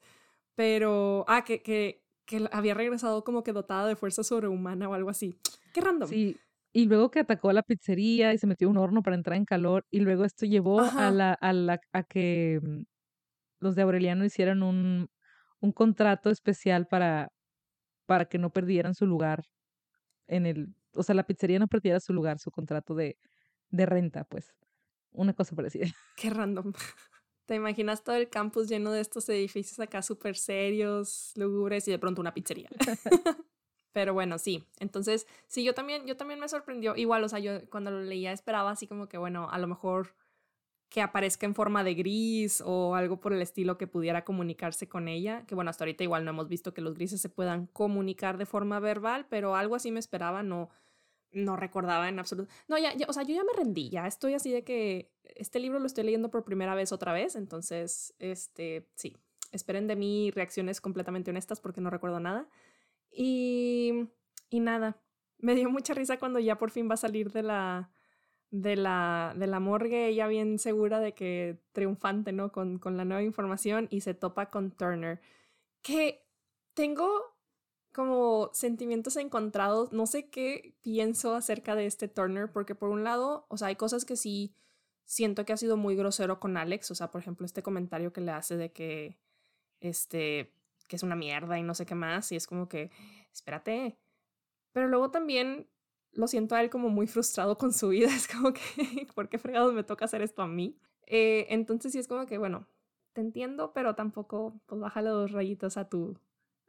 pero, 0.55 1.25
ah, 1.29 1.45
que, 1.45 1.63
que, 1.63 2.05
que 2.27 2.47
había 2.53 2.75
regresado 2.75 3.25
como 3.25 3.43
que 3.43 3.55
dotada 3.55 3.89
de 3.89 3.97
fuerza 3.97 4.23
sobrehumana 4.23 4.87
o 4.87 4.93
algo 4.93 5.09
así. 5.09 5.35
Qué 5.73 5.81
random. 5.81 6.11
Sí, 6.11 6.37
y 6.75 6.87
luego 6.87 7.11
que 7.11 7.21
atacó 7.21 7.51
a 7.51 7.53
la 7.53 7.63
pizzería 7.63 8.35
y 8.35 8.39
se 8.39 8.49
metió 8.49 8.69
un 8.69 8.77
horno 8.79 9.03
para 9.03 9.17
entrar 9.17 9.37
en 9.37 9.45
calor 9.45 9.87
y 9.91 10.01
luego 10.01 10.25
esto 10.25 10.45
llevó 10.45 10.81
a 10.81 11.13
la, 11.13 11.33
a 11.33 11.53
la 11.53 11.81
a 11.93 12.03
que 12.03 12.61
mm, 12.61 12.83
los 13.61 13.77
de 13.77 13.83
Aureliano 13.83 14.25
hicieran 14.25 14.63
un, 14.63 15.09
un 15.61 15.73
contrato 15.73 16.31
especial 16.31 16.87
para, 16.89 17.29
para 18.07 18.27
que 18.27 18.39
no 18.39 18.51
perdieran 18.51 18.95
su 18.95 19.07
lugar 19.07 19.45
en 20.27 20.47
el, 20.47 20.75
o 20.95 21.03
sea, 21.05 21.15
la 21.15 21.27
pizzería 21.27 21.61
no 21.61 21.69
perdiera 21.69 22.01
su 22.01 22.13
lugar, 22.13 22.41
su 22.41 22.51
contrato 22.51 22.95
de, 22.95 23.19
de 23.71 23.87
renta, 23.87 24.25
pues. 24.25 24.53
Una 25.13 25.33
cosa 25.33 25.55
parecida. 25.55 25.87
Qué 26.17 26.31
random. 26.31 26.73
¿Te 27.47 27.55
imaginas 27.55 28.03
todo 28.03 28.17
el 28.17 28.31
campus 28.31 28.69
lleno 28.69 28.91
de 28.91 29.01
estos 29.01 29.29
edificios 29.29 29.79
acá 29.79 30.03
súper 30.03 30.37
serios, 30.37 31.33
lúgubres 31.37 31.87
y 31.87 31.93
de 31.93 31.99
pronto 32.01 32.21
una 32.21 32.35
pizzería? 32.35 32.69
Pero 33.95 34.13
bueno, 34.13 34.39
sí. 34.39 34.67
Entonces, 34.81 35.27
sí, 35.47 35.63
yo 35.63 35.73
también, 35.73 36.05
yo 36.05 36.17
también 36.17 36.41
me 36.41 36.49
sorprendió. 36.49 36.97
Igual, 36.97 37.23
o 37.23 37.29
sea, 37.29 37.39
yo 37.39 37.53
cuando 37.71 37.93
lo 37.93 38.03
leía 38.03 38.33
esperaba 38.33 38.73
así 38.73 38.89
como 38.89 39.09
que, 39.09 39.19
bueno, 39.19 39.49
a 39.51 39.59
lo 39.59 39.69
mejor 39.69 40.17
que 40.89 41.01
aparezca 41.01 41.47
en 41.47 41.55
forma 41.55 41.85
de 41.85 41.95
gris 41.95 42.61
o 42.67 42.97
algo 42.97 43.21
por 43.21 43.33
el 43.33 43.41
estilo 43.41 43.79
que 43.79 43.87
pudiera 43.87 44.25
comunicarse 44.25 44.89
con 44.89 45.07
ella. 45.07 45.47
Que 45.47 45.55
bueno, 45.55 45.71
hasta 45.71 45.85
ahorita 45.85 46.03
igual 46.03 46.25
no 46.25 46.33
hemos 46.33 46.49
visto 46.49 46.75
que 46.75 46.81
los 46.81 46.95
grises 46.95 47.21
se 47.21 47.29
puedan 47.29 47.69
comunicar 47.69 48.37
de 48.37 48.47
forma 48.47 48.81
verbal, 48.81 49.27
pero 49.31 49.55
algo 49.55 49.77
así 49.77 49.93
me 49.93 50.01
esperaba, 50.01 50.43
no, 50.43 50.71
no 51.31 51.55
recordaba 51.55 52.09
en 52.09 52.19
absoluto. 52.19 52.53
No, 52.67 52.77
ya, 52.79 52.95
ya, 52.95 53.07
o 53.09 53.13
sea, 53.13 53.23
yo 53.23 53.37
ya 53.37 53.45
me 53.45 53.53
rendí, 53.53 53.91
ya 53.91 54.09
estoy 54.09 54.35
así 54.35 54.51
de 54.51 54.65
que 54.65 55.13
este 55.37 55.61
libro 55.61 55.79
lo 55.79 55.87
estoy 55.87 56.03
leyendo 56.03 56.33
por 56.33 56.45
primera 56.45 56.75
vez 56.75 56.91
otra 56.91 57.13
vez, 57.13 57.37
entonces, 57.37 58.13
este, 58.19 58.89
sí, 58.97 59.17
esperen 59.53 59.87
de 59.87 59.95
mí 59.95 60.33
reacciones 60.33 60.81
completamente 60.81 61.31
honestas 61.31 61.61
porque 61.61 61.81
no 61.81 61.91
recuerdo 61.91 62.19
nada. 62.19 62.49
Y, 63.15 64.09
y 64.51 64.61
nada, 64.61 65.01
me 65.39 65.55
dio 65.55 65.71
mucha 65.71 65.95
risa 65.95 66.19
cuando 66.19 66.39
ya 66.39 66.59
por 66.59 66.71
fin 66.71 66.89
va 66.89 66.95
a 66.95 66.99
salir 66.99 67.31
de 67.33 67.43
la, 67.43 67.91
de 68.51 68.77
la, 68.77 69.35
de 69.37 69.47
la 69.47 69.61
morgue, 69.61 70.09
ella 70.09 70.27
bien 70.27 70.59
segura 70.59 71.01
de 71.01 71.15
que 71.15 71.59
triunfante, 71.73 72.33
¿no? 72.33 72.53
Con, 72.53 72.79
con 72.79 72.97
la 72.97 73.05
nueva 73.05 73.23
información 73.23 73.89
y 73.91 74.01
se 74.01 74.15
topa 74.15 74.51
con 74.51 74.73
Turner. 74.73 75.21
Que 75.83 76.27
tengo 76.75 77.35
como 77.93 78.51
sentimientos 78.53 79.17
encontrados. 79.17 79.93
No 79.93 80.07
sé 80.07 80.29
qué 80.29 80.77
pienso 80.83 81.35
acerca 81.35 81.77
de 81.77 81.87
este 81.87 82.09
Turner, 82.09 82.51
porque 82.53 82.75
por 82.75 82.91
un 82.91 83.05
lado, 83.05 83.47
o 83.49 83.57
sea, 83.57 83.69
hay 83.69 83.77
cosas 83.77 84.05
que 84.05 84.17
sí 84.17 84.55
siento 85.05 85.45
que 85.45 85.53
ha 85.53 85.57
sido 85.57 85.77
muy 85.77 85.95
grosero 85.95 86.41
con 86.41 86.57
Alex. 86.57 86.91
O 86.91 86.95
sea, 86.95 87.11
por 87.11 87.21
ejemplo, 87.21 87.47
este 87.47 87.63
comentario 87.63 88.13
que 88.13 88.21
le 88.21 88.33
hace 88.33 88.57
de 88.57 88.73
que, 88.73 89.19
este, 89.81 90.53
que 90.89 90.97
es 90.97 91.03
una 91.03 91.17
mierda 91.17 91.59
y 91.59 91.63
no 91.63 91.75
sé 91.75 91.87
qué 91.87 91.95
más. 91.95 92.33
Y 92.33 92.37
es 92.37 92.47
como 92.47 92.69
que, 92.69 92.91
espérate. 93.33 93.99
Pero 94.73 94.89
luego 94.89 95.11
también 95.11 95.69
lo 96.13 96.29
siento 96.29 96.55
a 96.55 96.63
él 96.63 96.71
como 96.71 96.89
muy 96.91 97.07
frustrado 97.07 97.59
con 97.59 97.73
su 97.73 97.89
vida. 97.89 98.09
Es 98.15 98.29
como 98.29 98.53
que, 98.53 99.07
¿por 99.15 99.29
qué 99.29 99.39
fregados 99.39 99.75
me 99.75 99.85
toca 99.85 100.05
hacer 100.07 100.23
esto 100.23 100.43
a 100.43 100.49
mí? 100.49 100.79
Eh, 101.07 101.47
entonces 101.51 101.93
sí 101.93 101.99
es 101.99 102.09
como 102.09 102.27
que, 102.27 102.39
bueno, 102.39 102.69
te 103.13 103.21
entiendo, 103.21 103.73
pero 103.73 103.95
tampoco, 103.95 104.61
pues 104.67 104.81
bájale 104.81 105.11
dos 105.11 105.33
rayitos 105.33 105.77
a 105.77 105.89
tu, 105.89 106.19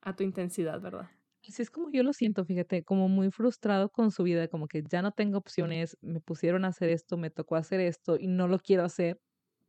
a 0.02 0.16
tu 0.16 0.24
intensidad, 0.24 0.82
¿verdad? 0.82 1.10
Así 1.48 1.62
es 1.62 1.70
como 1.70 1.92
yo 1.92 2.02
lo 2.04 2.12
siento, 2.14 2.44
fíjate, 2.44 2.84
como 2.84 3.08
muy 3.08 3.30
frustrado 3.32 3.90
con 3.90 4.12
su 4.12 4.24
vida, 4.24 4.48
como 4.48 4.68
que 4.68 4.84
ya 4.84 5.02
no 5.04 5.12
tengo 5.12 5.38
opciones, 5.38 5.96
me 6.02 6.20
pusieron 6.20 6.66
a 6.66 6.70
hacer 6.70 6.90
esto, 6.90 7.18
me 7.18 7.30
tocó 7.30 7.56
hacer 7.56 7.80
esto 7.82 8.18
y 8.20 8.28
no 8.28 8.48
lo 8.48 8.58
quiero 8.60 8.84
hacer. 8.84 9.20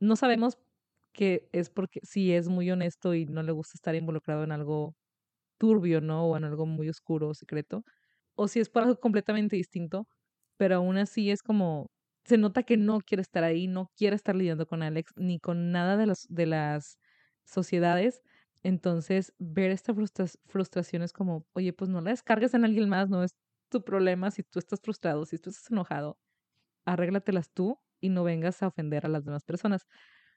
No 0.00 0.16
sabemos 0.16 0.58
que 1.16 1.48
es 1.52 1.70
porque 1.70 2.00
sí 2.04 2.32
es 2.34 2.48
muy 2.48 2.70
honesto 2.70 3.14
y 3.14 3.26
no 3.26 3.42
le 3.42 3.52
gusta 3.52 3.72
estar 3.76 3.94
involucrado 3.96 4.44
en 4.44 4.52
algo 4.52 4.96
turbio, 5.58 6.00
¿no? 6.00 6.26
O 6.26 6.36
en 6.36 6.44
algo 6.44 6.66
muy 6.66 6.88
oscuro 6.88 7.28
o 7.30 7.34
secreto. 7.34 7.84
O 8.36 8.48
si 8.48 8.60
es 8.60 8.68
por 8.70 8.82
algo 8.84 9.00
completamente 9.00 9.56
distinto, 9.56 10.08
pero 10.58 10.76
aún 10.76 10.98
así 10.98 11.30
es 11.30 11.42
como, 11.42 11.88
se 12.24 12.38
nota 12.38 12.62
que 12.64 12.76
no 12.76 13.00
quiere 13.00 13.22
estar 13.22 13.44
ahí, 13.44 13.66
no 13.68 13.90
quiere 13.96 14.16
estar 14.16 14.36
lidiando 14.36 14.66
con 14.66 14.82
Alex 14.82 15.12
ni 15.16 15.40
con 15.40 15.72
nada 15.72 15.96
de, 15.96 16.06
los, 16.06 16.26
de 16.28 16.46
las 16.46 16.98
sociedades 17.44 18.22
entonces, 18.62 19.32
ver 19.38 19.70
esta 19.70 19.94
frustración 20.46 21.02
es 21.02 21.12
como, 21.12 21.46
oye, 21.52 21.72
pues 21.72 21.88
no 21.88 22.00
la 22.00 22.10
descargues 22.10 22.52
en 22.54 22.64
alguien 22.64 22.88
más, 22.88 23.08
no 23.08 23.22
es 23.22 23.36
tu 23.70 23.84
problema 23.84 24.32
si 24.32 24.42
tú 24.42 24.58
estás 24.58 24.80
frustrado, 24.82 25.24
si 25.24 25.38
tú 25.38 25.50
estás 25.50 25.70
enojado, 25.70 26.18
arréglatelas 26.86 27.50
tú 27.52 27.78
y 28.00 28.10
no 28.10 28.24
vengas 28.24 28.62
a 28.62 28.68
ofender 28.68 29.06
a 29.06 29.08
las 29.08 29.24
demás 29.24 29.44
personas. 29.44 29.86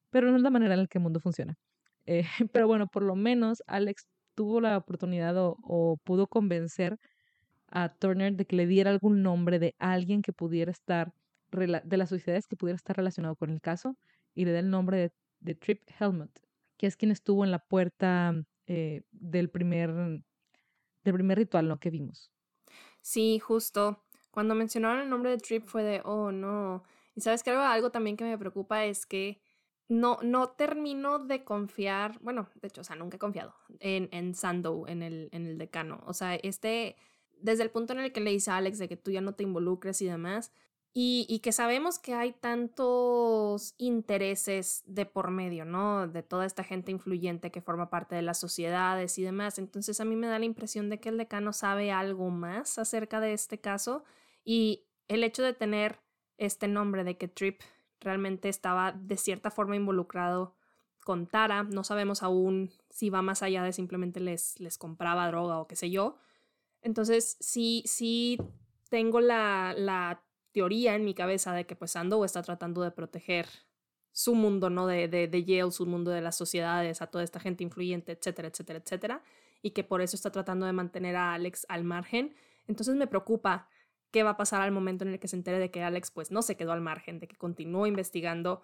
Pero 0.09 0.29
no 0.29 0.37
es 0.37 0.43
la 0.43 0.49
manera 0.49 0.73
en 0.73 0.81
la 0.81 0.87
que 0.87 0.97
el 0.97 1.03
mundo 1.03 1.19
funciona. 1.19 1.57
Eh, 2.05 2.23
pero 2.53 2.67
bueno, 2.67 2.87
por 2.87 3.03
lo 3.03 3.15
menos 3.15 3.63
Alex 3.67 4.07
tuvo 4.35 4.61
la 4.61 4.77
oportunidad 4.77 5.35
o, 5.37 5.97
pudo 6.03 6.27
convencer 6.27 6.97
a 7.67 7.89
Turner 7.89 8.35
de 8.35 8.45
que 8.45 8.55
le 8.55 8.67
diera 8.67 8.89
algún 8.89 9.21
nombre 9.21 9.59
de 9.59 9.75
alguien 9.79 10.21
que 10.21 10.33
pudiera 10.33 10.71
estar, 10.71 11.13
de 11.51 11.97
las 11.97 12.09
sociedades 12.09 12.47
que 12.47 12.55
pudiera 12.55 12.75
estar 12.75 12.95
relacionado 12.95 13.35
con 13.35 13.49
el 13.49 13.61
caso, 13.61 13.97
y 14.33 14.45
le 14.45 14.53
da 14.53 14.59
el 14.59 14.69
nombre 14.69 14.97
de, 14.97 15.11
de 15.41 15.55
Trip 15.55 15.81
Helmut 15.99 16.31
que 16.79 16.87
es 16.87 16.95
quien 16.95 17.11
estuvo 17.11 17.43
en 17.43 17.51
la 17.51 17.59
puerta 17.59 18.33
eh, 18.65 19.01
del, 19.11 19.49
primer, 19.49 19.91
del 19.91 21.13
primer 21.13 21.37
ritual, 21.37 21.67
¿no? 21.67 21.77
Que 21.77 21.89
vimos. 21.89 22.31
Sí, 23.01 23.37
justo. 23.37 24.05
Cuando 24.31 24.55
mencionaron 24.55 25.01
el 25.01 25.09
nombre 25.09 25.31
de 25.31 25.37
Trip 25.37 25.65
fue 25.65 25.83
de, 25.83 26.01
oh, 26.05 26.31
no. 26.31 26.83
Y 27.15 27.21
sabes 27.21 27.43
que 27.43 27.49
algo, 27.49 27.63
algo 27.63 27.91
también 27.91 28.15
que 28.15 28.23
me 28.23 28.37
preocupa 28.37 28.85
es 28.85 29.05
que 29.05 29.41
no, 29.89 30.19
no 30.21 30.49
termino 30.49 31.19
de 31.19 31.43
confiar, 31.43 32.17
bueno, 32.21 32.47
de 32.61 32.67
hecho, 32.69 32.81
o 32.81 32.83
sea, 32.83 32.95
nunca 32.95 33.17
he 33.17 33.19
confiado 33.19 33.53
en, 33.79 34.07
en 34.11 34.35
Sandow, 34.35 34.85
en 34.87 35.01
el, 35.01 35.29
en 35.31 35.47
el 35.47 35.57
decano. 35.57 36.01
O 36.05 36.13
sea, 36.13 36.35
este, 36.35 36.95
desde 37.41 37.63
el 37.63 37.71
punto 37.71 37.93
en 37.93 37.99
el 37.99 38.13
que 38.13 38.21
le 38.21 38.31
dice 38.31 38.51
a 38.51 38.57
Alex 38.57 38.77
de 38.77 38.87
que 38.87 38.97
tú 38.97 39.11
ya 39.11 39.21
no 39.21 39.33
te 39.33 39.43
involucres 39.43 40.01
y 40.01 40.05
demás, 40.05 40.51
y, 40.91 41.39
que 41.43 41.51
sabemos 41.51 41.99
que 41.99 42.13
hay 42.15 42.33
tantos 42.33 43.75
intereses 43.77 44.83
de 44.87 45.05
por 45.05 45.29
medio, 45.29 45.63
¿no? 45.63 46.07
De 46.07 46.23
toda 46.23 46.45
esta 46.45 46.63
gente 46.63 46.91
influyente 46.91 47.51
que 47.51 47.61
forma 47.61 47.89
parte 47.89 48.15
de 48.15 48.21
las 48.23 48.39
sociedades 48.39 49.17
y 49.19 49.23
demás. 49.23 49.59
Entonces 49.59 50.01
a 50.01 50.05
mí 50.05 50.15
me 50.15 50.27
da 50.27 50.39
la 50.39 50.45
impresión 50.45 50.89
de 50.89 50.99
que 50.99 51.09
el 51.09 51.17
decano 51.17 51.53
sabe 51.53 51.91
algo 51.91 52.29
más 52.31 52.79
acerca 52.79 53.19
de 53.21 53.33
este 53.33 53.59
caso 53.59 54.03
y 54.43 54.87
el 55.07 55.23
hecho 55.23 55.43
de 55.43 55.53
tener 55.53 55.99
este 56.37 56.67
nombre 56.67 57.03
de 57.03 57.17
que 57.17 57.27
Trip 57.27 57.61
realmente 58.01 58.49
estaba 58.49 58.91
de 58.91 59.17
cierta 59.17 59.51
forma 59.51 59.75
involucrado 59.75 60.55
con 61.03 61.27
Tara, 61.27 61.63
no 61.63 61.83
sabemos 61.83 62.23
aún 62.23 62.71
si 62.89 63.09
va 63.09 63.21
más 63.21 63.41
allá 63.41 63.63
de 63.63 63.73
simplemente 63.73 64.19
les, 64.19 64.59
les 64.59 64.77
compraba 64.77 65.27
droga 65.27 65.59
o 65.59 65.67
qué 65.67 65.75
sé 65.75 65.89
yo. 65.89 66.17
Entonces 66.81 67.37
sí, 67.39 67.83
sí 67.85 68.37
tengo 68.89 69.19
la, 69.19 69.73
la 69.75 70.23
teoría 70.51 70.95
en 70.95 71.05
mi 71.05 71.13
cabeza 71.13 71.53
de 71.53 71.65
que 71.65 71.75
pues 71.75 71.95
está 71.95 72.43
tratando 72.43 72.81
de 72.81 72.91
proteger 72.91 73.47
su 74.11 74.35
mundo, 74.35 74.69
¿no? 74.69 74.87
De, 74.87 75.07
de, 75.07 75.27
de 75.27 75.43
Yale, 75.45 75.71
su 75.71 75.85
mundo 75.85 76.11
de 76.11 76.21
las 76.21 76.35
sociedades, 76.35 77.01
a 77.01 77.07
toda 77.07 77.23
esta 77.23 77.39
gente 77.39 77.63
influyente, 77.63 78.11
etcétera, 78.11 78.49
etcétera, 78.49 78.79
etcétera, 78.79 79.23
y 79.61 79.71
que 79.71 79.83
por 79.83 80.01
eso 80.01 80.15
está 80.15 80.31
tratando 80.31 80.65
de 80.65 80.73
mantener 80.73 81.15
a 81.15 81.33
Alex 81.33 81.65
al 81.69 81.83
margen. 81.83 82.35
Entonces 82.67 82.95
me 82.95 83.07
preocupa 83.07 83.69
qué 84.11 84.23
va 84.23 84.31
a 84.31 84.37
pasar 84.37 84.61
al 84.61 84.71
momento 84.71 85.03
en 85.03 85.11
el 85.11 85.19
que 85.19 85.27
se 85.27 85.35
entere 85.35 85.59
de 85.59 85.71
que 85.71 85.83
Alex 85.83 86.11
pues 86.11 86.31
no 86.31 86.41
se 86.41 86.57
quedó 86.57 86.71
al 86.71 86.81
margen, 86.81 87.19
de 87.19 87.27
que 87.27 87.35
continuó 87.35 87.87
investigando 87.87 88.61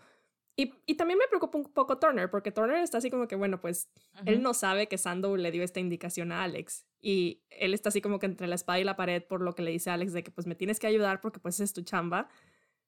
y, 0.57 0.73
y, 0.85 0.95
también 0.95 1.19
me 1.19 1.27
preocupa 1.27 1.57
un 1.57 1.65
poco 1.65 1.97
Turner, 1.97 2.29
porque 2.29 2.51
Turner 2.51 2.77
está 2.77 2.99
así 2.99 3.11
como 3.11 3.27
que, 3.27 3.35
bueno, 3.35 3.59
pues 3.59 3.89
él 4.25 4.41
no 4.41 4.53
sabe 4.53 4.87
que 4.87 4.97
Sandow 4.97 5.35
le 5.35 5.51
dio 5.51 5.63
esta 5.63 5.81
indicación 5.81 6.31
a 6.31 6.43
Alex. 6.43 6.85
Y 7.01 7.43
él 7.49 7.73
está 7.73 7.89
así 7.89 7.99
como 7.99 8.19
que 8.19 8.25
entre 8.25 8.47
la 8.47 8.55
espada 8.55 8.79
y 8.79 8.85
la 8.85 8.95
pared 8.95 9.21
por 9.21 9.41
lo 9.41 9.53
que 9.53 9.63
le 9.63 9.71
dice 9.71 9.89
a 9.89 9.95
Alex 9.95 10.13
de 10.13 10.23
que 10.23 10.31
pues 10.31 10.47
me 10.47 10.55
tienes 10.55 10.79
que 10.79 10.87
ayudar 10.87 11.19
porque 11.19 11.41
pues 11.41 11.59
es 11.59 11.73
tu 11.73 11.81
chamba. 11.81 12.29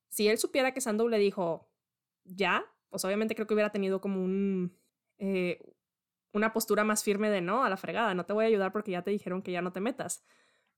Si 0.08 0.30
él 0.30 0.38
supiera 0.38 0.74
que 0.74 0.80
Sandow 0.80 1.10
le 1.10 1.18
dijo, 1.18 1.70
ya, 2.24 2.66
pues 2.90 3.04
obviamente 3.04 3.36
creo 3.36 3.48
que 3.48 3.54
hubiera 3.54 3.72
tenido 3.72 4.00
como 4.00 4.24
un, 4.24 4.74
eh, 5.18 5.60
una 6.32 6.54
postura 6.54 6.86
más 6.86 7.04
firme 7.04 7.30
de 7.30 7.42
no, 7.42 7.66
a 7.66 7.70
la 7.70 7.76
fregada, 7.76 8.14
no 8.14 8.26
te 8.26 8.32
voy 8.32 8.46
a 8.46 8.48
ayudar 8.48 8.72
porque 8.72 8.92
ya 8.92 9.02
te 9.02 9.12
dijeron 9.12 9.42
que 9.42 9.52
ya 9.52 9.62
no 9.62 9.74
te 9.74 9.82
metas. 9.82 10.24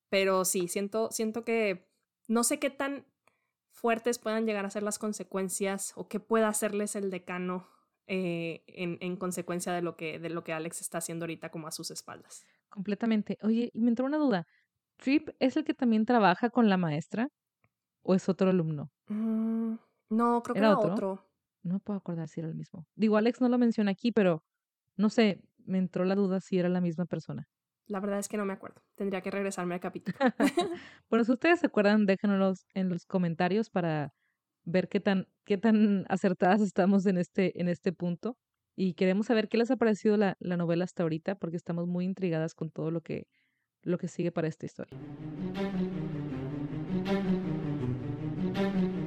Pero 0.10 0.46
sí, 0.46 0.68
siento, 0.68 1.10
siento 1.12 1.44
que 1.44 1.88
no 2.28 2.44
sé 2.44 2.60
qué 2.60 2.70
tan 2.70 3.06
fuertes 3.72 4.20
puedan 4.20 4.46
llegar 4.46 4.66
a 4.66 4.70
ser 4.70 4.84
las 4.84 5.00
consecuencias 5.00 5.94
o 5.96 6.08
qué 6.08 6.20
pueda 6.20 6.48
hacerles 6.48 6.96
el 6.96 7.10
decano 7.10 7.68
eh, 8.08 8.64
en, 8.68 8.98
en, 9.02 9.16
consecuencia 9.18 9.72
de 9.72 9.82
lo, 9.82 9.96
que, 9.96 10.20
de 10.20 10.30
lo 10.30 10.44
que 10.44 10.52
Alex 10.52 10.82
está 10.82 10.98
haciendo 10.98 11.26
ahorita 11.26 11.52
como 11.52 11.68
a 11.68 11.72
sus 11.72 11.92
espaldas. 11.92 12.44
Completamente. 12.70 13.38
Oye, 13.44 13.70
y 13.74 13.82
me 13.82 13.90
entró 13.90 14.06
una 14.06 14.18
duda. 14.18 14.48
¿Trip 14.98 15.30
es 15.40 15.56
el 15.58 15.64
que 15.64 15.74
también 15.74 16.06
trabaja 16.06 16.50
con 16.50 16.70
la 16.70 16.78
maestra 16.78 17.30
o 18.02 18.16
es 18.16 18.28
otro 18.28 18.50
alumno? 18.50 18.92
Mm, 19.08 19.76
no, 20.10 20.44
creo 20.44 20.54
que 20.54 20.60
era, 20.60 20.78
otro? 20.78 20.94
otro. 20.94 21.26
No 21.64 21.80
puedo 21.80 21.98
acordar 21.98 22.28
si 22.28 22.40
era 22.40 22.50
el 22.50 22.56
mismo. 22.56 22.86
Digo, 22.96 23.16
Alex 23.16 23.42
no 23.42 23.50
lo 23.50 23.58
menciona 23.58 23.92
aquí, 23.92 24.12
pero 24.12 24.44
no 24.98 25.10
sé, 25.10 25.42
me 25.66 25.78
entró 25.78 26.04
la 26.04 26.16
duda 26.16 26.42
si 26.42 26.58
era 26.58 26.68
la 26.68 26.82
misma 26.82 27.06
persona. 27.06 27.48
La 27.90 28.00
verdad 28.00 28.20
es 28.20 28.30
que 28.30 28.38
no 28.38 28.46
me 28.46 28.54
acuerdo. 28.54 28.82
Tendría 28.96 29.22
que 29.22 29.32
regresarme 29.32 29.74
al 29.74 29.80
capítulo. 29.82 30.16
bueno, 31.10 31.26
si 31.26 31.32
ustedes 31.32 31.60
se 31.60 31.66
acuerdan, 31.66 32.06
déjenos 32.06 32.68
en 32.76 32.88
los 32.88 33.06
comentarios 33.08 33.72
para 33.72 34.14
ver 34.64 34.88
qué 34.88 35.00
tan, 35.00 35.28
qué 35.44 35.58
tan 35.58 36.06
acertadas 36.08 36.62
estamos 36.62 37.08
en 37.08 37.18
este, 37.18 37.60
en 37.60 37.68
este 37.68 37.92
punto. 37.92 38.38
Y 38.76 38.94
queremos 38.94 39.26
saber 39.26 39.50
qué 39.50 39.58
les 39.58 39.72
ha 39.72 39.76
parecido 39.76 40.18
la, 40.18 40.38
la 40.40 40.56
novela 40.56 40.84
hasta 40.84 41.02
ahorita, 41.02 41.36
porque 41.36 41.58
estamos 41.58 41.88
muy 41.88 42.06
intrigadas 42.06 42.54
con 42.54 42.70
todo 42.70 42.92
lo 42.92 43.02
que, 43.02 43.28
lo 43.82 43.98
que 43.98 44.08
sigue 44.08 44.32
para 44.32 44.48
esta 44.48 44.68
historia. 44.68 44.96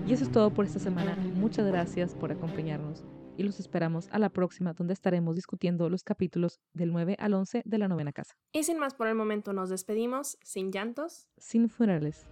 Y 0.09 0.13
eso 0.13 0.25
es 0.25 0.33
todo 0.33 0.53
por 0.53 0.65
esta 0.65 0.81
semana. 0.81 1.15
Muchas 1.15 1.67
gracias 1.69 2.17
por 2.17 2.33
acompañarnos 2.33 3.05
y 3.43 3.45
los 3.45 3.61
esperamos 3.61 4.09
a 4.13 4.19
la 4.19 4.31
próxima 4.31 4.73
donde 4.73 4.95
estaremos 4.95 5.35
discutiendo 5.35 5.91
los 5.91 6.05
capítulos 6.05 6.61
del 6.73 6.93
9 6.93 7.17
al 7.19 7.35
11 7.35 7.63
de 7.65 7.79
la 7.79 7.89
novena 7.89 8.13
casa. 8.13 8.37
Y 8.53 8.63
sin 8.63 8.79
más 8.79 8.95
por 8.95 9.09
el 9.09 9.15
momento 9.15 9.53
nos 9.53 9.69
despedimos, 9.69 10.39
sin 10.43 10.71
llantos, 10.71 11.29
sin 11.37 11.69
funerales. 11.69 12.27